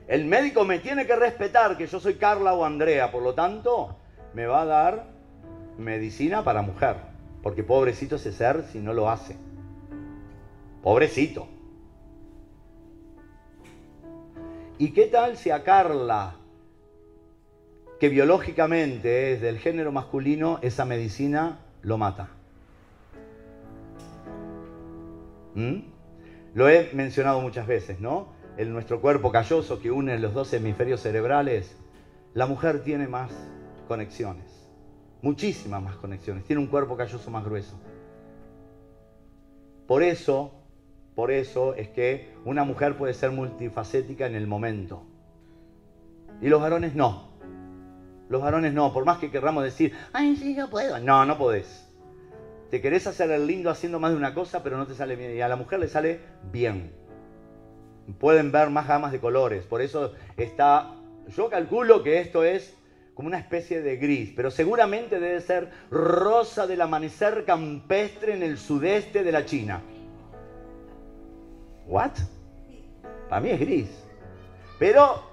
el 0.09 0.25
médico 0.25 0.65
me 0.65 0.79
tiene 0.79 1.07
que 1.07 1.15
respetar 1.15 1.77
que 1.77 1.87
yo 1.87 2.01
soy 2.01 2.15
Carla 2.15 2.55
o 2.55 2.65
Andrea, 2.65 3.13
por 3.13 3.23
lo 3.23 3.35
tanto, 3.35 3.97
me 4.33 4.47
va 4.47 4.63
a 4.63 4.65
dar 4.65 5.07
medicina 5.77 6.43
para 6.43 6.63
mujer, 6.63 6.97
porque 7.43 7.63
pobrecito 7.63 8.17
ese 8.17 8.33
ser 8.33 8.65
si 8.73 8.79
no 8.79 8.95
lo 8.95 9.11
hace. 9.11 9.37
Pobrecito. 10.83 11.47
¿Y 14.79 14.93
qué 14.93 15.07
tal 15.07 15.37
si 15.37 15.51
a 15.51 15.63
Carla, 15.63 16.37
que 18.01 18.09
biológicamente 18.09 19.35
es 19.35 19.43
del 19.43 19.59
género 19.59 19.93
masculino, 19.93 20.59
esa 20.63 20.87
medicina 20.87 21.59
lo 21.83 21.99
mata? 21.99 22.29
¿Mm? 25.55 25.81
Lo 26.55 26.69
he 26.71 26.91
mencionado 26.95 27.41
muchas 27.41 27.67
veces, 27.67 28.01
¿no? 28.01 28.38
En 28.59 28.73
nuestro 28.73 29.01
cuerpo 29.01 29.31
calloso 29.31 29.81
que 29.81 29.89
une 29.89 30.19
los 30.19 30.35
dos 30.35 30.53
hemisferios 30.53 31.01
cerebrales, 31.01 31.77
la 32.35 32.47
mujer 32.47 32.83
tiene 32.83 33.07
más 33.07 33.31
conexiones, 33.87 34.69
muchísimas 35.23 35.81
más 35.81 35.95
conexiones, 35.95 36.43
tiene 36.43 36.61
un 36.61 36.67
cuerpo 36.67 36.97
calloso 36.97 37.31
más 37.31 37.45
grueso. 37.45 37.79
Por 39.87 40.03
eso, 40.03 40.53
por 41.15 41.31
eso 41.31 41.75
es 41.75 41.89
que 41.91 42.35
una 42.45 42.65
mujer 42.65 42.97
puede 42.99 43.15
ser 43.15 43.31
multifacética 43.31 44.27
en 44.27 44.35
el 44.35 44.49
momento. 44.49 45.07
Y 46.43 46.49
los 46.49 46.61
varones 46.61 46.97
no. 46.97 47.29
Los 48.29 48.43
varones 48.43 48.75
no, 48.75 48.93
por 48.93 49.05
más 49.05 49.19
que 49.19 49.31
querramos 49.31 49.63
decir, 49.63 49.95
ay, 50.13 50.35
sí, 50.35 50.57
yo 50.57 50.69
puedo. 50.69 50.99
No, 50.99 51.25
no 51.25 51.39
podés. 51.39 51.89
Te 52.73 52.83
querés 52.83 53.07
hacer 53.07 53.31
el 53.31 53.47
lindo 53.47 53.71
haciendo 53.71 54.01
más 54.01 54.11
de 54.11 54.17
una 54.17 54.35
cosa, 54.35 54.65
pero 54.65 54.77
no 54.77 54.87
te 54.89 54.95
sale 54.95 55.15
bien. 55.15 55.37
Y 55.37 55.43
a 55.43 55.49
la 55.49 55.55
mujer 55.55 55.79
le 55.79 55.87
sale 55.87 56.19
bien. 56.51 56.93
Pueden 58.19 58.53
ver 58.53 58.71
más 58.71 58.89
gamas 58.89 59.13
de 59.13 59.21
colores. 59.21 59.65
Por 59.65 59.83
eso 59.83 60.15
está, 60.37 60.95
yo 61.37 61.51
calculo 61.51 62.03
que 62.03 62.21
esto 62.21 62.45
es 62.45 62.77
como 63.15 63.29
una 63.29 63.39
especie 63.39 63.83
de 63.83 63.97
gris, 63.97 64.33
pero 64.35 64.51
seguramente 64.51 65.19
debe 65.19 65.41
ser 65.41 65.71
rosa 65.91 66.67
del 66.67 66.81
amanecer 66.81 67.45
campestre 67.45 68.35
en 68.35 68.43
el 68.43 68.59
sudeste 68.59 69.25
de 69.25 69.33
la 69.33 69.45
China. 69.45 69.83
¿What? 71.87 72.13
Para 73.29 73.41
mí 73.41 73.51
es 73.51 73.61
gris. 73.61 74.05
Pero 74.79 75.29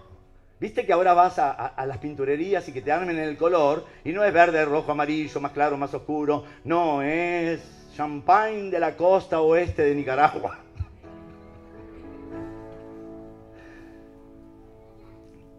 Viste 0.58 0.86
que 0.86 0.94
ahora 0.94 1.14
vas 1.14 1.38
a, 1.38 1.76
las 1.86 1.98
pinturerías 1.98 2.68
y 2.70 2.72
que 2.72 2.82
te 2.82 2.92
armen 2.92 3.20
el 3.20 3.38
color 3.38 3.86
y 4.06 4.14
no 4.14 4.24
es 4.24 4.34
verde, 4.34 4.64
rojo, 4.64 4.94
amarillo, 4.94 5.42
más 5.42 5.52
claro, 5.52 5.76
más 5.76 5.94
oscuro. 5.94 6.46
No, 6.64 7.02
es 7.02 7.62
champagne 7.94 8.72
de 8.72 8.80
la 8.80 8.96
costa 8.96 9.42
oeste 9.42 9.84
de 9.84 9.94
Nicaragua. 9.94 10.65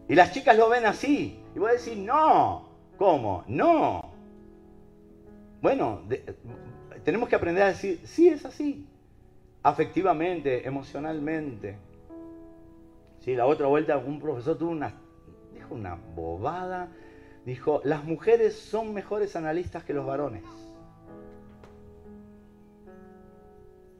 Y 0.09 0.15
las 0.15 0.33
chicas 0.33 0.57
lo 0.57 0.69
ven 0.69 0.87
así. 0.87 1.43
Y 1.55 1.59
vos 1.59 1.71
decís, 1.73 1.97
no. 1.97 2.69
¿Cómo? 2.97 3.45
No. 3.49 4.13
Bueno, 5.61 6.03
tenemos 7.05 7.29
que 7.29 7.37
aprender 7.37 7.65
a 7.65 7.69
decir, 7.69 8.01
sí 8.05 8.29
es 8.29 8.45
así. 8.45 8.87
Afectivamente, 9.63 10.67
emocionalmente. 10.67 11.77
Sí, 13.21 13.35
la 13.35 13.47
otra 13.47 13.67
vuelta 13.67 13.99
un 13.99 14.21
profesor 14.21 14.57
tuvo 14.57 14.71
una, 14.71 14.95
dijo 15.53 15.75
una 15.75 15.97
bobada. 16.15 16.89
Dijo, 17.45 17.81
las 17.85 18.05
mujeres 18.05 18.57
son 18.57 18.95
mejores 18.95 19.37
analistas 19.37 19.85
que 19.85 19.93
los 19.93 20.07
varones. 20.07 20.43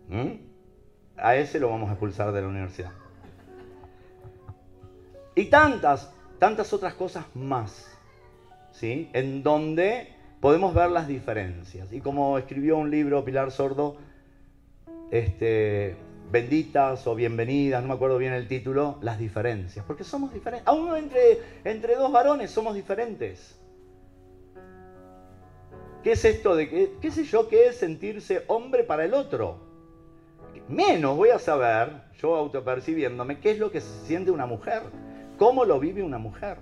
¿Mm? 0.09 0.33
A 1.17 1.37
ese 1.37 1.59
lo 1.59 1.71
vamos 1.71 1.89
a 1.89 1.93
expulsar 1.93 2.33
de 2.33 2.43
la 2.43 2.49
universidad. 2.49 2.93
Y 5.39 5.45
tantas, 5.45 6.11
tantas 6.39 6.73
otras 6.73 6.95
cosas 6.95 7.27
más, 7.35 7.95
¿sí? 8.73 9.11
En 9.13 9.43
donde 9.43 10.09
podemos 10.41 10.73
ver 10.73 10.91
las 10.91 11.07
diferencias. 11.07 11.93
Y 11.93 12.01
como 12.01 12.39
escribió 12.39 12.79
un 12.79 12.91
libro 12.91 13.23
Pilar 13.23 13.51
Sordo, 13.51 13.99
este, 15.11 15.95
benditas 16.33 17.07
o 17.07 17.15
bienvenidas, 17.15 17.83
no 17.83 17.89
me 17.89 17.95
acuerdo 17.95 18.17
bien 18.17 18.33
el 18.33 18.49
título, 18.49 18.97
las 19.03 19.19
diferencias. 19.19 19.85
Porque 19.85 20.05
somos 20.05 20.33
diferentes. 20.33 20.67
Aún 20.67 20.97
entre, 20.97 21.39
entre 21.65 21.97
dos 21.97 22.11
varones 22.11 22.51
somos 22.51 22.75
diferentes. 22.75 23.61
¿Qué 26.03 26.13
es 26.13 26.25
esto 26.25 26.57
de 26.57 26.71
que, 26.71 26.93
qué 27.03 27.11
sé 27.11 27.25
yo, 27.25 27.47
qué 27.47 27.67
es 27.67 27.77
sentirse 27.77 28.45
hombre 28.47 28.85
para 28.85 29.05
el 29.05 29.13
otro? 29.13 29.59
Menos 30.67 31.15
voy 31.15 31.29
a 31.29 31.39
saber, 31.39 31.91
yo 32.23 32.37
autopercibiéndome, 32.37 33.39
qué 33.39 33.51
es 33.51 33.59
lo 33.59 33.71
que 33.71 33.83
se 33.83 34.07
siente 34.07 34.31
una 34.31 34.47
mujer, 34.47 34.83
cómo 35.37 35.65
lo 35.65 35.79
vive 35.79 36.03
una 36.03 36.19
mujer. 36.19 36.59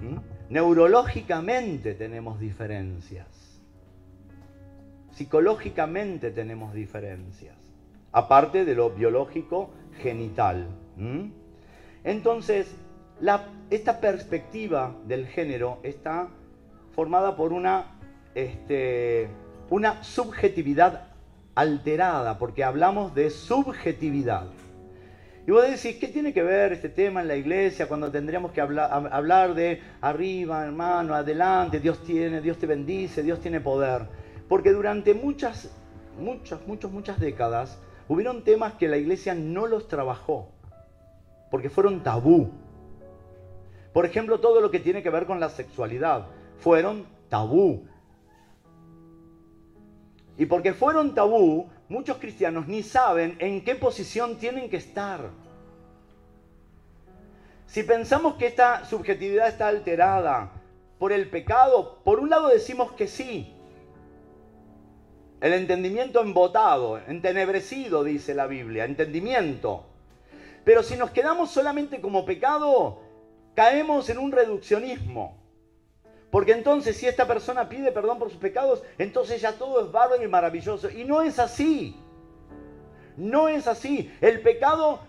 ¿Mm? 0.00 0.52
Neurológicamente 0.52 1.94
tenemos 1.94 2.38
diferencias 2.38 3.46
psicológicamente 5.16 6.30
tenemos 6.30 6.74
diferencias, 6.74 7.56
aparte 8.12 8.66
de 8.66 8.74
lo 8.74 8.90
biológico 8.90 9.70
genital. 10.02 10.66
Entonces, 12.04 12.74
esta 13.70 14.00
perspectiva 14.00 14.94
del 15.06 15.26
género 15.26 15.78
está 15.82 16.28
formada 16.94 17.34
por 17.34 17.54
una, 17.54 17.98
este, 18.34 19.28
una 19.70 20.04
subjetividad 20.04 21.08
alterada, 21.54 22.38
porque 22.38 22.62
hablamos 22.62 23.14
de 23.14 23.30
subjetividad. 23.30 24.48
Y 25.46 25.52
vos 25.52 25.62
decís, 25.62 25.96
¿qué 26.00 26.08
tiene 26.08 26.32
que 26.32 26.42
ver 26.42 26.72
este 26.72 26.88
tema 26.88 27.22
en 27.22 27.28
la 27.28 27.36
iglesia 27.36 27.86
cuando 27.86 28.10
tendríamos 28.10 28.50
que 28.50 28.60
hablar, 28.60 29.08
hablar 29.12 29.54
de 29.54 29.80
arriba, 30.00 30.64
hermano, 30.64 31.14
adelante, 31.14 31.78
Dios 31.78 32.02
tiene, 32.02 32.40
Dios 32.40 32.58
te 32.58 32.66
bendice, 32.66 33.22
Dios 33.22 33.40
tiene 33.40 33.60
poder? 33.60 34.08
Porque 34.48 34.72
durante 34.72 35.14
muchas, 35.14 35.70
muchas, 36.18 36.66
muchas, 36.66 36.90
muchas 36.90 37.20
décadas 37.20 37.78
hubieron 38.08 38.42
temas 38.42 38.72
que 38.74 38.88
la 38.88 38.96
iglesia 38.96 39.34
no 39.34 39.68
los 39.68 39.86
trabajó, 39.86 40.48
porque 41.50 41.70
fueron 41.70 42.02
tabú. 42.02 42.50
Por 43.92 44.04
ejemplo, 44.04 44.40
todo 44.40 44.60
lo 44.60 44.72
que 44.72 44.80
tiene 44.80 45.02
que 45.02 45.10
ver 45.10 45.26
con 45.26 45.38
la 45.38 45.48
sexualidad, 45.48 46.26
fueron 46.58 47.06
tabú. 47.28 47.86
Y 50.36 50.46
porque 50.46 50.74
fueron 50.74 51.14
tabú, 51.14 51.68
muchos 51.88 52.18
cristianos 52.18 52.66
ni 52.66 52.82
saben 52.82 53.36
en 53.38 53.64
qué 53.64 53.74
posición 53.74 54.36
tienen 54.38 54.68
que 54.68 54.76
estar. 54.76 55.30
Si 57.66 57.82
pensamos 57.82 58.34
que 58.34 58.46
esta 58.46 58.84
subjetividad 58.84 59.48
está 59.48 59.68
alterada 59.68 60.52
por 60.98 61.12
el 61.12 61.28
pecado, 61.28 62.00
por 62.04 62.20
un 62.20 62.30
lado 62.30 62.48
decimos 62.48 62.92
que 62.92 63.06
sí, 63.06 63.52
el 65.40 65.52
entendimiento 65.52 66.22
embotado, 66.22 66.98
entenebrecido, 67.06 68.04
dice 68.04 68.34
la 68.34 68.46
Biblia, 68.46 68.84
entendimiento. 68.84 69.84
Pero 70.64 70.82
si 70.82 70.96
nos 70.96 71.10
quedamos 71.10 71.50
solamente 71.50 72.00
como 72.00 72.24
pecado, 72.24 73.02
caemos 73.54 74.08
en 74.08 74.18
un 74.18 74.32
reduccionismo. 74.32 75.45
Porque 76.30 76.52
entonces 76.52 76.96
si 76.96 77.06
esta 77.06 77.26
persona 77.26 77.68
pide 77.68 77.92
perdón 77.92 78.18
por 78.18 78.30
sus 78.30 78.38
pecados, 78.38 78.82
entonces 78.98 79.40
ya 79.40 79.52
todo 79.52 79.84
es 79.84 79.92
bárbaro 79.92 80.22
y 80.22 80.28
maravilloso. 80.28 80.90
Y 80.90 81.04
no 81.04 81.22
es 81.22 81.38
así. 81.38 81.96
No 83.16 83.48
es 83.48 83.66
así. 83.66 84.12
El 84.20 84.40
pecado 84.40 85.00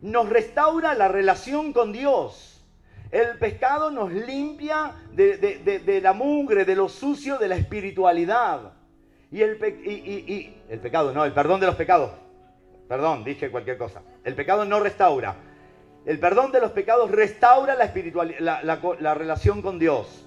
nos 0.00 0.28
restaura 0.28 0.94
la 0.94 1.08
relación 1.08 1.72
con 1.72 1.92
Dios. 1.92 2.64
El 3.10 3.38
pecado 3.38 3.90
nos 3.90 4.10
limpia 4.10 4.94
de, 5.12 6.00
la 6.02 6.14
mugre, 6.14 6.64
de 6.64 6.74
lo 6.74 6.88
sucio 6.88 7.38
de 7.38 7.48
la 7.48 7.56
espiritualidad. 7.56 8.72
Y 9.30 9.42
el, 9.42 9.58
y, 9.84 10.56
el 10.68 10.80
pecado, 10.80 11.12
no, 11.12 11.24
el 11.24 11.32
perdón 11.32 11.60
de 11.60 11.66
los 11.66 11.76
pecados. 11.76 12.10
Perdón, 12.88 13.22
dije 13.22 13.50
cualquier 13.50 13.78
cosa. 13.78 14.02
El 14.24 14.34
pecado 14.34 14.64
no 14.64 14.80
restaura. 14.80 15.36
El 16.04 16.18
perdón 16.18 16.52
de 16.52 16.60
los 16.60 16.72
pecados 16.72 17.10
restaura 17.10 17.74
la, 17.74 17.84
espiritualidad, 17.84 18.62
la, 18.62 19.14
relación 19.14 19.62
con 19.62 19.78
Dios. 19.78 20.21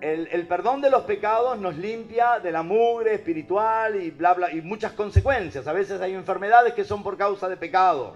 El, 0.00 0.46
perdón 0.46 0.80
de 0.80 0.90
los 0.90 1.02
pecados 1.02 1.58
nos 1.58 1.76
limpia 1.76 2.38
de 2.40 2.52
la 2.52 2.62
mugre 2.62 3.14
espiritual 3.14 4.00
y 4.00 4.10
bla 4.10 4.34
bla 4.34 4.52
y 4.52 4.60
muchas 4.62 4.92
consecuencias. 4.92 5.66
A 5.66 5.72
veces 5.72 6.00
hay 6.00 6.14
enfermedades 6.14 6.74
que 6.74 6.84
son 6.84 7.02
por 7.02 7.16
causa 7.16 7.48
de 7.48 7.56
pecado. 7.56 8.14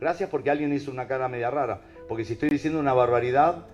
Gracias 0.00 0.30
porque 0.30 0.50
alguien 0.50 0.72
hizo 0.72 0.90
una 0.90 1.08
cara 1.08 1.28
media 1.28 1.50
rara. 1.50 1.80
Porque 2.08 2.24
si 2.24 2.34
estoy 2.34 2.48
diciendo 2.48 2.78
una 2.78 2.94
barbaridad, 2.94 3.66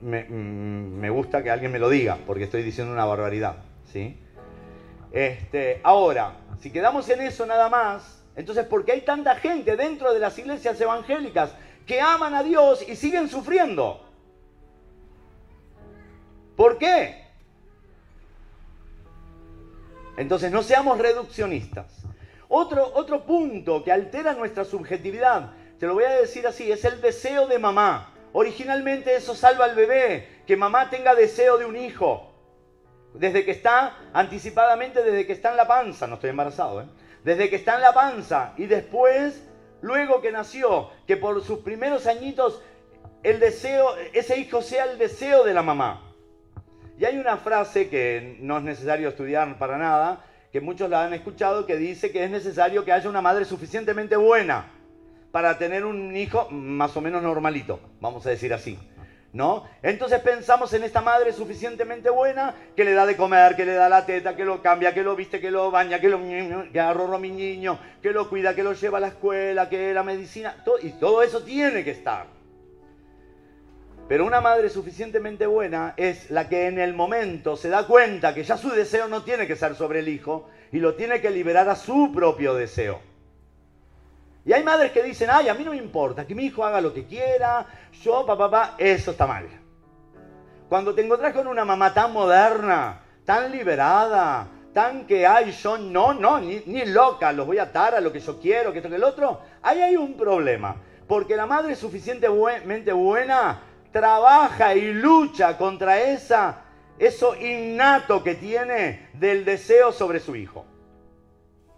Mm, 0.00 1.00
me, 1.00 1.10
gusta 1.10 1.42
que 1.42 1.50
alguien 1.50 1.72
me 1.72 1.78
lo 1.78 1.88
diga, 1.88 2.18
porque 2.26 2.44
estoy 2.44 2.62
diciendo 2.62 2.92
una 2.92 3.04
barbaridad. 3.04 3.56
¿sí? 3.92 4.16
Este, 5.12 5.80
ahora, 5.82 6.36
si 6.60 6.70
quedamos 6.70 7.08
en 7.08 7.22
eso 7.22 7.46
nada 7.46 7.68
más, 7.68 8.22
entonces, 8.36 8.64
¿por 8.66 8.84
qué 8.84 8.92
hay 8.92 9.00
tanta 9.00 9.34
gente 9.36 9.76
dentro 9.76 10.14
de 10.14 10.20
las 10.20 10.38
iglesias 10.38 10.80
evangélicas 10.80 11.52
que 11.86 12.00
aman 12.00 12.34
a 12.34 12.42
Dios 12.42 12.88
y 12.88 12.94
siguen 12.94 13.28
sufriendo? 13.28 14.07
¿Por 16.58 16.76
qué? 16.76 17.24
Entonces, 20.18 20.52
no 20.52 20.62
seamos 20.62 20.98
reduccionistas. 20.98 22.02
Otro, 22.50 22.92
otro 22.94 23.24
punto 23.24 23.82
que 23.82 23.92
altera 23.92 24.34
nuestra 24.34 24.66
subjetividad, 24.66 25.52
te 25.80 25.86
lo 25.86 25.94
voy 25.94 26.04
a 26.04 26.10
decir 26.10 26.46
así, 26.46 26.70
es 26.70 26.84
el 26.84 27.00
deseo 27.00 27.46
de 27.46 27.58
mamá 27.58 28.12
Originalmente 28.32 29.14
eso 29.16 29.34
salva 29.34 29.64
al 29.64 29.74
bebé, 29.74 30.42
que 30.46 30.56
mamá 30.56 30.90
tenga 30.90 31.14
deseo 31.14 31.58
de 31.58 31.64
un 31.64 31.76
hijo. 31.76 32.30
Desde 33.14 33.44
que 33.44 33.52
está, 33.52 33.96
anticipadamente 34.12 35.02
desde 35.02 35.26
que 35.26 35.32
está 35.32 35.50
en 35.50 35.56
la 35.56 35.66
panza, 35.66 36.06
no 36.06 36.16
estoy 36.16 36.30
embarazado, 36.30 36.82
¿eh? 36.82 36.86
desde 37.24 37.48
que 37.48 37.56
está 37.56 37.76
en 37.76 37.80
la 37.80 37.94
panza 37.94 38.52
y 38.56 38.66
después, 38.66 39.42
luego 39.80 40.20
que 40.20 40.30
nació, 40.30 40.90
que 41.06 41.16
por 41.16 41.42
sus 41.42 41.60
primeros 41.60 42.06
añitos 42.06 42.62
el 43.22 43.40
deseo, 43.40 43.96
ese 44.12 44.38
hijo 44.38 44.62
sea 44.62 44.84
el 44.84 44.98
deseo 44.98 45.42
de 45.42 45.54
la 45.54 45.62
mamá. 45.62 46.07
Y 46.98 47.04
hay 47.04 47.16
una 47.16 47.36
frase 47.36 47.88
que 47.88 48.38
no 48.40 48.58
es 48.58 48.64
necesario 48.64 49.08
estudiar 49.08 49.56
para 49.56 49.78
nada, 49.78 50.24
que 50.50 50.60
muchos 50.60 50.90
la 50.90 51.04
han 51.04 51.14
escuchado, 51.14 51.64
que 51.64 51.76
dice 51.76 52.10
que 52.10 52.24
es 52.24 52.30
necesario 52.30 52.84
que 52.84 52.90
haya 52.90 53.08
una 53.08 53.22
madre 53.22 53.44
suficientemente 53.44 54.16
buena 54.16 54.66
para 55.30 55.58
tener 55.58 55.84
un 55.84 56.16
hijo 56.16 56.48
más 56.50 56.96
o 56.96 57.00
menos 57.00 57.22
normalito, 57.22 57.78
vamos 58.00 58.26
a 58.26 58.30
decir 58.30 58.52
así. 58.52 58.76
¿No? 59.30 59.64
Entonces 59.82 60.18
pensamos 60.20 60.72
en 60.72 60.82
esta 60.82 61.02
madre 61.02 61.32
suficientemente 61.32 62.08
buena 62.10 62.54
que 62.74 62.84
le 62.84 62.94
da 62.94 63.04
de 63.06 63.14
comer, 63.14 63.54
que 63.54 63.66
le 63.66 63.74
da 63.74 63.88
la 63.88 64.06
teta, 64.06 64.34
que 64.34 64.44
lo 64.44 64.62
cambia, 64.62 64.94
que 64.94 65.02
lo 65.02 65.14
viste, 65.14 65.38
que 65.38 65.50
lo 65.50 65.70
baña, 65.70 66.00
que 66.00 66.08
lo 66.08 66.18
que 66.18 67.18
mi 67.20 67.30
niño, 67.30 67.78
que 68.02 68.10
lo 68.10 68.28
cuida, 68.28 68.56
que 68.56 68.64
lo 68.64 68.72
lleva 68.72 68.98
a 68.98 69.02
la 69.02 69.08
escuela, 69.08 69.68
que 69.68 69.92
la 69.92 70.02
medicina, 70.02 70.56
y 70.82 70.92
todo 70.92 71.22
eso 71.22 71.42
tiene 71.42 71.84
que 71.84 71.90
estar. 71.90 72.37
Pero 74.08 74.24
una 74.24 74.40
madre 74.40 74.70
suficientemente 74.70 75.46
buena 75.46 75.92
es 75.98 76.30
la 76.30 76.48
que 76.48 76.66
en 76.66 76.78
el 76.78 76.94
momento 76.94 77.56
se 77.56 77.68
da 77.68 77.86
cuenta 77.86 78.34
que 78.34 78.42
ya 78.42 78.56
su 78.56 78.70
deseo 78.70 79.06
no 79.06 79.22
tiene 79.22 79.46
que 79.46 79.54
ser 79.54 79.74
sobre 79.74 79.98
el 79.98 80.08
hijo 80.08 80.48
y 80.72 80.78
lo 80.78 80.94
tiene 80.94 81.20
que 81.20 81.30
liberar 81.30 81.68
a 81.68 81.76
su 81.76 82.10
propio 82.10 82.54
deseo. 82.54 83.00
Y 84.46 84.54
hay 84.54 84.64
madres 84.64 84.92
que 84.92 85.02
dicen, 85.02 85.28
ay, 85.30 85.48
a 85.48 85.54
mí 85.54 85.62
no 85.62 85.72
me 85.72 85.76
importa, 85.76 86.26
que 86.26 86.34
mi 86.34 86.46
hijo 86.46 86.64
haga 86.64 86.80
lo 86.80 86.94
que 86.94 87.04
quiera, 87.04 87.66
yo, 88.02 88.24
papá, 88.24 88.50
papá, 88.50 88.74
eso 88.78 89.10
está 89.10 89.26
mal. 89.26 89.46
Cuando 90.70 90.94
te 90.94 91.04
encontrás 91.04 91.34
con 91.34 91.46
una 91.46 91.66
mamá 91.66 91.92
tan 91.92 92.10
moderna, 92.14 93.02
tan 93.26 93.52
liberada, 93.52 94.48
tan 94.72 95.06
que, 95.06 95.26
ay, 95.26 95.50
yo 95.52 95.76
no, 95.76 96.14
no, 96.14 96.40
ni, 96.40 96.62
ni 96.64 96.86
loca, 96.86 97.30
los 97.32 97.46
voy 97.46 97.58
a 97.58 97.64
atar 97.64 97.94
a 97.94 98.00
lo 98.00 98.10
que 98.10 98.20
yo 98.20 98.40
quiero, 98.40 98.72
que 98.72 98.78
esto, 98.78 98.88
que 98.88 98.96
el 98.96 99.04
otro, 99.04 99.42
ahí 99.60 99.82
hay 99.82 99.96
un 99.96 100.16
problema. 100.16 100.76
Porque 101.06 101.36
la 101.36 101.44
madre 101.44 101.74
suficientemente 101.74 102.92
buena 102.92 103.67
trabaja 103.92 104.74
y 104.74 104.92
lucha 104.92 105.56
contra 105.56 106.00
esa, 106.00 106.62
eso 106.98 107.34
innato 107.36 108.22
que 108.22 108.34
tiene 108.34 109.08
del 109.14 109.44
deseo 109.44 109.92
sobre 109.92 110.20
su 110.20 110.36
hijo. 110.36 110.64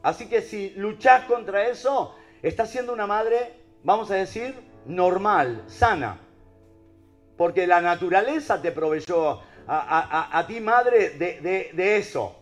Así 0.02 0.28
que 0.28 0.40
si 0.40 0.70
luchas 0.70 1.24
contra 1.24 1.68
eso, 1.68 2.14
Estás 2.42 2.70
siendo 2.70 2.94
una 2.94 3.06
madre, 3.06 3.52
vamos 3.84 4.10
a 4.10 4.14
decir, 4.14 4.54
normal, 4.86 5.62
sana. 5.66 6.18
Porque 7.36 7.66
la 7.66 7.82
naturaleza 7.82 8.62
te 8.62 8.72
proveyó 8.72 9.40
a, 9.66 10.44
ti, 10.48 10.58
madre, 10.60 11.10
de, 11.10 11.96
eso. 11.96 12.36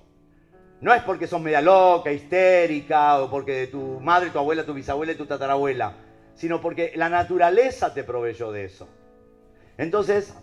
No 0.81 0.95
es 0.95 1.03
porque 1.03 1.27
sos 1.27 1.41
media 1.41 1.61
loca, 1.61 2.13
histérica, 2.13 3.21
o 3.21 3.29
porque 3.29 3.67
tu 3.67 3.99
madre, 4.01 4.31
tu 4.31 4.39
abuela, 4.39 4.65
tu 4.65 4.73
bisabuela 4.73 5.13
y 5.13 5.17
tu 5.17 5.27
tatarabuela, 5.27 5.95
sino 6.35 6.61
porque 6.61 6.93
la 6.95 7.09
naturaleza 7.09 7.93
te 7.93 8.05
proveyó 8.05 8.53
de 8.53 8.67
eso. 8.67 8.89
Entonces, 9.79 10.35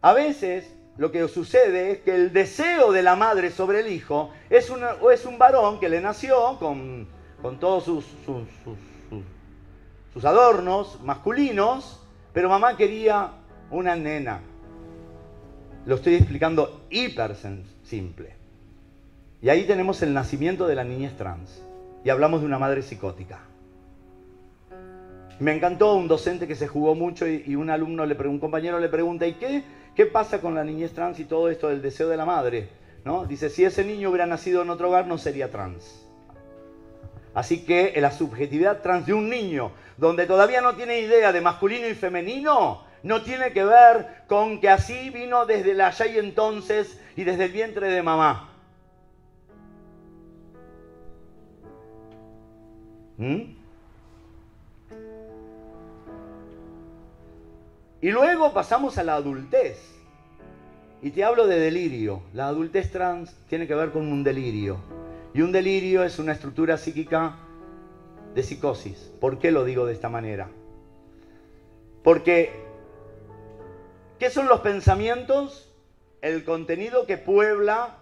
a 0.00 0.12
veces 0.12 0.72
lo 0.96 1.10
que 1.10 1.26
sucede 1.26 1.90
es 1.90 1.98
que 1.98 2.14
el 2.14 2.32
deseo 2.32 2.92
de 2.92 3.02
la 3.02 3.16
madre 3.16 3.50
sobre 3.50 3.80
el 3.80 3.88
hijo 3.88 4.30
es, 4.48 4.70
es 5.12 5.26
un 5.26 5.38
varón 5.38 5.80
que 5.80 5.88
le 5.88 6.00
nació 6.00 6.56
con 6.58 7.08
con 7.42 7.58
todos 7.58 7.84
sus, 7.84 8.04
sus, 10.12 10.24
adornos 10.24 11.00
masculinos, 11.02 12.00
pero 12.32 12.48
mamá 12.48 12.76
quería 12.76 13.32
una 13.70 13.96
nena. 13.96 14.40
Lo 15.86 15.94
estoy 15.94 16.14
explicando 16.14 16.86
hiper 16.90 17.36
simple. 17.82 18.34
Y 19.40 19.48
ahí 19.48 19.64
tenemos 19.64 20.02
el 20.02 20.12
nacimiento 20.12 20.66
de 20.66 20.74
la 20.74 20.84
niñez 20.84 21.16
trans. 21.16 21.62
Y 22.04 22.10
hablamos 22.10 22.40
de 22.40 22.46
una 22.46 22.58
madre 22.58 22.82
psicótica. 22.82 23.40
Me 25.40 25.56
encantó 25.56 25.94
un 25.94 26.06
docente 26.06 26.46
que 26.46 26.54
se 26.54 26.68
jugó 26.68 26.94
mucho 26.94 27.26
y, 27.26 27.56
un 27.56 27.70
alumno, 27.70 28.04
un 28.04 28.38
compañero 28.38 28.78
le 28.78 28.90
pregunta, 28.90 29.26
¿y 29.26 29.34
qué, 29.34 29.64
qué 29.94 30.04
pasa 30.04 30.38
con 30.42 30.54
la 30.54 30.62
niñez 30.62 30.92
trans 30.92 31.18
y 31.18 31.24
todo 31.24 31.48
esto 31.48 31.68
del 31.68 31.80
deseo 31.80 32.08
de 32.10 32.18
la 32.18 32.26
madre? 32.26 32.68
¿No? 33.06 33.24
Dice, 33.24 33.48
si 33.48 33.64
ese 33.64 33.82
niño 33.82 34.10
hubiera 34.10 34.26
nacido 34.26 34.60
en 34.60 34.68
otro 34.68 34.88
hogar 34.88 35.06
no 35.06 35.16
sería 35.16 35.50
trans. 35.50 36.06
Así 37.32 37.64
que 37.64 37.98
la 38.02 38.10
subjetividad 38.10 38.82
trans 38.82 39.06
de 39.06 39.14
un 39.14 39.30
niño, 39.30 39.72
donde 39.96 40.26
todavía 40.26 40.60
no 40.60 40.74
tiene 40.74 41.00
idea 41.00 41.32
de 41.32 41.40
masculino 41.40 41.88
y 41.88 41.94
femenino, 41.94 42.84
no 43.02 43.22
tiene 43.22 43.52
que 43.52 43.64
ver 43.64 44.24
con 44.26 44.60
que 44.60 44.68
así 44.68 45.08
vino 45.08 45.46
desde 45.46 45.72
la 45.72 45.86
allá 45.86 46.06
y 46.06 46.18
entonces 46.18 47.00
y 47.16 47.24
desde 47.24 47.46
el 47.46 47.52
vientre 47.52 47.88
de 47.88 48.02
mamá. 48.02 48.50
¿Mm? 53.16 53.59
Y 58.00 58.10
luego 58.10 58.52
pasamos 58.52 58.96
a 58.98 59.04
la 59.04 59.14
adultez. 59.14 59.78
Y 61.02 61.10
te 61.10 61.24
hablo 61.24 61.46
de 61.46 61.58
delirio. 61.58 62.22
La 62.32 62.48
adultez 62.48 62.90
trans 62.90 63.34
tiene 63.48 63.66
que 63.66 63.74
ver 63.74 63.90
con 63.90 64.10
un 64.10 64.24
delirio. 64.24 64.78
Y 65.34 65.42
un 65.42 65.52
delirio 65.52 66.02
es 66.02 66.18
una 66.18 66.32
estructura 66.32 66.76
psíquica 66.76 67.36
de 68.34 68.42
psicosis. 68.42 69.12
¿Por 69.20 69.38
qué 69.38 69.50
lo 69.50 69.64
digo 69.64 69.86
de 69.86 69.92
esta 69.92 70.08
manera? 70.08 70.48
Porque, 72.02 72.50
¿qué 74.18 74.30
son 74.30 74.48
los 74.48 74.60
pensamientos? 74.60 75.70
El 76.22 76.44
contenido 76.44 77.06
que 77.06 77.18
puebla 77.18 77.96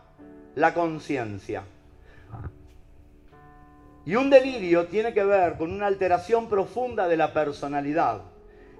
la 0.54 0.74
conciencia. 0.74 1.64
Y 4.04 4.16
un 4.16 4.30
delirio 4.30 4.86
tiene 4.86 5.12
que 5.12 5.24
ver 5.24 5.58
con 5.58 5.72
una 5.72 5.86
alteración 5.86 6.48
profunda 6.48 7.08
de 7.08 7.16
la 7.16 7.34
personalidad, 7.34 8.22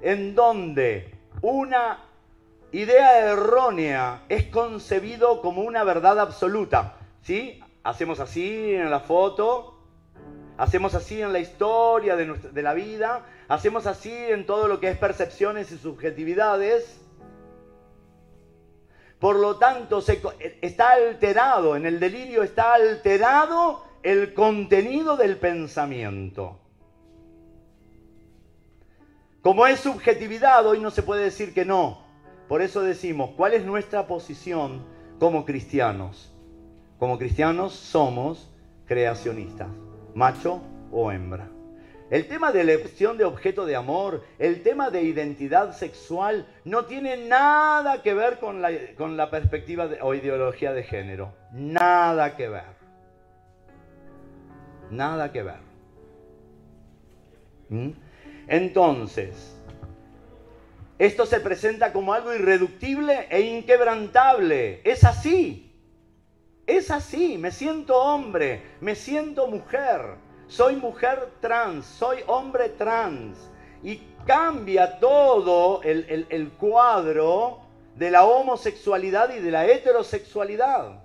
en 0.03 0.35
donde 0.35 1.15
una 1.43 2.05
idea 2.73 3.31
errónea 3.31 4.23
es 4.29 4.45
concebido 4.45 5.41
como 5.41 5.63
una 5.63 5.85
verdad 5.85 6.19
absoluta. 6.21 6.97
¿sí? 7.23 7.63
Hacemos 7.83 8.21
así 8.21 8.75
en 8.75 8.91
la 8.91 9.01
foto, 9.01 9.79
hacemos 10.57 10.95
así 10.95 11.23
en 11.23 11.33
la 11.33 11.39
historia 11.39 12.17
de, 12.17 12.63
la 12.63 12.75
vida, 12.75 13.25
hacemos 13.49 13.87
así 13.87 14.13
en 14.13 14.47
todo 14.47 14.69
lo 14.69 14.81
que 14.81 14.91
es 14.91 14.99
percepciones 14.99 15.73
y 15.73 15.79
subjetividades. 15.79 17.01
Por 19.19 19.37
lo 19.37 19.57
tanto, 19.57 20.03
está 20.61 20.91
alterado, 20.91 21.75
en 21.75 21.87
el 21.87 21.99
delirio 21.99 22.43
está 22.43 22.75
alterado 22.75 23.83
el 24.03 24.33
contenido 24.33 25.17
del 25.17 25.39
pensamiento. 25.39 26.61
Como 29.49 29.67
es 29.67 29.81
subjetividad, 29.81 30.67
hoy 30.67 30.79
no 30.79 30.91
se 30.91 31.03
puede 31.03 31.25
decir 31.25 31.55
que 31.55 31.65
no. 31.65 32.03
Por 32.49 32.61
eso 32.61 32.83
decimos, 32.83 33.31
¿cuál 33.35 33.55
es 33.55 33.65
nuestra 33.65 34.07
posición 34.07 34.85
como 35.19 35.47
cristianos? 35.47 36.31
Como 36.99 37.17
cristianos 37.17 37.73
somos 37.73 38.55
creacionistas, 38.85 39.69
macho 40.15 40.61
o 40.93 41.11
hembra. 41.11 41.49
El 42.11 42.29
tema 42.29 42.53
de 42.53 42.61
elección 42.61 43.17
de 43.17 43.25
objeto 43.25 43.65
de 43.65 43.75
amor, 43.75 44.23
el 44.39 44.63
tema 44.63 44.91
de 44.91 45.05
identidad 45.05 45.75
sexual, 45.75 46.47
no 46.67 46.85
tiene 46.85 47.17
nada 47.17 48.03
que 48.03 48.13
ver 48.13 48.41
con 48.41 48.61
la, 48.61 48.71
con 48.99 49.17
la 49.17 49.31
perspectiva 49.31 49.89
o 50.03 50.13
ideología 50.13 50.75
de 50.75 50.83
género. 50.83 51.33
Nada 51.53 52.37
que 52.37 52.51
ver. 52.51 52.77
Nada 54.91 55.33
que 55.33 55.43
ver. 55.43 55.61
¿Mm? 57.71 58.08
Entonces, 58.49 59.55
esto 60.99 61.27
se 61.27 61.39
presenta 61.39 61.93
como 61.93 62.13
algo 62.13 62.35
irreductible 62.35 63.27
e 63.31 63.41
inquebrantable. 63.41 64.81
Es 64.85 65.05
así. 65.05 65.69
Es 66.67 66.91
así, 66.91 67.39
me 67.39 67.51
siento 67.51 67.97
hombre, 67.97 68.61
me 68.83 68.95
siento 68.95 69.47
mujer, 69.47 70.17
soy 70.49 70.77
mujer 70.77 71.31
trans, 71.41 71.87
soy 71.87 72.19
hombre 72.27 72.69
trans. 72.69 73.39
Y 73.83 74.03
cambia 74.27 74.99
todo 74.99 75.81
el, 75.83 76.53
cuadro 76.59 77.61
de 77.97 78.11
la 78.11 78.27
homosexualidad 78.27 79.35
y 79.35 79.41
de 79.41 79.51
la 79.51 79.67
heterosexualidad, 79.67 81.05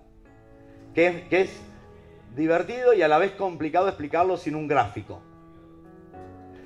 que, 0.93 1.27
que, 1.29 1.41
es 1.43 1.61
divertido 2.35 2.93
y 2.93 3.01
a 3.01 3.07
la 3.07 3.17
vez 3.17 3.31
complicado 3.31 3.87
explicarlo 3.87 4.35
sin 4.35 4.55
un 4.55 4.67
gráfico. 4.67 5.21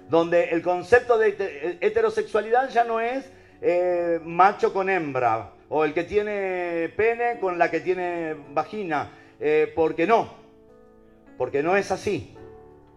Donde 0.10 0.50
el 0.50 0.62
concepto 0.62 1.18
de 1.18 1.78
heterosexualidad 1.82 2.70
ya 2.70 2.84
no 2.84 3.00
es 3.00 3.30
eh, 3.62 4.20
macho 4.24 4.72
con 4.72 4.90
hembra, 4.90 5.52
o 5.70 5.84
el 5.84 5.94
que 5.94 6.04
tiene 6.04 6.94
pene 6.96 7.40
con 7.40 7.58
la 7.58 7.72
que 7.72 7.82
tiene 7.82 8.36
vagina, 8.54 9.12
eh, 9.40 9.72
porque 9.76 10.08
no, 10.08 10.34
porque 11.38 11.64
no 11.64 11.76
es 11.76 11.92
así. 11.92 12.36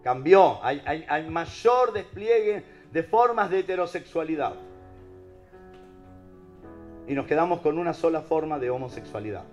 Cambió, 0.03 0.63
hay, 0.63 1.27
mayor 1.29 1.93
despliegue 1.93 2.63
de 2.91 3.03
formas 3.03 3.49
de 3.49 3.59
heterosexualidad. 3.59 4.53
y 7.07 7.13
nos 7.13 7.25
quedamos 7.25 7.61
con 7.61 7.77
una 7.77 7.93
sola 7.93 8.21
forma 8.21 8.57
de 8.57 8.69
homosexualidad. 8.69 9.43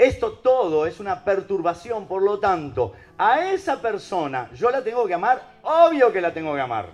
Esto 0.00 0.32
todo 0.32 0.86
es 0.86 0.98
una 0.98 1.22
perturbación, 1.26 2.06
por 2.06 2.22
lo 2.22 2.38
tanto, 2.38 2.94
a 3.18 3.50
esa 3.52 3.82
persona 3.82 4.48
yo 4.54 4.70
la 4.70 4.82
tengo 4.82 5.06
que 5.06 5.12
amar, 5.12 5.58
obvio 5.60 6.10
que 6.10 6.22
la 6.22 6.32
tengo 6.32 6.54
que 6.54 6.60
amar. 6.62 6.88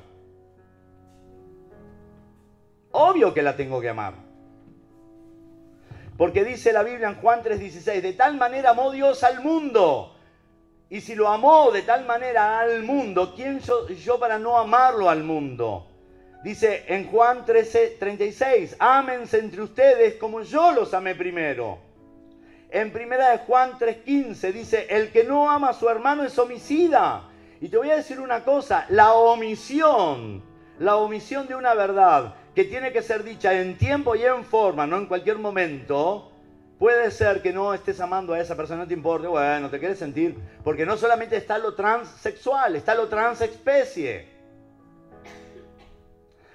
Obvio 2.91 3.33
que 3.33 3.43
la 3.43 3.55
tengo 3.55 3.81
que 3.81 3.91
amar. 3.91 4.15
Porque 6.19 6.43
dice 6.43 6.73
la 6.73 6.83
Biblia 6.83 7.11
en 7.11 7.21
Juan 7.21 7.45
3:16, 7.45 8.03
de 8.03 8.13
tal 8.15 8.37
manera 8.39 8.71
amó 8.71 8.91
Dios 8.91 9.23
al 9.23 9.41
mundo. 9.41 10.17
Y 10.91 11.01
si 11.01 11.15
lo 11.15 11.29
amó 11.29 11.71
de 11.71 11.83
tal 11.83 12.07
manera 12.07 12.59
al 12.59 12.83
mundo, 12.83 13.35
¿quién 13.37 13.61
soy 13.61 13.95
yo 13.95 14.19
para 14.19 14.37
no 14.41 14.59
amarlo 14.59 15.09
al 15.09 15.23
mundo? 15.23 15.87
Dice 16.43 16.87
en 16.89 17.07
Juan 17.09 17.45
13:36, 17.47 18.75
ámense 18.81 19.39
entre 19.39 19.63
ustedes 19.63 20.15
como 20.15 20.43
yo 20.43 20.73
los 20.73 20.93
amé 20.93 21.15
primero. 21.15 21.86
En 22.77 22.93
primera 22.93 23.31
de 23.31 23.39
Juan 23.39 23.79
3:15 23.79 24.53
dice, 24.53 24.87
el 24.91 25.11
que 25.11 25.25
no 25.25 25.51
ama 25.51 25.71
a 25.71 25.73
su 25.73 25.89
hermano 25.89 26.25
es 26.25 26.39
homicida. 26.39 27.23
Y 27.59 27.71
te 27.71 27.79
voy 27.79 27.91
a 27.91 27.97
decir 27.97 28.21
una 28.21 28.45
cosa, 28.45 28.85
la 28.91 29.15
omisión, 29.15 30.45
la 30.79 30.97
omisión 30.97 31.49
de 31.49 31.55
una 31.55 31.73
verdad 31.73 32.35
que 32.55 32.65
tiene 32.65 32.93
que 32.93 33.01
ser 33.01 33.25
dicha 33.25 33.59
en 33.59 33.79
tiempo 33.79 34.15
y 34.15 34.25
en 34.25 34.45
forma, 34.45 34.87
no 34.87 34.99
en 34.99 35.07
cualquier 35.07 35.39
momento, 35.39 36.31
puede 36.79 37.11
ser 37.13 37.41
que 37.41 37.51
no 37.51 37.73
estés 37.73 37.99
amando 37.99 38.35
a 38.35 38.41
esa 38.41 38.59
persona, 38.59 38.83
no 38.83 38.89
te 38.89 38.93
importe, 38.93 39.27
bueno, 39.27 39.71
te 39.71 39.79
quieres 39.79 39.99
sentir, 39.99 40.39
porque 40.63 40.85
no 40.85 40.99
solamente 40.99 41.39
está 41.39 41.57
lo 41.57 41.75
transexual, 41.75 42.77
está 42.77 42.95
lo 42.95 43.09
transespecie. 43.09 44.29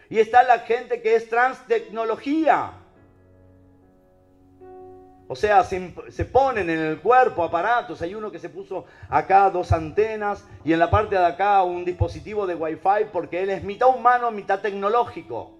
Y 0.08 0.20
está 0.20 0.44
la 0.44 0.60
gente 0.60 1.02
que 1.02 1.16
es 1.16 1.28
transtecnología. 1.28 2.74
O 5.32 5.36
sea, 5.38 5.64
se, 5.64 6.26
ponen 6.26 6.70
en 6.70 6.80
el 6.80 7.00
cuerpo 7.00 7.42
aparatos. 7.42 8.02
Hay 8.02 8.14
uno 8.14 8.30
que 8.34 8.38
se 8.38 8.50
puso 8.50 8.84
acá 9.08 9.50
dos 9.50 9.72
antenas 9.72 10.46
y 10.66 10.74
en 10.74 10.80
la 10.80 10.90
parte 10.90 11.16
de 11.16 11.26
acá 11.26 11.64
un 11.64 11.86
dispositivo 11.86 12.46
de 12.46 12.54
Wi-Fi 12.54 13.06
porque 13.14 13.42
él 13.42 13.50
es 13.50 13.64
mitad 13.64 13.88
humano, 13.88 14.30
mitad 14.32 14.60
tecnológico. 14.60 15.58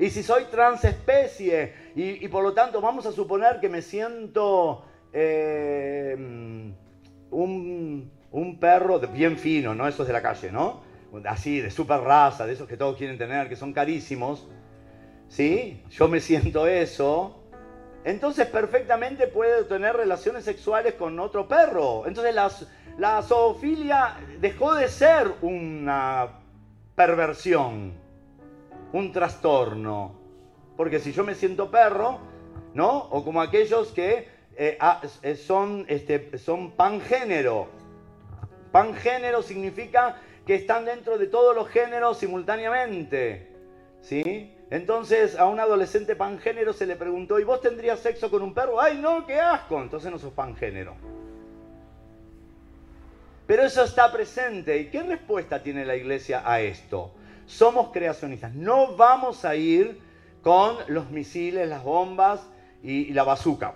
Y 0.00 0.10
si 0.10 0.24
soy 0.24 0.46
transespecie 0.46 1.92
y, 1.94 2.24
y 2.24 2.26
por 2.26 2.42
lo 2.42 2.54
tanto 2.54 2.80
vamos 2.80 3.06
a 3.06 3.12
suponer 3.12 3.60
que 3.60 3.68
me 3.68 3.80
siento 3.80 4.84
eh, 5.12 6.16
un, 7.30 8.10
un, 8.32 8.58
perro 8.58 8.98
bien 8.98 9.38
fino, 9.38 9.76
¿no? 9.76 9.86
Esos 9.86 10.08
de 10.08 10.12
la 10.12 10.22
calle, 10.22 10.50
¿no? 10.50 10.82
Así, 11.24 11.60
de 11.60 11.70
super 11.70 12.00
raza, 12.00 12.46
de 12.46 12.54
esos 12.54 12.66
que 12.66 12.76
todos 12.76 12.96
quieren 12.96 13.16
tener, 13.16 13.48
que 13.48 13.54
son 13.54 13.72
carísimos. 13.72 14.48
¿Sí? 15.28 15.82
Yo 15.90 16.08
me 16.08 16.20
siento 16.20 16.66
eso. 16.66 17.38
Entonces 18.04 18.46
perfectamente 18.46 19.26
puede 19.26 19.64
tener 19.64 19.96
relaciones 19.96 20.44
sexuales 20.44 20.94
con 20.94 21.18
otro 21.20 21.46
perro. 21.46 22.06
Entonces 22.06 22.34
la, 22.34 23.22
zoofilia 23.22 24.16
dejó 24.40 24.74
de 24.74 24.88
ser 24.88 25.32
una 25.42 26.40
perversión 26.94 27.92
un 28.92 29.12
trastorno. 29.12 30.14
Porque 30.76 31.00
si 31.00 31.12
yo 31.12 31.24
me 31.24 31.34
siento 31.34 31.70
perro, 31.70 32.18
¿no? 32.72 32.96
O 33.10 33.24
como 33.24 33.42
aquellos 33.42 33.88
que 33.88 34.28
eh, 34.56 34.78
ah, 34.80 35.02
son, 35.36 35.84
este, 35.88 36.38
son 36.38 36.72
pangénero. 36.72 37.68
Pangénero 38.72 39.42
significa 39.42 40.16
que 40.46 40.54
están 40.54 40.84
dentro 40.84 41.18
de 41.18 41.26
todos 41.26 41.54
los 41.54 41.68
géneros 41.68 42.18
simultáneamente. 42.18 43.52
¿Sí? 44.00 44.57
Entonces 44.70 45.38
a 45.38 45.46
un 45.46 45.60
adolescente 45.60 46.14
pangénero 46.16 46.72
se 46.72 46.86
le 46.86 46.96
preguntó, 46.96 47.38
¿y 47.38 47.44
vos 47.44 47.60
tendrías 47.60 48.00
sexo 48.00 48.30
con 48.30 48.42
un 48.42 48.54
perro? 48.54 48.80
¡Ay, 48.80 48.98
no, 48.98 49.26
qué 49.26 49.40
asco! 49.40 49.80
Entonces 49.80 50.10
no 50.10 50.18
sos 50.18 50.32
pangénero. 50.32 50.94
Pero 53.46 53.62
eso 53.62 53.82
está 53.82 54.12
presente. 54.12 54.78
¿Y 54.78 54.90
qué 54.90 55.02
respuesta 55.02 55.62
tiene 55.62 55.86
la 55.86 55.96
iglesia 55.96 56.42
a 56.44 56.60
esto? 56.60 57.12
somos 57.48 57.88
creacionistas. 57.88 58.54
No 58.54 58.94
vamos 58.94 59.44
a 59.44 59.56
ir 59.56 60.00
con 60.42 60.76
los 60.86 61.10
misiles, 61.10 61.68
las 61.68 61.82
bombas 61.82 62.46
y, 62.82 63.12
la 63.12 63.24
bazooka. 63.24 63.74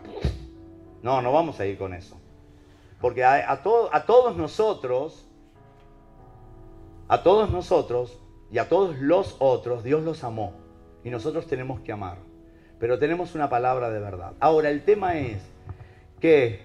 No, 1.02 1.20
no 1.20 1.32
vamos 1.32 1.58
a 1.58 1.66
ir 1.66 1.76
con 1.78 1.94
eso. 1.94 2.16
Porque 3.00 3.24
a, 3.24 3.50
a 3.50 3.62
todos 4.06 4.36
nosotros, 4.36 5.26
a 7.08 7.22
todos 7.24 7.50
nosotros 7.50 8.20
y 8.52 8.58
a 8.58 8.68
todos 8.68 8.96
los 8.98 9.36
otros, 9.40 9.82
Dios 9.82 10.04
los 10.04 10.22
amó. 10.22 10.52
Y 11.04 11.10
nosotros 11.10 11.46
tenemos 11.46 11.80
que 11.80 11.92
amar. 11.92 12.18
Pero 12.78 12.98
tenemos 12.98 13.34
una 13.34 13.48
palabra 13.48 13.90
de 13.90 14.00
verdad. 14.00 14.32
Ahora, 14.40 14.70
el 14.70 14.84
tema 14.84 15.18
es 15.18 15.40
que 16.20 16.60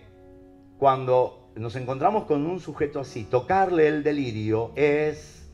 cuando 0.80 1.50
nos 1.56 1.76
encontramos 1.76 2.26
con 2.26 2.46
un 2.46 2.60
sujeto 2.60 3.00
así, 3.00 3.24
tocarle 3.24 3.88
el 3.88 4.04
delirio 4.04 4.72
es 4.76 5.50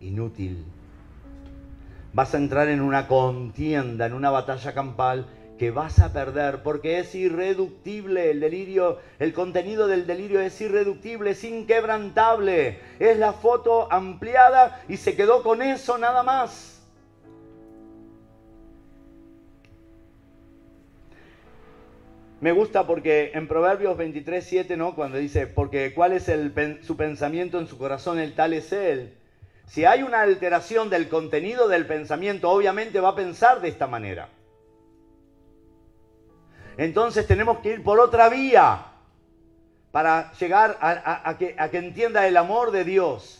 inútil 0.00 0.64
vas 2.12 2.34
a 2.34 2.38
entrar 2.38 2.68
en 2.68 2.80
una 2.80 3.06
contienda, 3.06 4.06
en 4.06 4.14
una 4.14 4.30
batalla 4.30 4.72
campal 4.74 5.26
que 5.58 5.70
vas 5.70 6.00
a 6.00 6.12
perder 6.12 6.62
porque 6.62 6.98
es 6.98 7.14
irreductible 7.14 8.30
el 8.30 8.40
delirio, 8.40 8.98
el 9.18 9.34
contenido 9.34 9.86
del 9.86 10.06
delirio 10.06 10.40
es 10.40 10.58
irreductible, 10.60 11.32
es 11.32 11.44
inquebrantable, 11.44 12.80
es 12.98 13.18
la 13.18 13.34
foto 13.34 13.92
ampliada 13.92 14.82
y 14.88 14.96
se 14.96 15.14
quedó 15.16 15.42
con 15.42 15.60
eso 15.60 15.98
nada 15.98 16.22
más. 16.22 16.69
Me 22.40 22.52
gusta 22.52 22.86
porque 22.86 23.32
en 23.34 23.46
Proverbios 23.46 23.96
23, 23.98 24.44
7, 24.44 24.76
¿no? 24.76 24.94
Cuando 24.94 25.18
dice, 25.18 25.46
porque 25.46 25.92
cuál 25.92 26.12
es 26.12 26.28
el, 26.28 26.80
su 26.82 26.96
pensamiento 26.96 27.58
en 27.58 27.66
su 27.66 27.76
corazón, 27.76 28.18
el 28.18 28.34
tal 28.34 28.54
es 28.54 28.72
él. 28.72 29.14
Si 29.66 29.84
hay 29.84 30.02
una 30.02 30.22
alteración 30.22 30.90
del 30.90 31.08
contenido 31.08 31.68
del 31.68 31.86
pensamiento, 31.86 32.50
obviamente 32.50 32.98
va 32.98 33.10
a 33.10 33.14
pensar 33.14 33.60
de 33.60 33.68
esta 33.68 33.86
manera. 33.86 34.30
Entonces 36.76 37.26
tenemos 37.26 37.58
que 37.58 37.74
ir 37.74 37.82
por 37.84 38.00
otra 38.00 38.30
vía 38.30 38.86
para 39.92 40.32
llegar 40.32 40.78
a, 40.80 41.28
a, 41.28 41.36
que, 41.36 41.54
entienda 41.72 42.26
el 42.26 42.36
amor 42.36 42.70
de 42.70 42.84
Dios. 42.84 43.39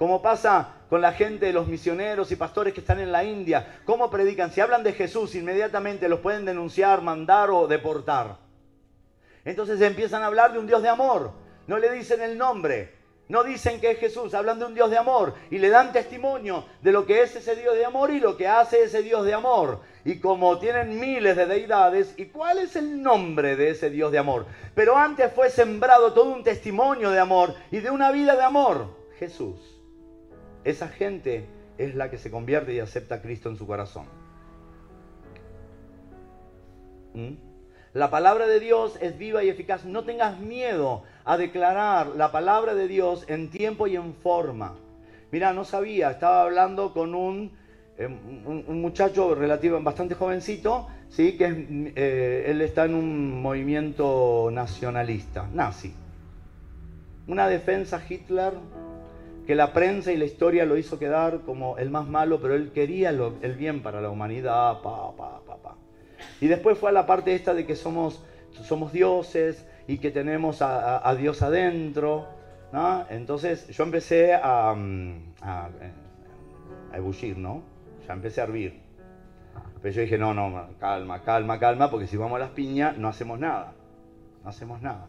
Como 0.00 0.22
pasa 0.22 0.76
con 0.88 1.02
la 1.02 1.12
gente, 1.12 1.52
los 1.52 1.68
misioneros 1.68 2.32
y 2.32 2.36
pastores 2.36 2.72
que 2.72 2.80
están 2.80 3.00
en 3.00 3.12
la 3.12 3.22
India, 3.22 3.80
¿cómo 3.84 4.08
predican? 4.08 4.50
Si 4.50 4.58
hablan 4.58 4.82
de 4.82 4.94
Jesús, 4.94 5.34
inmediatamente 5.34 6.08
los 6.08 6.20
pueden 6.20 6.46
denunciar, 6.46 7.02
mandar 7.02 7.50
o 7.50 7.66
deportar. 7.66 8.38
Entonces 9.44 9.78
empiezan 9.82 10.22
a 10.22 10.28
hablar 10.28 10.54
de 10.54 10.58
un 10.58 10.66
Dios 10.66 10.82
de 10.82 10.88
amor. 10.88 11.32
No 11.66 11.76
le 11.76 11.92
dicen 11.92 12.22
el 12.22 12.38
nombre, 12.38 12.94
no 13.28 13.44
dicen 13.44 13.78
que 13.78 13.90
es 13.90 13.98
Jesús, 13.98 14.32
hablan 14.32 14.58
de 14.58 14.64
un 14.64 14.74
Dios 14.74 14.90
de 14.90 14.96
amor 14.96 15.34
y 15.50 15.58
le 15.58 15.68
dan 15.68 15.92
testimonio 15.92 16.64
de 16.80 16.92
lo 16.92 17.04
que 17.04 17.20
es 17.20 17.36
ese 17.36 17.54
Dios 17.54 17.74
de 17.74 17.84
amor 17.84 18.10
y 18.10 18.20
lo 18.20 18.38
que 18.38 18.48
hace 18.48 18.84
ese 18.84 19.02
Dios 19.02 19.26
de 19.26 19.34
amor. 19.34 19.82
Y 20.06 20.18
como 20.18 20.58
tienen 20.58 20.98
miles 20.98 21.36
de 21.36 21.44
deidades, 21.44 22.14
¿y 22.16 22.24
cuál 22.24 22.56
es 22.56 22.74
el 22.74 23.02
nombre 23.02 23.54
de 23.54 23.68
ese 23.68 23.90
Dios 23.90 24.10
de 24.12 24.18
amor? 24.18 24.46
Pero 24.74 24.96
antes 24.96 25.30
fue 25.34 25.50
sembrado 25.50 26.14
todo 26.14 26.32
un 26.32 26.42
testimonio 26.42 27.10
de 27.10 27.18
amor 27.18 27.54
y 27.70 27.80
de 27.80 27.90
una 27.90 28.10
vida 28.10 28.34
de 28.34 28.44
amor. 28.44 28.98
Jesús. 29.18 29.69
Esa 30.64 30.88
gente 30.88 31.46
es 31.78 31.94
la 31.94 32.10
que 32.10 32.18
se 32.18 32.30
convierte 32.30 32.74
y 32.74 32.80
acepta 32.80 33.16
a 33.16 33.22
Cristo 33.22 33.48
en 33.48 33.56
su 33.56 33.66
corazón. 33.66 34.06
¿Mm? 37.14 37.50
La 37.92 38.10
palabra 38.10 38.46
de 38.46 38.60
Dios 38.60 38.96
es 39.00 39.18
viva 39.18 39.42
y 39.42 39.48
eficaz. 39.48 39.84
No 39.84 40.04
tengas 40.04 40.38
miedo 40.38 41.02
a 41.24 41.36
declarar 41.36 42.08
la 42.08 42.30
palabra 42.30 42.74
de 42.74 42.86
Dios 42.86 43.24
en 43.28 43.50
tiempo 43.50 43.86
y 43.88 43.96
en 43.96 44.14
forma. 44.14 44.76
Mira, 45.32 45.52
no 45.52 45.64
sabía, 45.64 46.10
estaba 46.10 46.42
hablando 46.42 46.92
con 46.92 47.14
un, 47.14 47.52
eh, 47.98 48.06
un, 48.06 48.80
muchacho 48.80 49.34
relativo, 49.34 49.80
bastante 49.80 50.14
jovencito, 50.14 50.88
¿sí? 51.08 51.36
que 51.36 51.92
eh, 51.96 52.44
él 52.46 52.60
está 52.62 52.84
en 52.84 52.94
un 52.94 53.42
movimiento 53.42 54.50
nacionalista, 54.52 55.48
nazi. 55.52 55.92
Una 57.26 57.48
defensa 57.48 58.02
Hitler 58.08 58.54
que 59.46 59.54
la 59.54 59.72
prensa 59.72 60.12
y 60.12 60.16
la 60.16 60.24
historia 60.24 60.64
lo 60.64 60.76
hizo 60.76 60.98
quedar 60.98 61.40
como 61.40 61.78
el 61.78 61.90
más 61.90 62.06
malo, 62.06 62.40
pero 62.40 62.54
él 62.54 62.72
quería 62.72 63.10
el 63.10 63.54
bien 63.54 63.82
para 63.82 64.00
la 64.00 64.10
humanidad, 64.10 64.80
pa, 64.82 65.16
pa, 65.16 65.40
pa, 65.44 65.56
pa. 65.56 65.76
Y 66.40 66.46
después 66.46 66.78
fue 66.78 66.90
a 66.90 66.92
la 66.92 67.06
parte 67.06 67.34
esta 67.34 67.54
de 67.54 67.66
que 67.66 67.74
somos, 67.74 68.22
somos 68.62 68.92
dioses, 68.92 69.66
y 69.90 69.98
que 69.98 70.12
tenemos 70.12 70.62
a, 70.62 71.14
Dios 71.16 71.42
adentro. 71.42 72.28
¿no? 72.72 73.04
Entonces 73.10 73.66
yo 73.68 73.82
empecé 73.82 74.34
a, 74.34 74.72
mm, 74.76 75.34
a, 75.40 75.68
a, 76.92 76.96
ebullir, 76.96 77.36
¿no? 77.36 77.62
Ya 78.06 78.12
empecé 78.12 78.40
a 78.40 78.44
hervir. 78.44 78.80
Pero 79.82 79.92
yo 79.92 80.02
dije, 80.02 80.16
no, 80.16 80.32
no, 80.32 80.68
calma, 80.78 81.22
calma, 81.22 81.58
calma, 81.58 81.90
porque 81.90 82.06
si 82.06 82.16
vamos 82.16 82.36
a 82.36 82.40
las 82.40 82.50
piñas 82.50 82.96
no 82.98 83.08
hacemos 83.08 83.40
nada. 83.40 83.72
No 84.44 84.50
hacemos 84.50 84.80
nada. 84.80 85.08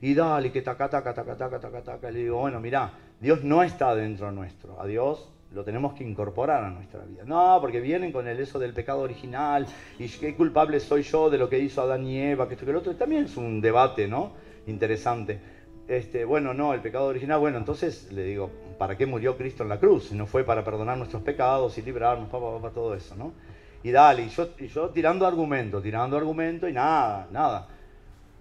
Y 0.00 0.14
dale, 0.14 0.50
que 0.50 0.62
taca, 0.62 0.88
taca, 0.88 1.12
taca, 1.12 1.36
taca, 1.36 1.60
taca, 1.60 1.82
taca. 1.82 2.10
Le 2.10 2.20
digo, 2.20 2.38
bueno, 2.38 2.58
mira, 2.58 2.90
Dios 3.22 3.44
no 3.44 3.62
está 3.62 3.94
dentro 3.94 4.32
nuestro. 4.32 4.80
A 4.82 4.86
Dios 4.86 5.28
lo 5.52 5.62
tenemos 5.62 5.94
que 5.94 6.02
incorporar 6.02 6.64
a 6.64 6.70
nuestra 6.70 7.04
vida. 7.04 7.22
No, 7.24 7.56
porque 7.60 7.78
vienen 7.78 8.10
con 8.10 8.26
el 8.26 8.40
eso 8.40 8.58
del 8.58 8.74
pecado 8.74 9.00
original 9.00 9.64
y 9.96 10.08
qué 10.08 10.34
culpable 10.34 10.80
soy 10.80 11.02
yo 11.02 11.30
de 11.30 11.38
lo 11.38 11.48
que 11.48 11.60
hizo 11.60 11.82
Adán 11.82 12.04
y 12.04 12.18
Eva, 12.18 12.48
que 12.48 12.54
esto 12.54 12.66
que 12.66 12.72
lo 12.72 12.80
otro. 12.80 12.96
También 12.96 13.26
es 13.26 13.36
un 13.36 13.60
debate, 13.60 14.08
¿no? 14.08 14.32
Interesante. 14.66 15.38
Este, 15.86 16.24
bueno, 16.24 16.52
no, 16.52 16.74
el 16.74 16.80
pecado 16.80 17.06
original, 17.06 17.38
bueno, 17.38 17.58
entonces 17.58 18.10
le 18.10 18.24
digo, 18.24 18.50
¿para 18.76 18.96
qué 18.96 19.06
murió 19.06 19.36
Cristo 19.36 19.62
en 19.62 19.68
la 19.68 19.78
cruz? 19.78 20.10
No 20.10 20.26
fue 20.26 20.42
para 20.42 20.64
perdonar 20.64 20.98
nuestros 20.98 21.22
pecados 21.22 21.78
y 21.78 21.82
librarnos, 21.82 22.28
para 22.28 22.74
todo 22.74 22.96
eso, 22.96 23.14
¿no? 23.14 23.34
Y 23.84 23.92
dale, 23.92 24.24
y 24.24 24.30
yo, 24.30 24.48
y 24.58 24.66
yo 24.66 24.90
tirando 24.90 25.28
argumento, 25.28 25.80
tirando 25.80 26.16
argumento 26.16 26.68
y 26.68 26.72
nada, 26.72 27.28
nada. 27.30 27.68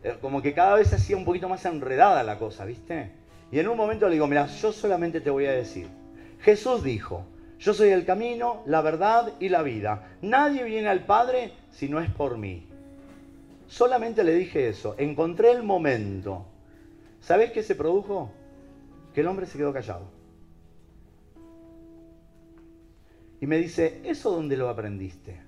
Eh, 0.04 0.18
como 0.20 0.42
que 0.42 0.54
cada 0.54 0.76
vez 0.76 0.88
se 0.88 0.96
hacía 0.96 1.18
un 1.18 1.26
poquito 1.26 1.48
más 1.48 1.64
enredada 1.66 2.24
la 2.24 2.40
cosa, 2.40 2.66
¿viste? 2.66 3.21
Y 3.52 3.60
en 3.60 3.68
un 3.68 3.78
momento 3.78 4.08
le 4.08 4.14
digo, 4.14 4.28
mira, 4.28 4.48
yo 4.48 4.72
solamente 4.72 5.20
te 5.20 5.30
voy 5.30 5.46
a 5.46 5.52
decir, 5.52 5.88
Jesús 6.40 6.84
dijo, 6.84 7.26
yo 7.60 7.74
soy 7.74 7.90
el 7.90 8.06
camino, 8.06 8.64
la 8.66 8.82
verdad 8.82 9.34
y 9.40 9.50
la 9.50 9.62
vida. 9.62 10.16
Nadie 10.22 10.64
viene 10.64 10.88
al 10.88 11.06
Padre 11.06 11.54
si 11.70 11.90
no 11.90 12.00
es 12.00 12.10
por 12.10 12.38
mí. 12.38 12.68
Solamente 13.68 14.24
le 14.24 14.34
dije 14.34 14.68
eso, 14.68 14.96
encontré 14.98 15.52
el 15.52 15.64
momento. 15.64 16.46
¿Sabes 17.20 17.52
qué 17.52 17.62
se 17.62 17.76
produjo? 17.76 18.32
Que 19.14 19.22
el 19.22 19.28
hombre 19.28 19.46
se 19.46 19.58
quedó 19.58 19.72
callado. 19.72 20.06
Y 23.40 23.48
me 23.48 23.58
dice, 23.58 24.02
¿eso 24.04 24.32
dónde 24.32 24.58
lo 24.58 24.70
aprendiste? 24.70 25.40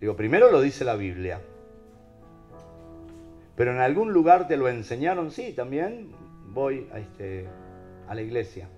Digo, 0.00 0.16
primero 0.16 0.50
lo 0.50 0.60
dice 0.60 0.84
la 0.84 0.94
Biblia. 0.94 1.40
Pero 3.56 3.72
en 3.72 3.80
algún 3.80 4.12
lugar 4.12 4.48
te 4.48 4.56
lo 4.56 4.68
enseñaron, 4.68 5.30
sí, 5.30 5.52
también 5.52 6.08
voy 6.52 6.88
a, 6.92 6.98
este, 6.98 7.46
a 8.08 8.14
la 8.14 8.22
iglesia 8.22 8.68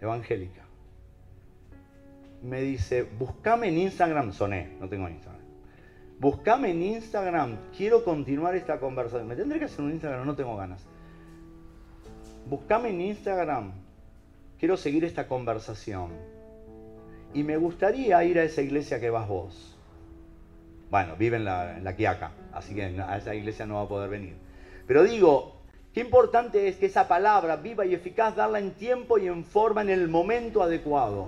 evangélica. 0.00 0.62
Me 2.42 2.60
dice, 2.62 3.02
buscame 3.02 3.68
en 3.68 3.78
Instagram, 3.78 4.32
soné, 4.32 4.76
no 4.80 4.88
tengo 4.88 5.08
Instagram. 5.08 5.42
Buscame 6.20 6.70
en 6.70 6.82
Instagram, 6.82 7.56
quiero 7.76 8.04
continuar 8.04 8.54
esta 8.54 8.78
conversación. 8.78 9.28
Me 9.28 9.36
tendré 9.36 9.58
que 9.58 9.66
hacer 9.66 9.84
un 9.84 9.92
Instagram, 9.92 10.26
no 10.26 10.34
tengo 10.36 10.56
ganas. 10.56 10.84
Buscame 12.48 12.90
en 12.90 13.00
Instagram, 13.00 13.72
quiero 14.58 14.76
seguir 14.76 15.04
esta 15.04 15.26
conversación. 15.26 16.12
Y 17.34 17.42
me 17.42 17.56
gustaría 17.56 18.22
ir 18.24 18.38
a 18.38 18.44
esa 18.44 18.62
iglesia 18.62 19.00
que 19.00 19.10
vas 19.10 19.28
vos. 19.28 19.76
Bueno, 20.90 21.16
vive 21.16 21.36
en 21.36 21.44
la, 21.44 21.76
en 21.76 21.84
la 21.84 21.94
Quiaca, 21.94 22.32
así 22.52 22.74
que 22.74 22.84
a 22.84 23.18
esa 23.18 23.34
iglesia 23.34 23.66
no 23.66 23.74
va 23.74 23.82
a 23.82 23.88
poder 23.88 24.08
venir. 24.08 24.36
Pero 24.86 25.02
digo, 25.04 25.57
Qué 25.98 26.04
importante 26.04 26.68
es 26.68 26.76
que 26.76 26.86
esa 26.86 27.08
palabra 27.08 27.56
viva 27.56 27.84
y 27.84 27.92
eficaz, 27.92 28.36
darla 28.36 28.60
en 28.60 28.70
tiempo 28.70 29.18
y 29.18 29.26
en 29.26 29.44
forma, 29.44 29.82
en 29.82 29.90
el 29.90 30.06
momento 30.06 30.62
adecuado. 30.62 31.26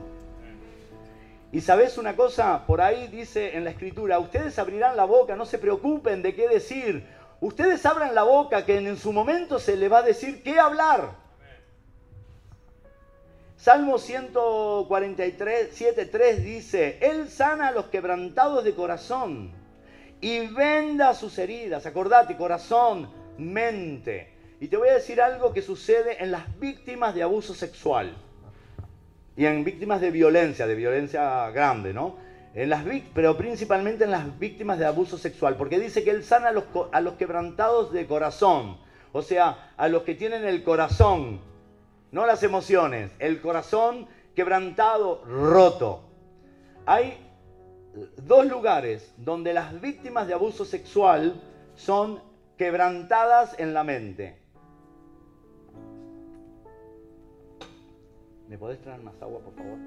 Y 1.51 1.61
sabes 1.61 1.99
una 1.99 2.15
cosa, 2.15 2.65
por 2.69 2.81
ahí 2.81 3.09
dice 3.09 3.57
en 3.57 3.65
la 3.65 3.71
escritura, 3.71 4.21
ustedes 4.21 4.61
abrirán 4.61 4.97
la 4.97 5.07
boca, 5.07 5.35
no 5.35 5.45
se 5.45 5.59
preocupen 5.59 6.23
de 6.23 6.37
qué 6.37 6.47
decir. 6.47 7.05
Ustedes 7.41 7.85
abran 7.85 8.15
la 8.15 8.23
boca 8.23 8.65
que 8.65 8.77
en 8.77 8.97
su 8.97 9.13
momento 9.13 9.59
se 9.59 9.77
le 9.77 9.89
va 9.89 9.99
a 9.99 10.03
decir 10.03 10.41
qué 10.45 10.61
hablar. 10.61 11.17
Salmo 13.57 13.99
143, 13.99 15.81
7.3 15.81 16.37
dice, 16.45 16.99
Él 17.01 17.29
sana 17.29 17.67
a 17.67 17.73
los 17.73 17.87
quebrantados 17.87 18.63
de 18.63 18.73
corazón 18.73 19.51
y 20.21 20.47
venda 20.47 21.13
sus 21.15 21.37
heridas. 21.41 21.87
Acordate, 21.87 22.37
corazón, 22.37 23.11
mente. 23.37 24.39
Y 24.61 24.69
te 24.69 24.77
voy 24.77 24.91
a 24.91 24.95
decir 24.95 25.23
algo 25.23 25.55
que 25.55 25.63
sucede 25.63 26.23
en 26.23 26.31
las 26.31 26.61
víctimas 26.61 27.15
de 27.15 27.23
abuso 27.23 27.55
sexual 27.55 28.15
y 29.35 29.47
en 29.47 29.65
víctimas 29.65 30.03
de 30.03 30.11
violencia, 30.11 30.67
de 30.67 30.75
violencia 30.75 31.51
grande, 31.51 31.95
¿no? 31.95 32.17
En 32.53 32.69
las, 32.69 32.85
pero 33.15 33.39
principalmente 33.39 34.05
en 34.05 34.11
las 34.11 34.39
víctimas 34.39 34.79
de 34.79 34.85
abuso 34.85 35.17
sexual, 35.17 35.57
porque 35.57 35.79
dice 35.79 36.05
que 36.05 36.11
Él 36.11 36.23
sana 36.23 36.49
a 36.49 36.53
los, 36.53 36.65
a 36.93 37.01
los 37.01 37.15
quebrantados 37.15 37.91
de 37.91 38.07
corazón, 38.07 38.77
o 39.13 39.23
sea, 39.23 39.73
a 39.79 39.89
los 39.89 40.03
que 40.03 40.15
tienen 40.15 40.45
el 40.45 40.63
corazón, 40.63 41.41
no 42.13 42.27
las 42.27 42.43
emociones, 42.43 43.13
el 43.19 43.41
corazón 43.41 44.09
quebrantado, 44.35 45.25
roto. 45.25 46.03
Hay 46.85 47.17
dos 48.19 48.45
lugares 48.45 49.15
donde 49.17 49.55
las 49.55 49.81
víctimas 49.81 50.27
de 50.27 50.35
abuso 50.35 50.67
sexual 50.67 51.41
son 51.77 52.21
quebrantadas 52.59 53.59
en 53.59 53.73
la 53.73 53.85
mente. 53.85 54.40
¿Me 58.51 58.59
podés 58.59 58.81
traer 58.81 59.01
más 59.01 59.15
agua, 59.23 59.39
por 59.39 59.55
favor? 59.55 59.79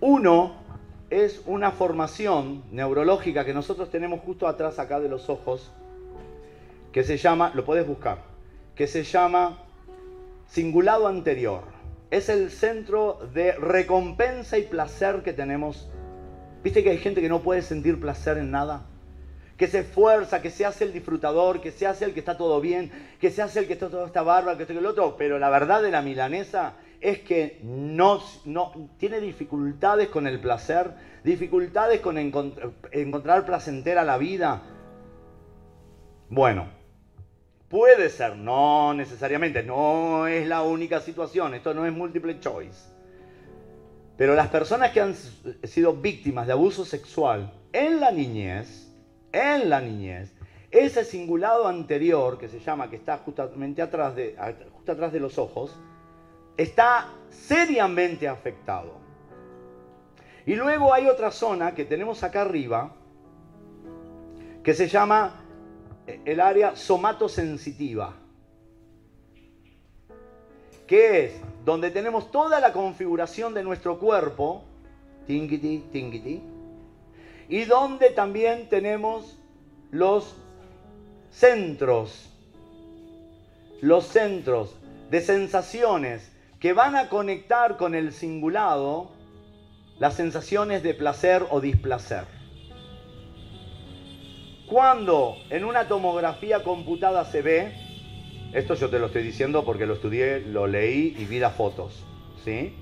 Uno 0.00 0.54
es 1.10 1.42
una 1.44 1.70
formación 1.70 2.62
neurológica 2.72 3.44
que 3.44 3.52
nosotros 3.52 3.90
tenemos 3.90 4.20
justo 4.20 4.48
atrás 4.48 4.78
acá 4.78 5.00
de 5.00 5.10
los 5.10 5.28
ojos, 5.28 5.70
que 6.92 7.04
se 7.04 7.18
llama, 7.18 7.52
lo 7.54 7.66
puedes 7.66 7.86
buscar, 7.86 8.22
que 8.74 8.86
se 8.86 9.04
llama 9.04 9.58
cingulado 10.48 11.08
anterior. 11.08 11.64
Es 12.10 12.30
el 12.30 12.50
centro 12.50 13.18
de 13.34 13.52
recompensa 13.52 14.56
y 14.56 14.62
placer 14.62 15.22
que 15.22 15.34
tenemos. 15.34 15.90
¿Viste 16.62 16.82
que 16.82 16.88
hay 16.88 16.98
gente 16.98 17.20
que 17.20 17.28
no 17.28 17.42
puede 17.42 17.60
sentir 17.60 18.00
placer 18.00 18.38
en 18.38 18.50
nada? 18.50 18.86
Que 19.56 19.68
se 19.68 19.80
esfuerza, 19.80 20.42
que 20.42 20.50
se 20.50 20.64
hace 20.64 20.84
el 20.84 20.92
disfrutador, 20.92 21.60
que 21.60 21.70
se 21.70 21.86
hace 21.86 22.04
el 22.04 22.12
que 22.12 22.20
está 22.20 22.36
todo 22.36 22.60
bien, 22.60 22.90
que 23.20 23.30
se 23.30 23.42
hace 23.42 23.60
el 23.60 23.66
que 23.66 23.74
está 23.74 23.88
todo 23.88 24.06
está 24.06 24.22
bárbaro, 24.22 24.56
que 24.56 24.64
está 24.64 24.72
el 24.72 24.86
otro, 24.86 25.16
pero 25.16 25.38
la 25.38 25.50
verdad 25.50 25.82
de 25.82 25.90
la 25.90 26.02
milanesa 26.02 26.74
es 27.00 27.20
que 27.20 27.60
no, 27.62 28.20
tiene 28.98 29.20
dificultades 29.20 30.08
con 30.08 30.26
el 30.26 30.40
placer, 30.40 30.90
dificultades 31.22 32.00
con 32.00 32.16
encontrar 32.18 33.44
placentera 33.44 34.04
la 34.04 34.16
vida. 34.16 34.62
Bueno, 36.30 36.68
puede 37.68 38.08
ser, 38.08 38.36
no 38.36 38.94
necesariamente, 38.94 39.62
no 39.62 40.26
es 40.26 40.48
la 40.48 40.62
única 40.62 41.00
situación, 41.00 41.54
esto 41.54 41.74
no 41.74 41.84
es 41.86 41.92
multiple 41.92 42.40
choice. 42.40 42.88
Pero 44.16 44.34
las 44.34 44.48
personas 44.48 44.92
que 44.92 45.00
han 45.00 45.14
sido 45.64 45.92
víctimas 45.94 46.46
de 46.46 46.52
abuso 46.52 46.84
sexual 46.84 47.52
en 47.72 48.00
la 48.00 48.10
niñez, 48.12 48.83
en 49.34 49.68
la 49.68 49.80
niñez, 49.80 50.32
ese 50.70 51.04
cingulado 51.04 51.66
anterior, 51.66 52.38
que 52.38 52.48
se 52.48 52.60
llama, 52.60 52.88
que 52.88 52.96
está 52.96 53.18
justamente 53.18 53.82
atrás 53.82 54.14
de, 54.14 54.36
justo 54.72 54.92
atrás 54.92 55.12
de 55.12 55.20
los 55.20 55.38
ojos, 55.38 55.76
está 56.56 57.08
seriamente 57.30 58.28
afectado. 58.28 58.94
Y 60.46 60.54
luego 60.54 60.94
hay 60.94 61.06
otra 61.06 61.30
zona 61.30 61.74
que 61.74 61.84
tenemos 61.84 62.22
acá 62.22 62.42
arriba, 62.42 62.92
que 64.62 64.72
se 64.74 64.88
llama 64.88 65.44
eh, 66.06 66.20
el 66.24 66.40
área 66.40 66.76
somatosensitiva, 66.76 68.14
que 70.86 71.24
es 71.24 71.40
donde 71.64 71.90
tenemos 71.90 72.30
toda 72.30 72.60
la 72.60 72.72
configuración 72.72 73.52
de 73.54 73.64
nuestro 73.64 73.98
cuerpo, 73.98 74.64
tingiti, 75.26 75.84
tingiti, 75.90 76.42
y 77.48 77.64
donde 77.64 78.10
también 78.10 78.68
tenemos 78.68 79.38
los 79.90 80.34
centros, 81.30 82.30
los 83.80 84.06
centros 84.06 84.76
de 85.10 85.20
sensaciones 85.20 86.32
que 86.60 86.72
van 86.72 86.96
a 86.96 87.08
conectar 87.08 87.76
con 87.76 87.94
el 87.94 88.12
singulado 88.12 89.10
las 89.98 90.14
sensaciones 90.14 90.82
de 90.82 90.94
placer 90.94 91.44
o 91.50 91.60
displacer. 91.60 92.24
Cuando 94.66 95.36
en 95.50 95.64
una 95.64 95.88
tomografía 95.88 96.64
computada 96.64 97.24
se 97.26 97.42
ve, 97.42 97.72
esto 98.54 98.74
yo 98.74 98.88
te 98.88 98.98
lo 98.98 99.06
estoy 99.06 99.22
diciendo 99.22 99.64
porque 99.64 99.86
lo 99.86 99.94
estudié, 99.94 100.40
lo 100.40 100.66
leí 100.66 101.14
y 101.18 101.24
vi 101.26 101.38
las 101.38 101.54
fotos, 101.54 102.02
¿sí? 102.44 102.74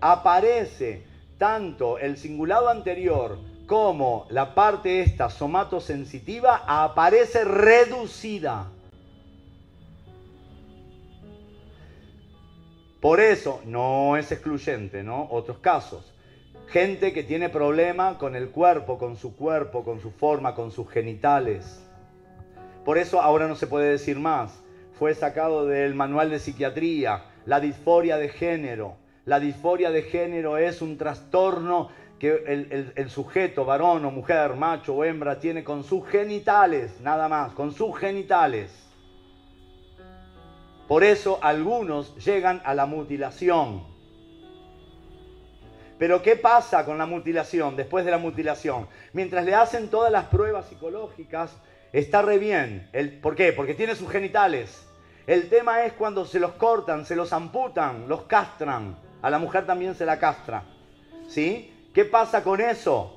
Aparece 0.00 1.04
tanto 1.38 1.98
el 1.98 2.18
singulado 2.18 2.68
anterior 2.68 3.38
como 3.68 4.26
la 4.30 4.54
parte 4.54 5.02
esta 5.02 5.28
somatosensitiva 5.28 6.64
aparece 6.66 7.44
reducida. 7.44 8.66
Por 12.98 13.20
eso 13.20 13.60
no 13.66 14.16
es 14.16 14.32
excluyente, 14.32 15.02
¿no? 15.02 15.28
Otros 15.30 15.58
casos. 15.58 16.14
Gente 16.68 17.12
que 17.12 17.22
tiene 17.22 17.50
problema 17.50 18.16
con 18.16 18.36
el 18.36 18.48
cuerpo, 18.48 18.96
con 18.96 19.16
su 19.16 19.36
cuerpo, 19.36 19.84
con 19.84 20.00
su 20.00 20.12
forma, 20.12 20.54
con 20.54 20.70
sus 20.70 20.88
genitales. 20.88 21.84
Por 22.86 22.96
eso 22.96 23.20
ahora 23.20 23.48
no 23.48 23.54
se 23.54 23.66
puede 23.66 23.90
decir 23.90 24.18
más. 24.18 24.62
Fue 24.98 25.14
sacado 25.14 25.66
del 25.66 25.94
manual 25.94 26.30
de 26.30 26.38
psiquiatría, 26.38 27.24
la 27.44 27.60
disforia 27.60 28.16
de 28.16 28.30
género. 28.30 28.96
La 29.26 29.40
disforia 29.40 29.90
de 29.90 30.04
género 30.04 30.56
es 30.56 30.80
un 30.80 30.96
trastorno 30.96 31.90
que 32.18 32.92
el, 32.96 33.10
sujeto, 33.10 33.64
varón 33.64 34.04
o 34.04 34.10
mujer, 34.10 34.54
macho 34.54 34.94
o 34.94 35.04
hembra, 35.04 35.38
tiene 35.38 35.62
con 35.62 35.84
sus 35.84 36.06
genitales, 36.08 37.00
nada 37.00 37.28
más, 37.28 37.52
con 37.52 37.72
sus 37.72 37.96
genitales. 37.96 38.70
Por 40.88 41.04
eso 41.04 41.38
algunos 41.42 42.16
llegan 42.24 42.60
a 42.64 42.74
la 42.74 42.86
mutilación. 42.86 43.84
Pero 45.98 46.22
¿qué 46.22 46.36
pasa 46.36 46.84
con 46.84 46.98
la 46.98 47.06
mutilación, 47.06 47.76
después 47.76 48.04
de 48.04 48.10
la 48.10 48.18
mutilación? 48.18 48.88
Mientras 49.12 49.44
le 49.44 49.54
hacen 49.54 49.88
todas 49.88 50.10
las 50.10 50.24
pruebas 50.26 50.66
psicológicas, 50.66 51.56
está 51.92 52.22
re 52.22 52.38
bien. 52.38 52.88
El, 52.92 53.20
¿Por 53.20 53.36
qué? 53.36 53.52
Porque 53.52 53.74
tiene 53.74 53.94
sus 53.94 54.10
genitales. 54.10 54.86
El 55.26 55.48
tema 55.48 55.84
es 55.84 55.92
cuando 55.92 56.24
se 56.24 56.40
los 56.40 56.52
cortan, 56.52 57.04
se 57.04 57.14
los 57.14 57.32
amputan, 57.32 58.08
los 58.08 58.22
castran. 58.22 58.96
A 59.20 59.30
la 59.30 59.38
mujer 59.38 59.66
también 59.66 59.94
se 59.94 60.06
la 60.06 60.18
castra. 60.18 60.64
¿Sí? 61.28 61.77
¿Qué 61.98 62.04
pasa 62.04 62.44
con 62.44 62.60
eso? 62.60 63.12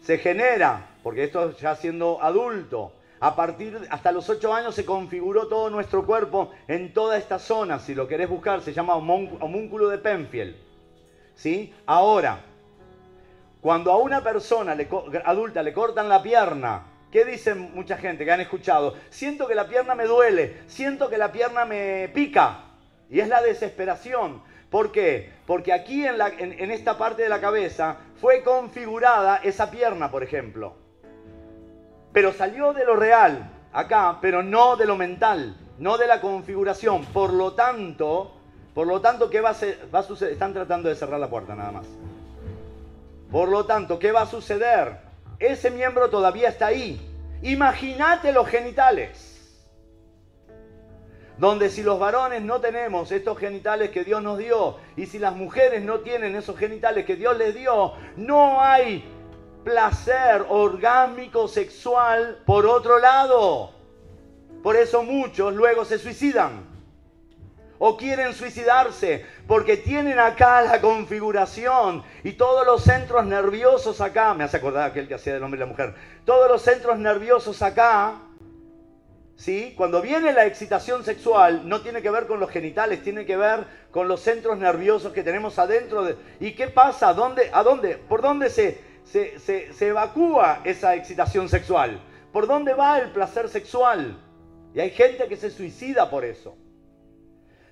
Se 0.00 0.16
genera, 0.16 0.96
porque 1.02 1.24
esto 1.24 1.54
ya 1.58 1.76
siendo 1.76 2.22
adulto, 2.22 2.94
a 3.20 3.36
partir 3.36 3.78
hasta 3.90 4.10
los 4.10 4.30
8 4.30 4.54
años 4.54 4.74
se 4.74 4.86
configuró 4.86 5.46
todo 5.46 5.68
nuestro 5.68 6.06
cuerpo 6.06 6.52
en 6.66 6.94
toda 6.94 7.18
esta 7.18 7.38
zona, 7.38 7.78
si 7.78 7.94
lo 7.94 8.08
querés 8.08 8.30
buscar, 8.30 8.62
se 8.62 8.72
llama 8.72 8.94
homúnculo 8.96 9.90
de 9.90 9.98
Penfield. 9.98 10.56
¿Sí? 11.34 11.74
Ahora, 11.84 12.40
cuando 13.60 13.92
a 13.92 13.98
una 13.98 14.22
persona 14.22 14.74
adulta 15.26 15.62
le 15.62 15.74
cortan 15.74 16.08
la 16.08 16.22
pierna, 16.22 16.84
¿qué 17.12 17.26
dicen 17.26 17.70
mucha 17.74 17.98
gente 17.98 18.24
que 18.24 18.32
han 18.32 18.40
escuchado? 18.40 18.94
Siento 19.10 19.46
que 19.46 19.54
la 19.54 19.68
pierna 19.68 19.94
me 19.94 20.06
duele, 20.06 20.62
siento 20.68 21.10
que 21.10 21.18
la 21.18 21.30
pierna 21.32 21.66
me 21.66 22.08
pica. 22.14 22.62
Y 23.10 23.20
es 23.20 23.28
la 23.28 23.42
desesperación. 23.42 24.40
¿Por 24.70 24.90
qué? 24.90 25.35
Porque 25.46 25.72
aquí 25.72 26.04
en, 26.04 26.70
esta 26.70 26.98
parte 26.98 27.22
de 27.22 27.28
la 27.28 27.40
cabeza 27.40 27.98
fue 28.20 28.42
configurada 28.42 29.36
esa 29.36 29.70
pierna, 29.70 30.10
por 30.10 30.24
ejemplo. 30.24 30.74
Pero 32.12 32.32
salió 32.32 32.72
de 32.72 32.84
lo 32.84 32.96
real, 32.96 33.52
acá, 33.72 34.18
pero 34.20 34.42
no 34.42 34.76
de 34.76 34.86
lo 34.86 34.96
mental, 34.96 35.56
no 35.78 35.98
de 35.98 36.08
la 36.08 36.20
configuración. 36.20 37.04
Por 37.06 37.32
lo 37.32 37.52
tanto, 37.52 38.32
por 38.74 38.88
lo 38.88 39.00
tanto, 39.00 39.30
¿qué 39.30 39.40
va 39.40 39.50
a, 39.50 40.02
suceder? 40.02 40.32
Están 40.32 40.52
tratando 40.52 40.88
de 40.88 40.96
cerrar 40.96 41.20
la 41.20 41.30
puerta 41.30 41.54
nada 41.54 41.70
más. 41.70 41.86
Por 43.30 43.48
lo 43.48 43.66
tanto, 43.66 43.98
¿qué 44.00 44.10
va 44.10 44.22
a 44.22 44.26
suceder? 44.26 44.98
Ese 45.38 45.70
miembro 45.70 46.10
todavía 46.10 46.48
está 46.48 46.66
ahí. 46.66 47.00
Imagínate 47.42 48.32
los 48.32 48.48
genitales 48.48 49.25
donde 51.38 51.68
si 51.68 51.82
los 51.82 51.98
varones 51.98 52.42
no 52.42 52.60
tenemos 52.60 53.12
estos 53.12 53.38
genitales 53.38 53.90
que 53.90 54.04
Dios 54.04 54.22
nos 54.22 54.38
dio 54.38 54.76
y 54.96 55.06
si 55.06 55.18
las 55.18 55.34
mujeres 55.34 55.82
no 55.82 56.00
tienen 56.00 56.34
esos 56.34 56.56
genitales 56.56 57.04
que 57.04 57.16
Dios 57.16 57.36
les 57.36 57.54
dio, 57.54 57.92
no 58.16 58.62
hay 58.62 59.04
placer 59.64 60.46
orgánico 60.48 61.48
sexual 61.48 62.42
por 62.46 62.66
otro 62.66 62.98
lado. 62.98 63.72
Por 64.62 64.76
eso 64.76 65.02
muchos 65.02 65.54
luego 65.54 65.84
se 65.84 65.98
suicidan 65.98 66.76
o 67.78 67.96
quieren 67.96 68.32
suicidarse 68.32 69.26
porque 69.46 69.76
tienen 69.76 70.18
acá 70.18 70.62
la 70.62 70.80
configuración 70.80 72.02
y 72.24 72.32
todos 72.32 72.66
los 72.66 72.82
centros 72.82 73.26
nerviosos 73.26 74.00
acá, 74.00 74.32
me 74.32 74.44
hace 74.44 74.56
acordar 74.56 74.90
aquel 74.90 75.06
que 75.06 75.14
hacía 75.14 75.34
del 75.34 75.42
hombre 75.42 75.58
y 75.58 75.60
la 75.60 75.66
mujer, 75.66 75.94
todos 76.24 76.48
los 76.50 76.62
centros 76.62 76.98
nerviosos 76.98 77.60
acá 77.60 78.22
¿sí? 79.36 79.74
Cuando 79.76 80.02
viene 80.02 80.32
la 80.32 80.46
excitación 80.46 81.04
sexual, 81.04 81.68
no 81.68 81.80
tiene 81.82 82.02
que 82.02 82.10
ver 82.10 82.26
con 82.26 82.40
los 82.40 82.50
genitales, 82.50 83.02
tiene 83.02 83.24
que 83.24 83.36
ver 83.36 83.64
con 83.90 84.08
los 84.08 84.20
centros 84.20 84.58
nerviosos 84.58 85.12
que 85.12 85.22
tenemos 85.22 85.58
adentro. 85.58 86.04
De, 86.04 86.16
¿Y 86.40 86.52
qué 86.52 86.68
pasa? 86.68 87.10
¿A 87.10 87.14
dónde, 87.14 87.50
a 87.52 87.62
dónde, 87.62 87.96
¿Por 87.96 88.22
dónde 88.22 88.50
se, 88.50 88.80
se, 89.04 89.38
se 89.38 89.86
evacúa 89.86 90.60
esa 90.64 90.94
excitación 90.94 91.48
sexual? 91.48 92.00
¿Por 92.32 92.46
dónde 92.46 92.74
va 92.74 92.98
el 92.98 93.10
placer 93.12 93.48
sexual? 93.48 94.18
Y 94.74 94.80
hay 94.80 94.90
gente 94.90 95.28
que 95.28 95.36
se 95.36 95.50
suicida 95.50 96.10
por 96.10 96.24
eso. 96.24 96.56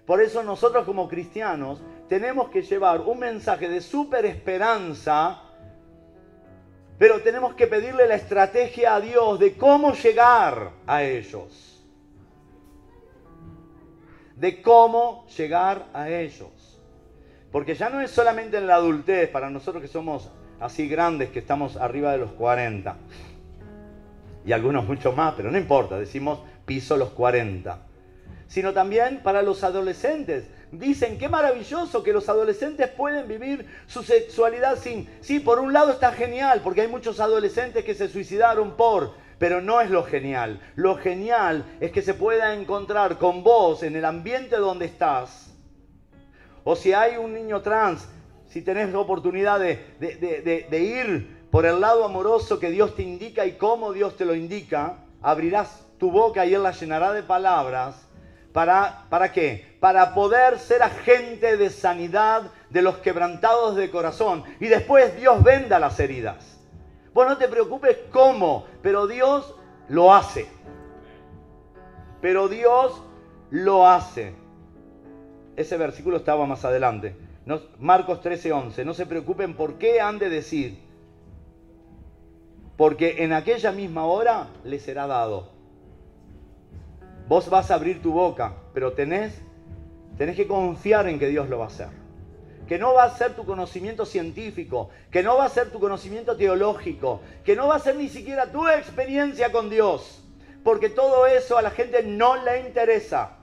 Por 0.06 0.20
eso 0.20 0.42
nosotros 0.42 0.84
como 0.84 1.08
cristianos 1.08 1.82
tenemos 2.08 2.50
que 2.50 2.62
llevar 2.62 3.00
un 3.00 3.18
mensaje 3.18 3.68
de 3.68 3.80
super 3.80 4.26
esperanza 4.26 5.43
pero 6.98 7.22
tenemos 7.22 7.54
que 7.54 7.66
pedirle 7.66 8.06
la 8.06 8.14
estrategia 8.14 8.94
a 8.94 9.00
Dios 9.00 9.38
de 9.38 9.54
cómo 9.54 9.94
llegar 9.94 10.70
a 10.86 11.02
ellos. 11.02 11.84
De 14.36 14.62
cómo 14.62 15.26
llegar 15.36 15.86
a 15.92 16.08
ellos. 16.08 16.80
Porque 17.50 17.74
ya 17.74 17.88
no 17.88 18.00
es 18.00 18.10
solamente 18.10 18.58
en 18.58 18.66
la 18.66 18.76
adultez, 18.76 19.28
para 19.28 19.50
nosotros 19.50 19.82
que 19.82 19.88
somos 19.88 20.30
así 20.60 20.88
grandes, 20.88 21.30
que 21.30 21.40
estamos 21.40 21.76
arriba 21.76 22.12
de 22.12 22.18
los 22.18 22.32
40. 22.32 22.96
Y 24.46 24.52
algunos 24.52 24.86
mucho 24.86 25.12
más, 25.12 25.34
pero 25.36 25.50
no 25.50 25.58
importa, 25.58 25.98
decimos 25.98 26.40
piso 26.64 26.96
los 26.96 27.10
40. 27.10 27.78
Sino 28.46 28.72
también 28.72 29.20
para 29.22 29.42
los 29.42 29.64
adolescentes 29.64 30.48
dicen, 30.78 31.18
qué 31.18 31.28
maravilloso 31.28 32.02
que 32.02 32.12
los 32.12 32.28
adolescentes 32.28 32.88
pueden 32.88 33.28
vivir 33.28 33.66
su 33.86 34.02
sexualidad 34.02 34.78
sin... 34.78 35.08
Sí, 35.20 35.40
por 35.40 35.58
un 35.58 35.72
lado 35.72 35.92
está 35.92 36.12
genial, 36.12 36.60
porque 36.62 36.82
hay 36.82 36.88
muchos 36.88 37.20
adolescentes 37.20 37.84
que 37.84 37.94
se 37.94 38.08
suicidaron 38.08 38.76
por... 38.76 39.12
Pero 39.38 39.60
no 39.60 39.80
es 39.80 39.90
lo 39.90 40.04
genial. 40.04 40.60
Lo 40.76 40.96
genial 40.96 41.64
es 41.80 41.90
que 41.90 42.02
se 42.02 42.14
pueda 42.14 42.54
encontrar 42.54 43.18
con 43.18 43.42
vos 43.42 43.82
en 43.82 43.96
el 43.96 44.04
ambiente 44.04 44.56
donde 44.56 44.86
estás. 44.86 45.52
O 46.62 46.76
si 46.76 46.92
hay 46.92 47.16
un 47.16 47.34
niño 47.34 47.60
trans, 47.60 48.08
si 48.48 48.62
tenés 48.62 48.90
la 48.92 49.00
oportunidad 49.00 49.58
de, 49.58 49.80
de 49.98 50.80
ir 50.80 51.48
por 51.50 51.66
el 51.66 51.80
lado 51.80 52.04
amoroso 52.04 52.60
que 52.60 52.70
Dios 52.70 52.94
te 52.94 53.02
indica 53.02 53.44
y 53.44 53.52
cómo 53.52 53.92
Dios 53.92 54.16
te 54.16 54.24
lo 54.24 54.36
indica, 54.36 54.98
abrirás 55.20 55.84
tu 55.98 56.12
boca 56.12 56.46
y 56.46 56.54
Él 56.54 56.62
la 56.62 56.70
llenará 56.70 57.12
de 57.12 57.24
palabras 57.24 58.04
¿Para, 58.54 59.06
¿Para 59.10 59.32
qué? 59.32 59.73
Para 59.84 60.14
poder 60.14 60.58
ser 60.58 60.82
agente 60.82 61.58
de 61.58 61.68
sanidad 61.68 62.50
de 62.70 62.80
los 62.80 62.96
quebrantados 63.00 63.76
de 63.76 63.90
corazón. 63.90 64.42
Y 64.58 64.68
después 64.68 65.14
Dios 65.14 65.44
venda 65.44 65.78
las 65.78 66.00
heridas. 66.00 66.58
Vos 67.12 67.28
no 67.28 67.36
te 67.36 67.48
preocupes 67.48 67.98
cómo, 68.10 68.64
pero 68.80 69.06
Dios 69.06 69.54
lo 69.90 70.14
hace. 70.14 70.48
Pero 72.22 72.48
Dios 72.48 73.02
lo 73.50 73.86
hace. 73.86 74.34
Ese 75.54 75.76
versículo 75.76 76.16
estaba 76.16 76.46
más 76.46 76.64
adelante. 76.64 77.14
Marcos 77.78 78.22
13:11. 78.22 78.86
No 78.86 78.94
se 78.94 79.04
preocupen 79.04 79.54
por 79.54 79.74
qué 79.74 80.00
han 80.00 80.18
de 80.18 80.30
decir. 80.30 80.82
Porque 82.78 83.22
en 83.22 83.34
aquella 83.34 83.70
misma 83.70 84.06
hora 84.06 84.48
les 84.64 84.80
será 84.80 85.06
dado. 85.06 85.50
Vos 87.28 87.50
vas 87.50 87.70
a 87.70 87.74
abrir 87.74 88.00
tu 88.00 88.12
boca, 88.12 88.54
pero 88.72 88.94
tenés, 88.94 89.42
tenés 90.16 90.36
que 90.36 90.46
confiar 90.46 91.08
en 91.08 91.18
que 91.18 91.28
Dios 91.28 91.48
lo 91.48 91.58
va 91.58 91.64
a 91.64 91.68
hacer. 91.68 91.88
Que 92.66 92.78
no 92.78 92.94
va 92.94 93.04
a 93.04 93.16
ser 93.16 93.34
tu 93.34 93.44
conocimiento 93.44 94.06
científico, 94.06 94.90
que 95.10 95.22
no 95.22 95.36
va 95.36 95.44
a 95.44 95.50
ser 95.50 95.70
tu 95.70 95.78
conocimiento 95.78 96.36
teológico, 96.36 97.20
que 97.44 97.56
no 97.56 97.68
va 97.68 97.76
a 97.76 97.80
ser 97.80 97.96
ni 97.96 98.08
siquiera 98.08 98.50
tu 98.50 98.66
experiencia 98.66 99.52
con 99.52 99.68
Dios, 99.68 100.24
porque 100.62 100.88
todo 100.88 101.26
eso 101.26 101.58
a 101.58 101.62
la 101.62 101.70
gente 101.70 102.02
no 102.02 102.42
le 102.42 102.66
interesa. 102.66 103.38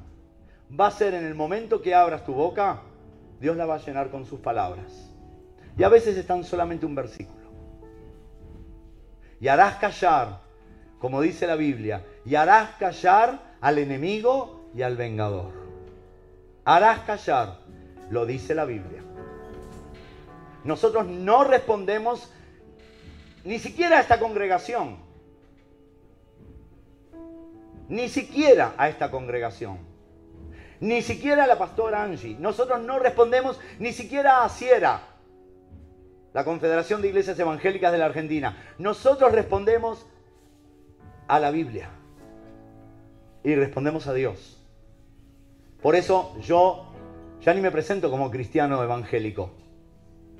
Va 0.79 0.87
a 0.87 0.91
ser 0.91 1.13
en 1.13 1.25
el 1.25 1.35
momento 1.35 1.81
que 1.81 1.93
abras 1.93 2.25
tu 2.25 2.33
boca, 2.33 2.81
Dios 3.39 3.55
la 3.57 3.65
va 3.65 3.75
a 3.75 3.85
llenar 3.85 4.09
con 4.09 4.25
sus 4.25 4.39
palabras. 4.39 5.11
Y 5.77 5.83
a 5.83 5.89
veces 5.89 6.17
están 6.17 6.43
solamente 6.43 6.85
un 6.85 6.95
versículo. 6.95 7.41
Y 9.39 9.47
harás 9.47 9.75
callar, 9.75 10.41
como 10.99 11.21
dice 11.21 11.45
la 11.47 11.55
Biblia, 11.55 12.05
y 12.25 12.35
harás 12.35 12.75
callar 12.77 13.55
al 13.61 13.77
enemigo 13.77 14.69
y 14.73 14.81
al 14.81 14.95
vengador. 14.95 15.60
Harás 16.63 16.99
callar, 16.99 17.59
lo 18.09 18.25
dice 18.25 18.53
la 18.53 18.65
Biblia. 18.65 19.03
Nosotros 20.63 21.07
no 21.07 21.43
respondemos 21.43 22.31
ni 23.43 23.57
siquiera 23.57 23.97
a 23.97 24.01
esta 24.01 24.19
congregación. 24.19 24.97
Ni 27.89 28.09
siquiera 28.09 28.73
a 28.77 28.89
esta 28.89 29.09
congregación. 29.09 29.79
Ni 30.79 31.01
siquiera 31.01 31.43
a 31.43 31.47
la 31.47 31.57
pastora 31.57 32.03
Angie. 32.03 32.37
Nosotros 32.39 32.81
no 32.81 32.99
respondemos 32.99 33.59
ni 33.79 33.91
siquiera 33.91 34.43
a 34.43 34.49
Sierra, 34.49 35.01
la 36.33 36.45
Confederación 36.45 37.01
de 37.01 37.09
Iglesias 37.09 37.37
Evangélicas 37.39 37.91
de 37.91 37.97
la 37.97 38.05
Argentina. 38.05 38.57
Nosotros 38.77 39.31
respondemos 39.31 40.05
a 41.27 41.39
la 41.39 41.51
Biblia 41.51 41.89
y 43.43 43.55
respondemos 43.55 44.07
a 44.07 44.13
Dios. 44.13 44.60
Por 45.81 45.95
eso 45.95 46.35
yo 46.41 46.85
ya 47.41 47.53
ni 47.53 47.61
me 47.61 47.71
presento 47.71 48.11
como 48.11 48.29
cristiano 48.29 48.83
evangélico. 48.83 49.51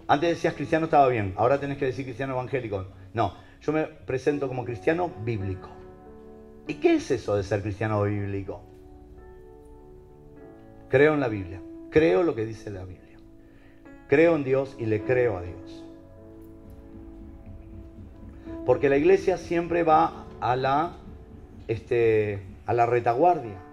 Antes 0.08 0.30
decías 0.30 0.54
cristiano 0.54 0.86
estaba 0.86 1.08
bien, 1.08 1.34
ahora 1.38 1.60
tenés 1.60 1.78
que 1.78 1.86
decir 1.86 2.06
cristiano 2.06 2.34
evangélico. 2.34 2.88
No, 3.14 3.34
yo 3.62 3.72
me 3.72 3.86
presento 3.86 4.48
como 4.48 4.66
cristiano 4.66 5.12
bíblico. 5.24 5.70
¿Y 6.68 6.76
qué 6.76 6.96
es 6.96 7.10
eso 7.12 7.36
de 7.36 7.44
ser 7.44 7.62
cristiano 7.62 8.04
bíblico? 8.04 8.62
Creo 10.90 11.14
en 11.14 11.20
la 11.22 11.28
Biblia, 11.28 11.62
creo 11.90 12.24
lo 12.24 12.36
que 12.36 12.46
dice 12.46 12.70
la 12.70 12.84
Biblia. 12.84 13.18
Creo 14.08 14.36
en 14.36 14.44
Dios 14.44 14.76
y 14.78 14.86
le 14.86 15.04
creo 15.04 15.38
a 15.38 15.42
Dios. 15.42 15.86
Porque 18.66 18.90
la 18.90 18.98
iglesia 18.98 19.38
siempre 19.38 19.84
va 19.84 20.26
a 20.40 20.56
la, 20.56 20.98
este, 21.68 22.44
a 22.66 22.74
la 22.74 22.86
retaguardia. 22.86 23.70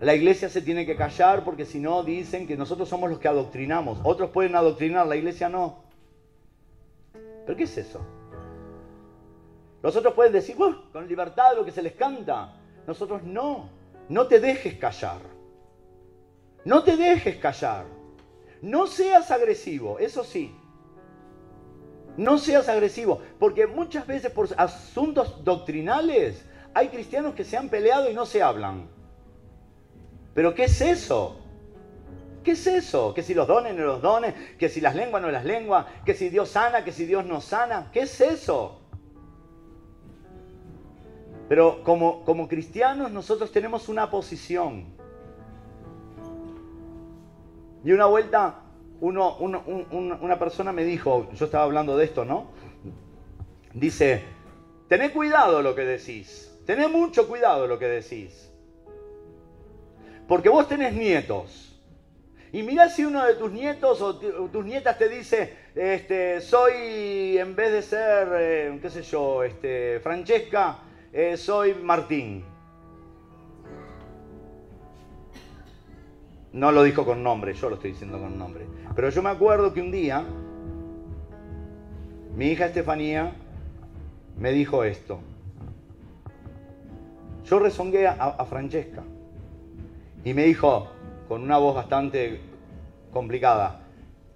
La 0.00 0.14
iglesia 0.14 0.48
se 0.48 0.60
tiene 0.60 0.84
que 0.84 0.96
callar 0.96 1.44
porque 1.44 1.64
si 1.64 1.78
no 1.78 2.02
dicen 2.02 2.46
que 2.46 2.56
nosotros 2.56 2.88
somos 2.88 3.10
los 3.10 3.18
que 3.18 3.28
adoctrinamos. 3.28 4.00
Otros 4.02 4.30
pueden 4.30 4.56
adoctrinar, 4.56 5.06
la 5.06 5.16
iglesia 5.16 5.48
no. 5.48 5.84
¿Pero 7.46 7.56
qué 7.56 7.64
es 7.64 7.78
eso? 7.78 8.00
Los 9.82 9.94
otros 9.96 10.14
pueden 10.14 10.32
decir, 10.32 10.56
con 10.56 11.06
libertad 11.06 11.54
lo 11.56 11.64
que 11.64 11.70
se 11.70 11.82
les 11.82 11.92
canta. 11.92 12.56
Nosotros 12.86 13.22
no. 13.22 13.68
No 14.08 14.26
te 14.26 14.40
dejes 14.40 14.74
callar. 14.74 15.20
No 16.64 16.82
te 16.82 16.96
dejes 16.96 17.36
callar. 17.36 17.84
No 18.62 18.86
seas 18.86 19.30
agresivo, 19.30 19.98
eso 19.98 20.24
sí. 20.24 20.54
No 22.16 22.38
seas 22.38 22.68
agresivo, 22.68 23.20
porque 23.38 23.66
muchas 23.66 24.06
veces 24.06 24.30
por 24.30 24.48
asuntos 24.56 25.44
doctrinales 25.44 26.44
hay 26.72 26.88
cristianos 26.88 27.34
que 27.34 27.44
se 27.44 27.56
han 27.56 27.68
peleado 27.68 28.10
y 28.10 28.14
no 28.14 28.24
se 28.24 28.42
hablan. 28.42 28.88
Pero 30.34 30.54
¿qué 30.54 30.64
es 30.64 30.80
eso? 30.80 31.40
¿Qué 32.42 32.52
es 32.52 32.66
eso? 32.66 33.14
Que 33.14 33.22
si 33.22 33.32
los 33.32 33.46
dones 33.46 33.74
no 33.74 33.84
los 33.84 34.02
dones, 34.02 34.34
que 34.58 34.68
si 34.68 34.80
las 34.80 34.94
lenguas 34.94 35.22
no 35.22 35.30
las 35.30 35.44
lenguas, 35.44 35.86
que 36.04 36.14
si 36.14 36.28
Dios 36.28 36.50
sana, 36.50 36.84
que 36.84 36.92
si 36.92 37.06
Dios 37.06 37.24
no 37.24 37.40
sana. 37.40 37.90
¿Qué 37.92 38.00
es 38.00 38.20
eso? 38.20 38.80
Pero 41.48 41.82
como, 41.82 42.24
como 42.24 42.48
cristianos 42.48 43.10
nosotros 43.10 43.52
tenemos 43.52 43.88
una 43.88 44.10
posición. 44.10 44.94
Y 47.84 47.92
una 47.92 48.06
vuelta 48.06 48.60
una 49.00 50.38
persona 50.38 50.72
me 50.72 50.84
dijo, 50.84 51.28
yo 51.32 51.44
estaba 51.44 51.64
hablando 51.64 51.96
de 51.96 52.04
esto, 52.06 52.24
¿no? 52.24 52.46
Dice, 53.74 54.24
tened 54.88 55.12
cuidado 55.12 55.60
lo 55.62 55.74
que 55.74 55.82
decís, 55.82 56.50
tened 56.64 56.88
mucho 56.88 57.28
cuidado 57.28 57.66
lo 57.66 57.78
que 57.78 57.86
decís. 57.86 58.53
Porque 60.26 60.48
vos 60.48 60.68
tenés 60.68 60.94
nietos. 60.94 61.70
Y 62.52 62.62
mirá 62.62 62.88
si 62.88 63.04
uno 63.04 63.24
de 63.24 63.34
tus 63.34 63.50
nietos 63.50 64.00
o 64.00 64.14
tus 64.14 64.64
nietas 64.64 64.96
te 64.96 65.08
dice, 65.08 65.54
este, 65.74 66.40
soy, 66.40 67.36
en 67.36 67.56
vez 67.56 67.72
de 67.72 67.82
ser, 67.82 68.28
eh, 68.38 68.78
qué 68.80 68.90
sé 68.90 69.02
yo, 69.02 69.42
este, 69.42 69.98
Francesca, 70.00 70.78
eh, 71.12 71.36
soy 71.36 71.74
Martín. 71.74 72.44
No 76.52 76.70
lo 76.70 76.84
dijo 76.84 77.04
con 77.04 77.24
nombre, 77.24 77.54
yo 77.54 77.68
lo 77.68 77.74
estoy 77.74 77.90
diciendo 77.90 78.20
con 78.20 78.38
nombre. 78.38 78.66
Pero 78.94 79.10
yo 79.10 79.20
me 79.20 79.30
acuerdo 79.30 79.74
que 79.74 79.80
un 79.80 79.90
día 79.90 80.24
mi 82.36 82.46
hija 82.46 82.66
Estefanía 82.66 83.32
me 84.38 84.52
dijo 84.52 84.84
esto. 84.84 85.18
Yo 87.44 87.58
rezongué 87.58 88.06
a, 88.06 88.12
a, 88.12 88.44
Francesca 88.44 89.02
y 90.24 90.32
me 90.34 90.44
dijo 90.44 90.88
con 91.28 91.42
una 91.42 91.58
voz 91.58 91.74
bastante 91.74 92.40
complicada, 93.12 93.80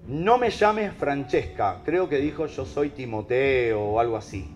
no 0.07 0.39
me 0.39 0.51
llames 0.51 0.95
Francesca, 0.95 1.83
creo 1.85 2.09
que 2.09 2.19
dijo 2.19 2.47
yo 2.47 2.65
soy 2.65 2.91
Timoteo 2.91 3.83
o 3.83 4.01
algo 4.01 4.17
así. 4.17 4.55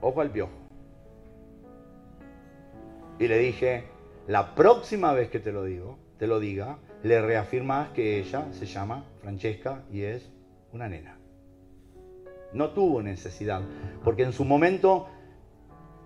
Ojo 0.00 0.20
al 0.20 0.30
piojo. 0.30 0.52
Y 3.18 3.28
le 3.28 3.38
dije, 3.38 3.84
la 4.26 4.54
próxima 4.54 5.12
vez 5.12 5.28
que 5.28 5.40
te 5.40 5.52
lo 5.52 5.64
digo, 5.64 5.98
te 6.18 6.26
lo 6.26 6.40
diga, 6.40 6.78
le 7.02 7.20
reafirmas 7.20 7.90
que 7.90 8.18
ella 8.18 8.46
se 8.52 8.66
llama 8.66 9.04
Francesca 9.20 9.82
y 9.92 10.02
es 10.02 10.30
una 10.72 10.88
nena. 10.88 11.18
No 12.52 12.70
tuvo 12.70 13.02
necesidad, 13.02 13.60
porque 14.02 14.22
en 14.22 14.32
su 14.32 14.44
momento 14.44 15.08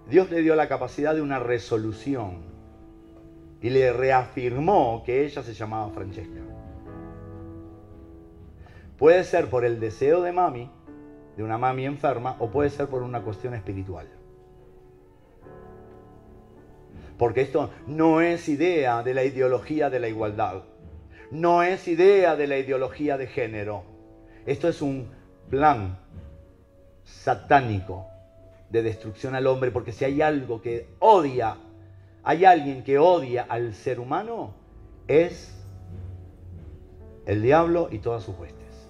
Dios 0.08 0.30
le 0.30 0.42
dio 0.42 0.54
la 0.54 0.68
capacidad 0.68 1.14
de 1.14 1.22
una 1.22 1.38
resolución 1.38 2.42
y 3.62 3.70
le 3.70 3.92
reafirmó 3.92 5.02
que 5.04 5.24
ella 5.24 5.42
se 5.42 5.54
llamaba 5.54 5.90
Francesca. 5.90 6.40
Puede 8.98 9.24
ser 9.24 9.48
por 9.48 9.64
el 9.64 9.80
deseo 9.80 10.20
de 10.22 10.32
mami, 10.32 10.70
de 11.36 11.42
una 11.42 11.56
mami 11.56 11.86
enferma, 11.86 12.36
o 12.38 12.50
puede 12.50 12.68
ser 12.68 12.88
por 12.88 13.02
una 13.02 13.22
cuestión 13.22 13.54
espiritual. 13.54 14.06
Porque 17.16 17.40
esto 17.40 17.70
no 17.86 18.20
es 18.20 18.48
idea 18.48 19.02
de 19.02 19.14
la 19.14 19.24
ideología 19.24 19.88
de 19.88 20.00
la 20.00 20.08
igualdad. 20.08 20.64
No 21.30 21.62
es 21.62 21.88
idea 21.88 22.36
de 22.36 22.46
la 22.46 22.58
ideología 22.58 23.16
de 23.16 23.26
género. 23.26 23.84
Esto 24.44 24.68
es 24.68 24.82
un 24.82 25.10
plan 25.48 25.98
satánico 27.04 28.06
de 28.74 28.82
destrucción 28.82 29.36
al 29.36 29.46
hombre, 29.46 29.70
porque 29.70 29.92
si 29.92 30.04
hay 30.04 30.20
algo 30.20 30.60
que 30.60 30.88
odia, 30.98 31.56
hay 32.24 32.44
alguien 32.44 32.82
que 32.82 32.98
odia 32.98 33.46
al 33.48 33.72
ser 33.72 34.00
humano, 34.00 34.52
es 35.06 35.54
el 37.24 37.40
diablo 37.40 37.88
y 37.92 38.00
todas 38.00 38.24
sus 38.24 38.36
huestes. 38.36 38.88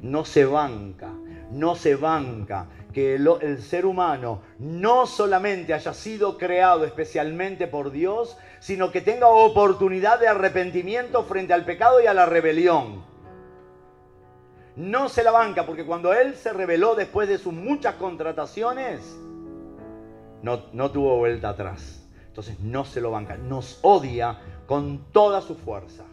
No 0.00 0.24
se 0.24 0.46
banca, 0.46 1.12
no 1.50 1.76
se 1.76 1.96
banca 1.96 2.68
que 2.94 3.16
el, 3.16 3.60
ser 3.60 3.84
humano 3.84 4.40
no 4.58 5.06
solamente 5.06 5.74
haya 5.74 5.92
sido 5.92 6.38
creado 6.38 6.86
especialmente 6.86 7.66
por 7.66 7.90
Dios, 7.90 8.38
sino 8.58 8.90
que 8.90 9.02
tenga 9.02 9.28
oportunidad 9.28 10.18
de 10.18 10.28
arrepentimiento 10.28 11.24
frente 11.24 11.52
al 11.52 11.66
pecado 11.66 12.00
y 12.00 12.06
a 12.06 12.14
la 12.14 12.24
rebelión. 12.24 13.04
No 14.76 15.08
se 15.08 15.22
la 15.22 15.30
banca, 15.30 15.66
porque 15.66 15.86
cuando 15.86 16.12
Él 16.12 16.34
se 16.34 16.52
rebeló 16.52 16.94
después 16.94 17.28
de 17.28 17.38
sus 17.38 17.52
muchas 17.52 17.94
contrataciones, 17.94 19.16
no, 20.42 20.64
no 20.72 20.90
tuvo 20.90 21.16
vuelta 21.16 21.50
atrás. 21.50 22.04
Entonces 22.26 22.58
no 22.60 22.84
se 22.84 23.00
lo 23.00 23.12
banca, 23.12 23.36
nos 23.36 23.78
odia 23.82 24.40
con 24.66 25.12
toda 25.12 25.40
su 25.40 25.54
fuerza. 25.54 26.04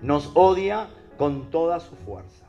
Nos 0.00 0.32
odia 0.34 0.88
con 1.16 1.50
toda 1.50 1.78
su 1.78 1.94
fuerza. 1.94 2.46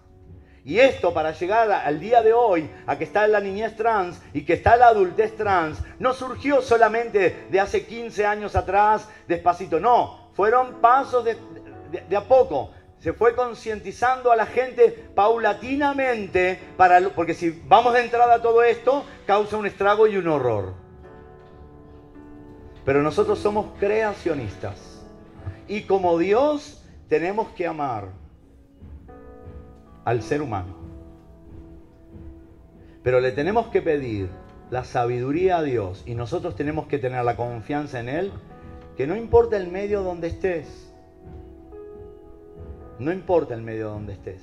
Y 0.65 0.79
esto 0.79 1.13
para 1.13 1.31
llegar 1.31 1.69
al 1.71 1.99
día 1.99 2.21
de 2.21 2.33
hoy, 2.33 2.69
a 2.87 2.97
que 2.97 3.03
está 3.03 3.27
la 3.27 3.41
niñez 3.41 3.75
trans 3.75 4.21
y 4.33 4.45
que 4.45 4.53
está 4.53 4.77
la 4.77 4.87
adultez 4.87 5.35
trans, 5.35 5.79
no 5.99 6.13
surgió 6.13 6.61
solamente 6.61 7.47
de 7.51 7.59
hace 7.59 7.85
15 7.85 8.25
años 8.25 8.55
atrás, 8.55 9.09
despacito, 9.27 9.79
no, 9.79 10.29
fueron 10.33 10.75
pasos 10.75 11.25
de, 11.25 12.15
a 12.15 12.23
poco. 12.23 12.71
Se 13.03 13.11
fue 13.11 13.35
concientizando 13.35 14.31
a 14.31 14.37
la 14.37 14.45
gente 14.45 15.09
paulatinamente, 15.13 16.57
para, 16.77 17.01
porque 17.09 17.33
si 17.33 17.49
vamos 17.67 17.93
de 17.95 17.99
entrada 17.99 18.35
a 18.35 18.41
todo 18.41 18.63
esto, 18.63 19.03
causa 19.27 19.57
un 19.57 19.65
estrago 19.65 20.07
y 20.07 20.15
un 20.15 20.29
horror. 20.29 20.73
Pero 22.85 23.03
nosotros 23.03 23.39
somos 23.39 23.77
creacionistas. 23.77 25.05
Y 25.67 25.81
como 25.81 26.17
Dios 26.17 26.81
tenemos 27.09 27.49
que 27.49 27.67
amar 27.67 28.07
al 30.05 30.21
ser 30.23 30.41
humano. 30.41 30.77
Pero 33.03 33.19
le 33.19 33.33
tenemos 33.33 33.67
que 33.67 33.81
pedir 33.81 34.29
la 34.71 34.85
sabiduría 34.85 35.57
a 35.57 35.63
Dios 35.63 36.03
y 36.05 36.15
nosotros 36.15 36.55
tenemos 36.55 36.87
que 36.87 36.99
tener 36.99 37.25
la 37.25 37.35
confianza 37.35 37.99
en 37.99 38.07
Él, 38.07 38.31
que 38.95 39.07
no 39.07 39.17
importa 39.17 39.57
el 39.57 39.67
medio 39.67 40.03
donde 40.03 40.27
estés, 40.27 40.92
no 42.99 43.11
importa 43.11 43.53
el 43.53 43.61
medio 43.61 43.89
donde 43.89 44.13
estés, 44.13 44.41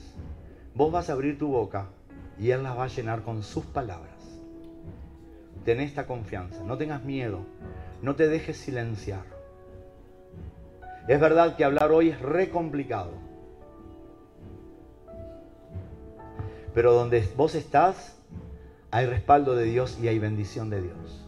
vos 0.75 0.93
vas 0.93 1.11
a 1.11 1.15
abrir 1.15 1.39
tu 1.39 1.49
boca 1.49 1.87
y 2.39 2.51
Él 2.51 2.63
la 2.63 2.75
va 2.75 2.85
a 2.85 2.89
llenar 2.89 3.23
con 3.23 3.43
sus 3.43 3.65
palabras. 3.65 4.11
Ten 5.65 5.81
esta 5.81 6.07
confianza, 6.07 6.63
no 6.65 6.79
tengas 6.79 7.05
miedo, 7.05 7.41
no 8.03 8.17
te 8.17 8.29
dejes 8.29 8.57
silenciar. 8.57 9.25
Es 11.09 11.21
verdad 11.21 11.57
que 11.57 11.65
hablar 11.65 11.93
hoy 11.93 12.11
es 12.11 12.21
re 12.21 12.51
complicado 12.51 13.31
Pero 16.75 16.93
donde 16.93 17.27
vos 17.37 17.55
estás, 17.55 18.17
hay 18.91 19.07
respaldo 19.07 19.57
de 19.57 19.65
Dios 19.65 19.99
y 20.01 20.09
hay 20.09 20.19
bendición 20.19 20.71
de 20.71 20.83
Dios. 20.83 21.27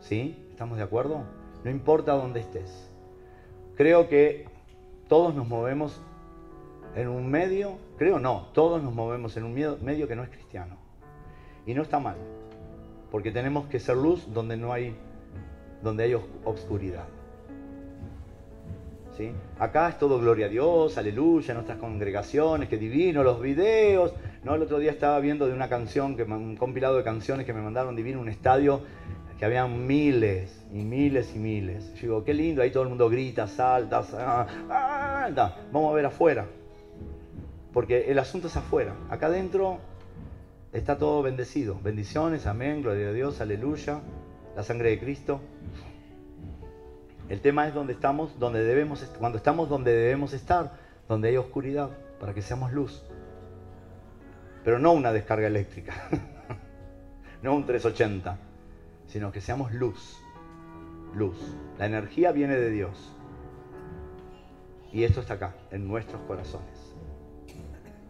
¿Sí? 0.00 0.46
¿Estamos 0.50 0.78
de 0.78 0.84
acuerdo? 0.84 1.22
No 1.64 1.70
importa 1.70 2.12
dónde 2.12 2.40
estés. 2.40 2.88
Creo 3.76 4.08
que 4.08 4.46
todos 5.08 5.34
nos 5.34 5.48
movemos 5.48 6.00
en 6.94 7.08
un 7.08 7.30
medio, 7.30 7.78
creo 7.96 8.18
no, 8.18 8.48
todos 8.52 8.82
nos 8.82 8.94
movemos 8.94 9.36
en 9.36 9.44
un 9.44 9.54
medio 9.54 10.08
que 10.08 10.16
no 10.16 10.22
es 10.22 10.30
cristiano. 10.30 10.76
Y 11.66 11.74
no 11.74 11.82
está 11.82 11.98
mal, 11.98 12.16
porque 13.10 13.30
tenemos 13.30 13.66
que 13.66 13.80
ser 13.80 13.96
luz 13.96 14.32
donde 14.32 14.56
no 14.56 14.72
hay, 14.72 14.96
donde 15.82 16.04
hay 16.04 16.14
oscuridad. 16.44 17.06
Acá 19.58 19.88
es 19.88 19.98
todo 19.98 20.20
gloria 20.20 20.46
a 20.46 20.48
Dios, 20.48 20.96
aleluya, 20.96 21.52
nuestras 21.52 21.78
congregaciones, 21.78 22.68
qué 22.68 22.76
divino, 22.76 23.24
los 23.24 23.40
videos. 23.40 24.14
¿no? 24.44 24.54
El 24.54 24.62
otro 24.62 24.78
día 24.78 24.92
estaba 24.92 25.18
viendo 25.18 25.46
de 25.46 25.54
una 25.54 25.68
canción, 25.68 26.16
que, 26.16 26.22
un 26.22 26.56
compilado 26.56 26.96
de 26.96 27.02
canciones 27.02 27.44
que 27.44 27.52
me 27.52 27.60
mandaron 27.60 27.96
divino, 27.96 28.20
un 28.20 28.28
estadio 28.28 28.82
que 29.38 29.44
habían 29.44 29.86
miles 29.86 30.64
y 30.72 30.84
miles 30.84 31.34
y 31.34 31.38
miles. 31.38 31.92
Yo 31.94 32.00
digo, 32.02 32.24
qué 32.24 32.34
lindo, 32.34 32.62
ahí 32.62 32.70
todo 32.70 32.84
el 32.84 32.88
mundo 32.88 33.08
grita, 33.08 33.46
salta, 33.46 34.04
ah, 34.14 34.46
vamos 35.34 35.90
a 35.90 35.94
ver 35.94 36.06
afuera. 36.06 36.46
Porque 37.72 38.10
el 38.10 38.18
asunto 38.18 38.48
es 38.48 38.56
afuera. 38.56 38.94
Acá 39.10 39.26
adentro 39.26 39.78
está 40.72 40.98
todo 40.98 41.22
bendecido. 41.22 41.78
Bendiciones, 41.82 42.46
amén, 42.46 42.82
gloria 42.82 43.08
a 43.08 43.12
Dios, 43.12 43.40
aleluya. 43.40 44.00
La 44.56 44.62
sangre 44.62 44.90
de 44.90 44.98
Cristo. 44.98 45.40
El 47.28 47.40
tema 47.40 47.68
es 47.68 47.74
donde 47.74 47.92
estamos, 47.92 48.38
donde 48.38 48.64
debemos, 48.64 49.02
cuando 49.18 49.36
estamos 49.36 49.68
donde 49.68 49.92
debemos 49.92 50.32
estar, 50.32 50.72
donde 51.08 51.28
hay 51.28 51.36
oscuridad, 51.36 51.90
para 52.18 52.32
que 52.32 52.40
seamos 52.40 52.72
luz. 52.72 53.04
Pero 54.64 54.78
no 54.78 54.92
una 54.92 55.12
descarga 55.12 55.46
eléctrica, 55.46 55.94
no 57.42 57.54
un 57.54 57.66
380, 57.66 58.38
sino 59.06 59.30
que 59.30 59.42
seamos 59.42 59.72
luz. 59.74 60.16
Luz. 61.14 61.36
La 61.78 61.86
energía 61.86 62.32
viene 62.32 62.56
de 62.56 62.70
Dios. 62.70 63.12
Y 64.92 65.04
esto 65.04 65.20
está 65.20 65.34
acá, 65.34 65.54
en 65.70 65.86
nuestros 65.86 66.20
corazones. 66.22 66.94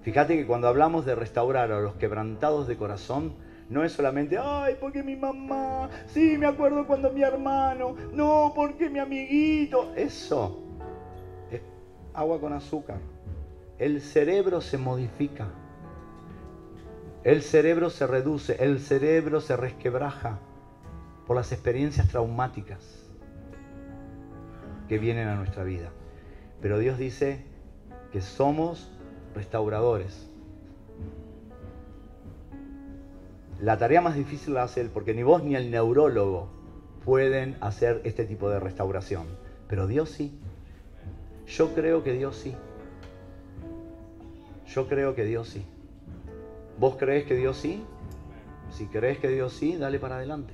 Fíjate 0.03 0.37
que 0.37 0.47
cuando 0.47 0.69
hablamos 0.69 1.05
de 1.05 1.15
restaurar 1.15 1.73
a 1.73 1.81
los 1.81 1.95
quebrantados 1.95 2.67
de 2.69 2.77
corazón, 2.77 3.35
no 3.69 3.85
es 3.85 3.93
solamente, 3.93 4.39
ay, 4.39 4.77
porque 4.81 5.03
mi 5.03 5.17
mamá, 5.17 5.91
sí, 6.07 6.39
me 6.39 6.47
acuerdo 6.47 6.87
cuando 6.87 7.11
mi 7.11 7.23
hermano, 7.23 7.95
no, 8.13 8.53
porque 8.55 8.89
mi 8.89 8.99
amiguito. 8.99 9.93
Eso 9.95 10.63
es 11.51 11.61
agua 12.15 12.41
con 12.41 12.53
azúcar. 12.53 12.99
El 13.79 14.01
cerebro 14.01 14.61
se 14.61 14.79
modifica. 14.79 15.49
El 17.25 17.43
cerebro 17.43 17.91
se 17.91 18.07
reduce, 18.07 18.57
el 18.65 18.81
cerebro 18.81 19.41
se 19.41 19.57
resquebraja 19.57 20.39
por 21.27 21.37
las 21.37 21.53
experiencias 21.53 22.09
traumáticas 22.09 23.11
que 24.89 24.99
vienen 24.99 25.29
a 25.29 25.35
nuestra 25.35 25.65
vida. 25.65 25.91
Pero 26.61 26.79
Dios 26.79 26.99
dice 26.99 27.45
que 28.13 28.21
somos 28.21 28.91
restauradores. 29.35 30.29
La 33.61 33.77
tarea 33.77 34.01
más 34.01 34.15
difícil 34.15 34.55
la 34.55 34.65
hace 34.65 34.81
él, 34.81 34.91
porque 34.93 35.15
ni 35.15 35.23
vos 35.23 35.43
ni 35.43 35.57
el 35.57 35.71
neurólogo 35.71 36.49
pueden 37.05 37.57
hacer 37.61 38.01
este 38.05 38.25
tipo 38.25 38.51
de 38.51 38.61
restauración. 38.61 39.27
Pero 39.69 39.87
Dios 39.87 40.11
sí. 40.11 40.39
Yo 41.47 41.75
creo 41.75 42.03
que 42.03 42.13
Dios 42.13 42.37
sí. 42.37 42.55
Yo 44.67 44.87
creo 44.89 45.15
que 45.15 45.25
Dios 45.25 45.49
sí. 45.49 45.65
¿Vos 46.79 46.97
crees 46.99 47.25
que 47.25 47.35
Dios 47.35 47.57
sí? 47.57 47.83
Si 48.71 48.87
crees 48.87 49.19
que 49.19 49.29
Dios 49.29 49.53
sí, 49.53 49.77
dale 49.77 49.99
para 49.99 50.17
adelante. 50.17 50.53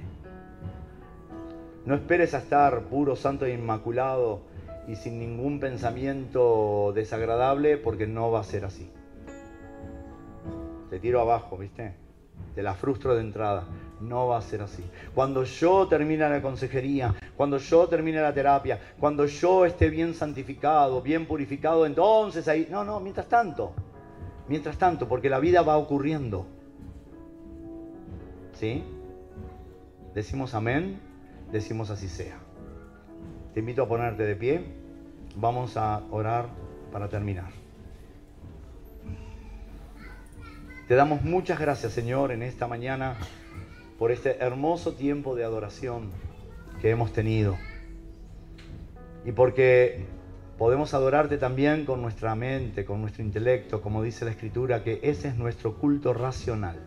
No 1.85 1.94
esperes 1.94 2.32
a 2.32 2.39
estar 2.39 2.85
puro, 2.85 3.16
santo 3.16 3.44
e 3.44 3.52
inmaculado 3.52 4.43
y 4.86 4.97
sin 4.97 5.19
ningún 5.19 5.61
pensamiento 5.61 6.93
desagradable 6.94 7.78
porque 7.78 8.06
no 8.06 8.31
va 8.31 8.40
a 8.40 8.44
ser 8.44 8.65
así. 8.65 8.90
Te 10.90 11.01
tiro 11.01 11.20
abajo, 11.20 11.56
¿viste? 11.56 11.94
Te 12.55 12.62
la 12.62 12.74
frustro 12.74 13.15
de 13.15 13.23
entrada. 13.23 13.65
No 14.01 14.27
va 14.27 14.39
a 14.39 14.43
ser 14.43 14.62
así. 14.62 14.85
Cuando 15.15 15.44
yo 15.44 15.89
termine 15.89 16.28
la 16.28 16.43
consejería, 16.43 17.15
cuando 17.36 17.59
yo 17.59 17.89
termine 17.89 18.20
la 18.20 18.35
terapia, 18.35 18.78
cuando 19.01 19.24
yo 19.27 19.65
esté 19.65 19.89
bien 19.89 20.15
santificado, 20.15 21.01
bien 21.01 21.27
purificado, 21.27 21.86
entonces 21.86 22.47
ahí... 22.48 22.69
No, 22.70 22.85
no, 22.85 23.01
mientras 23.01 23.28
tanto. 23.28 23.73
Mientras 24.48 24.77
tanto, 24.77 25.09
porque 25.09 25.31
la 25.31 25.39
vida 25.39 25.62
va 25.62 25.78
ocurriendo. 25.78 26.47
¿Sí? 28.52 28.85
Decimos 30.15 30.55
amén, 30.55 31.01
decimos 31.51 31.90
así 31.90 32.09
sea. 32.09 32.43
Te 33.55 33.60
invito 33.60 33.85
a 33.85 33.89
ponerte 33.89 34.24
de 34.24 34.35
pie. 34.35 34.64
Vamos 35.36 35.76
a 35.76 36.02
orar 36.10 36.48
para 36.90 37.09
terminar. 37.09 37.52
Te 40.89 40.97
damos 40.97 41.22
muchas 41.22 41.60
gracias, 41.60 41.93
Señor, 41.93 42.32
en 42.32 42.43
esta 42.43 42.66
mañana 42.66 43.16
por 43.97 44.10
este 44.10 44.39
hermoso 44.43 44.94
tiempo 44.94 45.36
de 45.36 45.44
adoración 45.44 46.10
que 46.81 46.90
hemos 46.90 47.12
tenido. 47.12 47.56
Y 49.24 49.31
porque 49.31 50.05
podemos 50.59 50.93
adorarte 50.93 51.39
también 51.39 51.85
con 51.85 52.02
nuestra 52.02 52.35
mente, 52.35 52.85
con 52.85 53.01
nuestro 53.01 53.22
intelecto, 53.22 53.81
como 53.81 54.02
dice 54.02 54.24
la 54.24 54.32
Escritura, 54.32 54.82
que 54.82 54.98
ese 55.05 55.28
es 55.28 55.36
nuestro 55.36 55.78
culto 55.78 56.12
racional, 56.12 56.81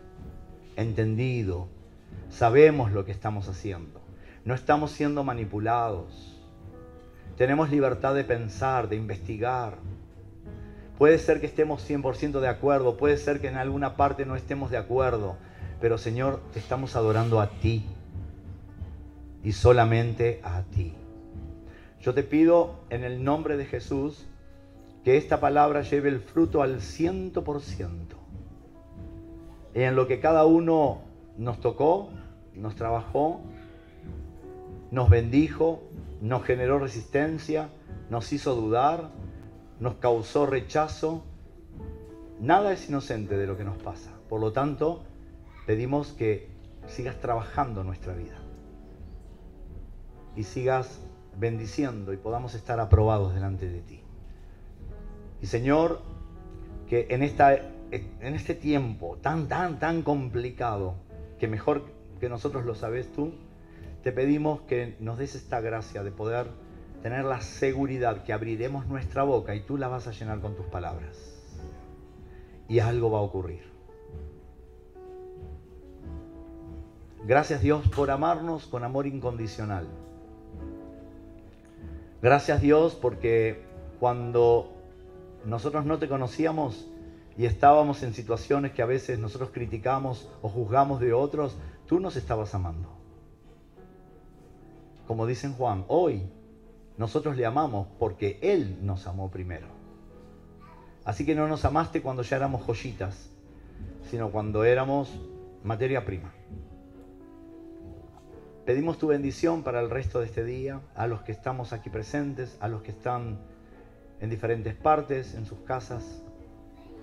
entendido. 0.76 1.66
Sabemos 2.28 2.92
lo 2.92 3.06
que 3.06 3.12
estamos 3.12 3.48
haciendo. 3.48 4.02
No 4.44 4.54
estamos 4.54 4.90
siendo 4.90 5.24
manipulados 5.24 6.37
tenemos 7.38 7.70
libertad 7.70 8.16
de 8.16 8.24
pensar, 8.24 8.88
de 8.88 8.96
investigar. 8.96 9.78
Puede 10.98 11.18
ser 11.18 11.38
que 11.38 11.46
estemos 11.46 11.88
100% 11.88 12.40
de 12.40 12.48
acuerdo, 12.48 12.96
puede 12.96 13.16
ser 13.16 13.40
que 13.40 13.46
en 13.46 13.56
alguna 13.56 13.96
parte 13.96 14.26
no 14.26 14.34
estemos 14.34 14.72
de 14.72 14.76
acuerdo, 14.76 15.36
pero 15.80 15.96
Señor, 15.98 16.42
te 16.52 16.58
estamos 16.58 16.96
adorando 16.96 17.40
a 17.40 17.50
ti 17.50 17.86
y 19.44 19.52
solamente 19.52 20.40
a 20.42 20.62
ti. 20.62 20.94
Yo 22.00 22.12
te 22.12 22.24
pido 22.24 22.80
en 22.90 23.04
el 23.04 23.22
nombre 23.22 23.56
de 23.56 23.66
Jesús 23.66 24.26
que 25.04 25.16
esta 25.16 25.38
palabra 25.38 25.82
lleve 25.82 26.08
el 26.08 26.18
fruto 26.18 26.60
al 26.60 26.80
ciento 26.80 27.44
por 27.44 27.60
ciento. 27.60 28.16
En 29.74 29.94
lo 29.94 30.08
que 30.08 30.18
cada 30.18 30.44
uno 30.44 31.02
nos 31.36 31.60
tocó, 31.60 32.10
nos 32.56 32.74
trabajó, 32.74 33.40
nos 34.90 35.08
bendijo, 35.08 35.84
nos 36.20 36.44
generó 36.44 36.78
resistencia, 36.78 37.70
nos 38.10 38.32
hizo 38.32 38.54
dudar, 38.54 39.10
nos 39.80 39.94
causó 39.96 40.46
rechazo. 40.46 41.24
Nada 42.40 42.72
es 42.72 42.88
inocente 42.88 43.36
de 43.36 43.46
lo 43.46 43.56
que 43.56 43.64
nos 43.64 43.78
pasa. 43.78 44.12
Por 44.28 44.40
lo 44.40 44.52
tanto, 44.52 45.04
pedimos 45.66 46.12
que 46.12 46.48
sigas 46.86 47.20
trabajando 47.20 47.84
nuestra 47.84 48.14
vida 48.14 48.36
y 50.36 50.44
sigas 50.44 51.00
bendiciendo 51.38 52.12
y 52.12 52.16
podamos 52.16 52.54
estar 52.54 52.80
aprobados 52.80 53.34
delante 53.34 53.68
de 53.68 53.80
ti. 53.80 54.00
Y 55.40 55.46
Señor, 55.46 56.00
que 56.88 57.06
en, 57.10 57.22
esta, 57.22 57.54
en 57.54 58.34
este 58.34 58.54
tiempo 58.54 59.18
tan, 59.20 59.48
tan, 59.48 59.78
tan 59.78 60.02
complicado, 60.02 60.94
que 61.38 61.46
mejor 61.46 61.84
que 62.18 62.28
nosotros 62.28 62.64
lo 62.64 62.74
sabes 62.74 63.12
tú, 63.12 63.32
te 64.02 64.12
pedimos 64.12 64.60
que 64.62 64.96
nos 65.00 65.18
des 65.18 65.34
esta 65.34 65.60
gracia 65.60 66.02
de 66.02 66.12
poder 66.12 66.46
tener 67.02 67.24
la 67.24 67.40
seguridad 67.40 68.22
que 68.22 68.32
abriremos 68.32 68.86
nuestra 68.86 69.22
boca 69.22 69.54
y 69.54 69.60
tú 69.60 69.76
la 69.76 69.88
vas 69.88 70.06
a 70.06 70.12
llenar 70.12 70.40
con 70.40 70.54
tus 70.54 70.66
palabras. 70.66 71.34
Y 72.68 72.80
algo 72.80 73.10
va 73.10 73.18
a 73.18 73.22
ocurrir. 73.22 73.62
Gracias 77.24 77.60
Dios 77.60 77.88
por 77.88 78.10
amarnos 78.10 78.66
con 78.66 78.84
amor 78.84 79.06
incondicional. 79.06 79.86
Gracias 82.22 82.60
Dios 82.60 82.94
porque 82.94 83.64
cuando 84.00 84.72
nosotros 85.44 85.84
no 85.84 85.98
te 85.98 86.08
conocíamos 86.08 86.88
y 87.36 87.46
estábamos 87.46 88.02
en 88.02 88.14
situaciones 88.14 88.72
que 88.72 88.82
a 88.82 88.86
veces 88.86 89.18
nosotros 89.18 89.50
criticamos 89.52 90.28
o 90.42 90.48
juzgamos 90.48 91.00
de 91.00 91.12
otros, 91.12 91.56
tú 91.86 92.00
nos 92.00 92.16
estabas 92.16 92.54
amando 92.54 92.97
como 95.08 95.26
dicen 95.26 95.54
Juan, 95.54 95.86
hoy 95.88 96.28
nosotros 96.98 97.34
le 97.34 97.46
amamos 97.46 97.88
porque 97.98 98.38
Él 98.42 98.78
nos 98.82 99.06
amó 99.06 99.30
primero. 99.30 99.66
Así 101.02 101.24
que 101.24 101.34
no 101.34 101.48
nos 101.48 101.64
amaste 101.64 102.02
cuando 102.02 102.22
ya 102.22 102.36
éramos 102.36 102.66
joyitas, 102.66 103.30
sino 104.10 104.30
cuando 104.30 104.64
éramos 104.64 105.18
materia 105.64 106.04
prima. 106.04 106.30
Pedimos 108.66 108.98
tu 108.98 109.06
bendición 109.06 109.62
para 109.62 109.80
el 109.80 109.88
resto 109.88 110.20
de 110.20 110.26
este 110.26 110.44
día, 110.44 110.82
a 110.94 111.06
los 111.06 111.22
que 111.22 111.32
estamos 111.32 111.72
aquí 111.72 111.88
presentes, 111.88 112.58
a 112.60 112.68
los 112.68 112.82
que 112.82 112.90
están 112.90 113.38
en 114.20 114.28
diferentes 114.28 114.74
partes, 114.74 115.34
en 115.34 115.46
sus 115.46 115.60
casas 115.60 116.22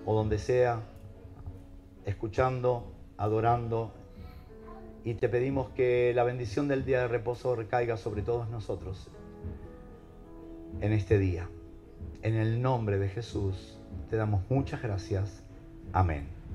o 0.04 0.14
donde 0.14 0.38
sea, 0.38 0.80
escuchando, 2.04 2.92
adorando, 3.16 3.92
y 5.06 5.14
te 5.14 5.28
pedimos 5.28 5.68
que 5.68 6.12
la 6.16 6.24
bendición 6.24 6.66
del 6.66 6.84
día 6.84 7.02
de 7.02 7.06
reposo 7.06 7.54
recaiga 7.54 7.96
sobre 7.96 8.22
todos 8.22 8.50
nosotros 8.50 9.08
en 10.80 10.92
este 10.92 11.16
día. 11.16 11.48
En 12.22 12.34
el 12.34 12.60
nombre 12.60 12.98
de 12.98 13.08
Jesús 13.08 13.78
te 14.10 14.16
damos 14.16 14.42
muchas 14.50 14.82
gracias. 14.82 15.44
Amén. 15.92 16.35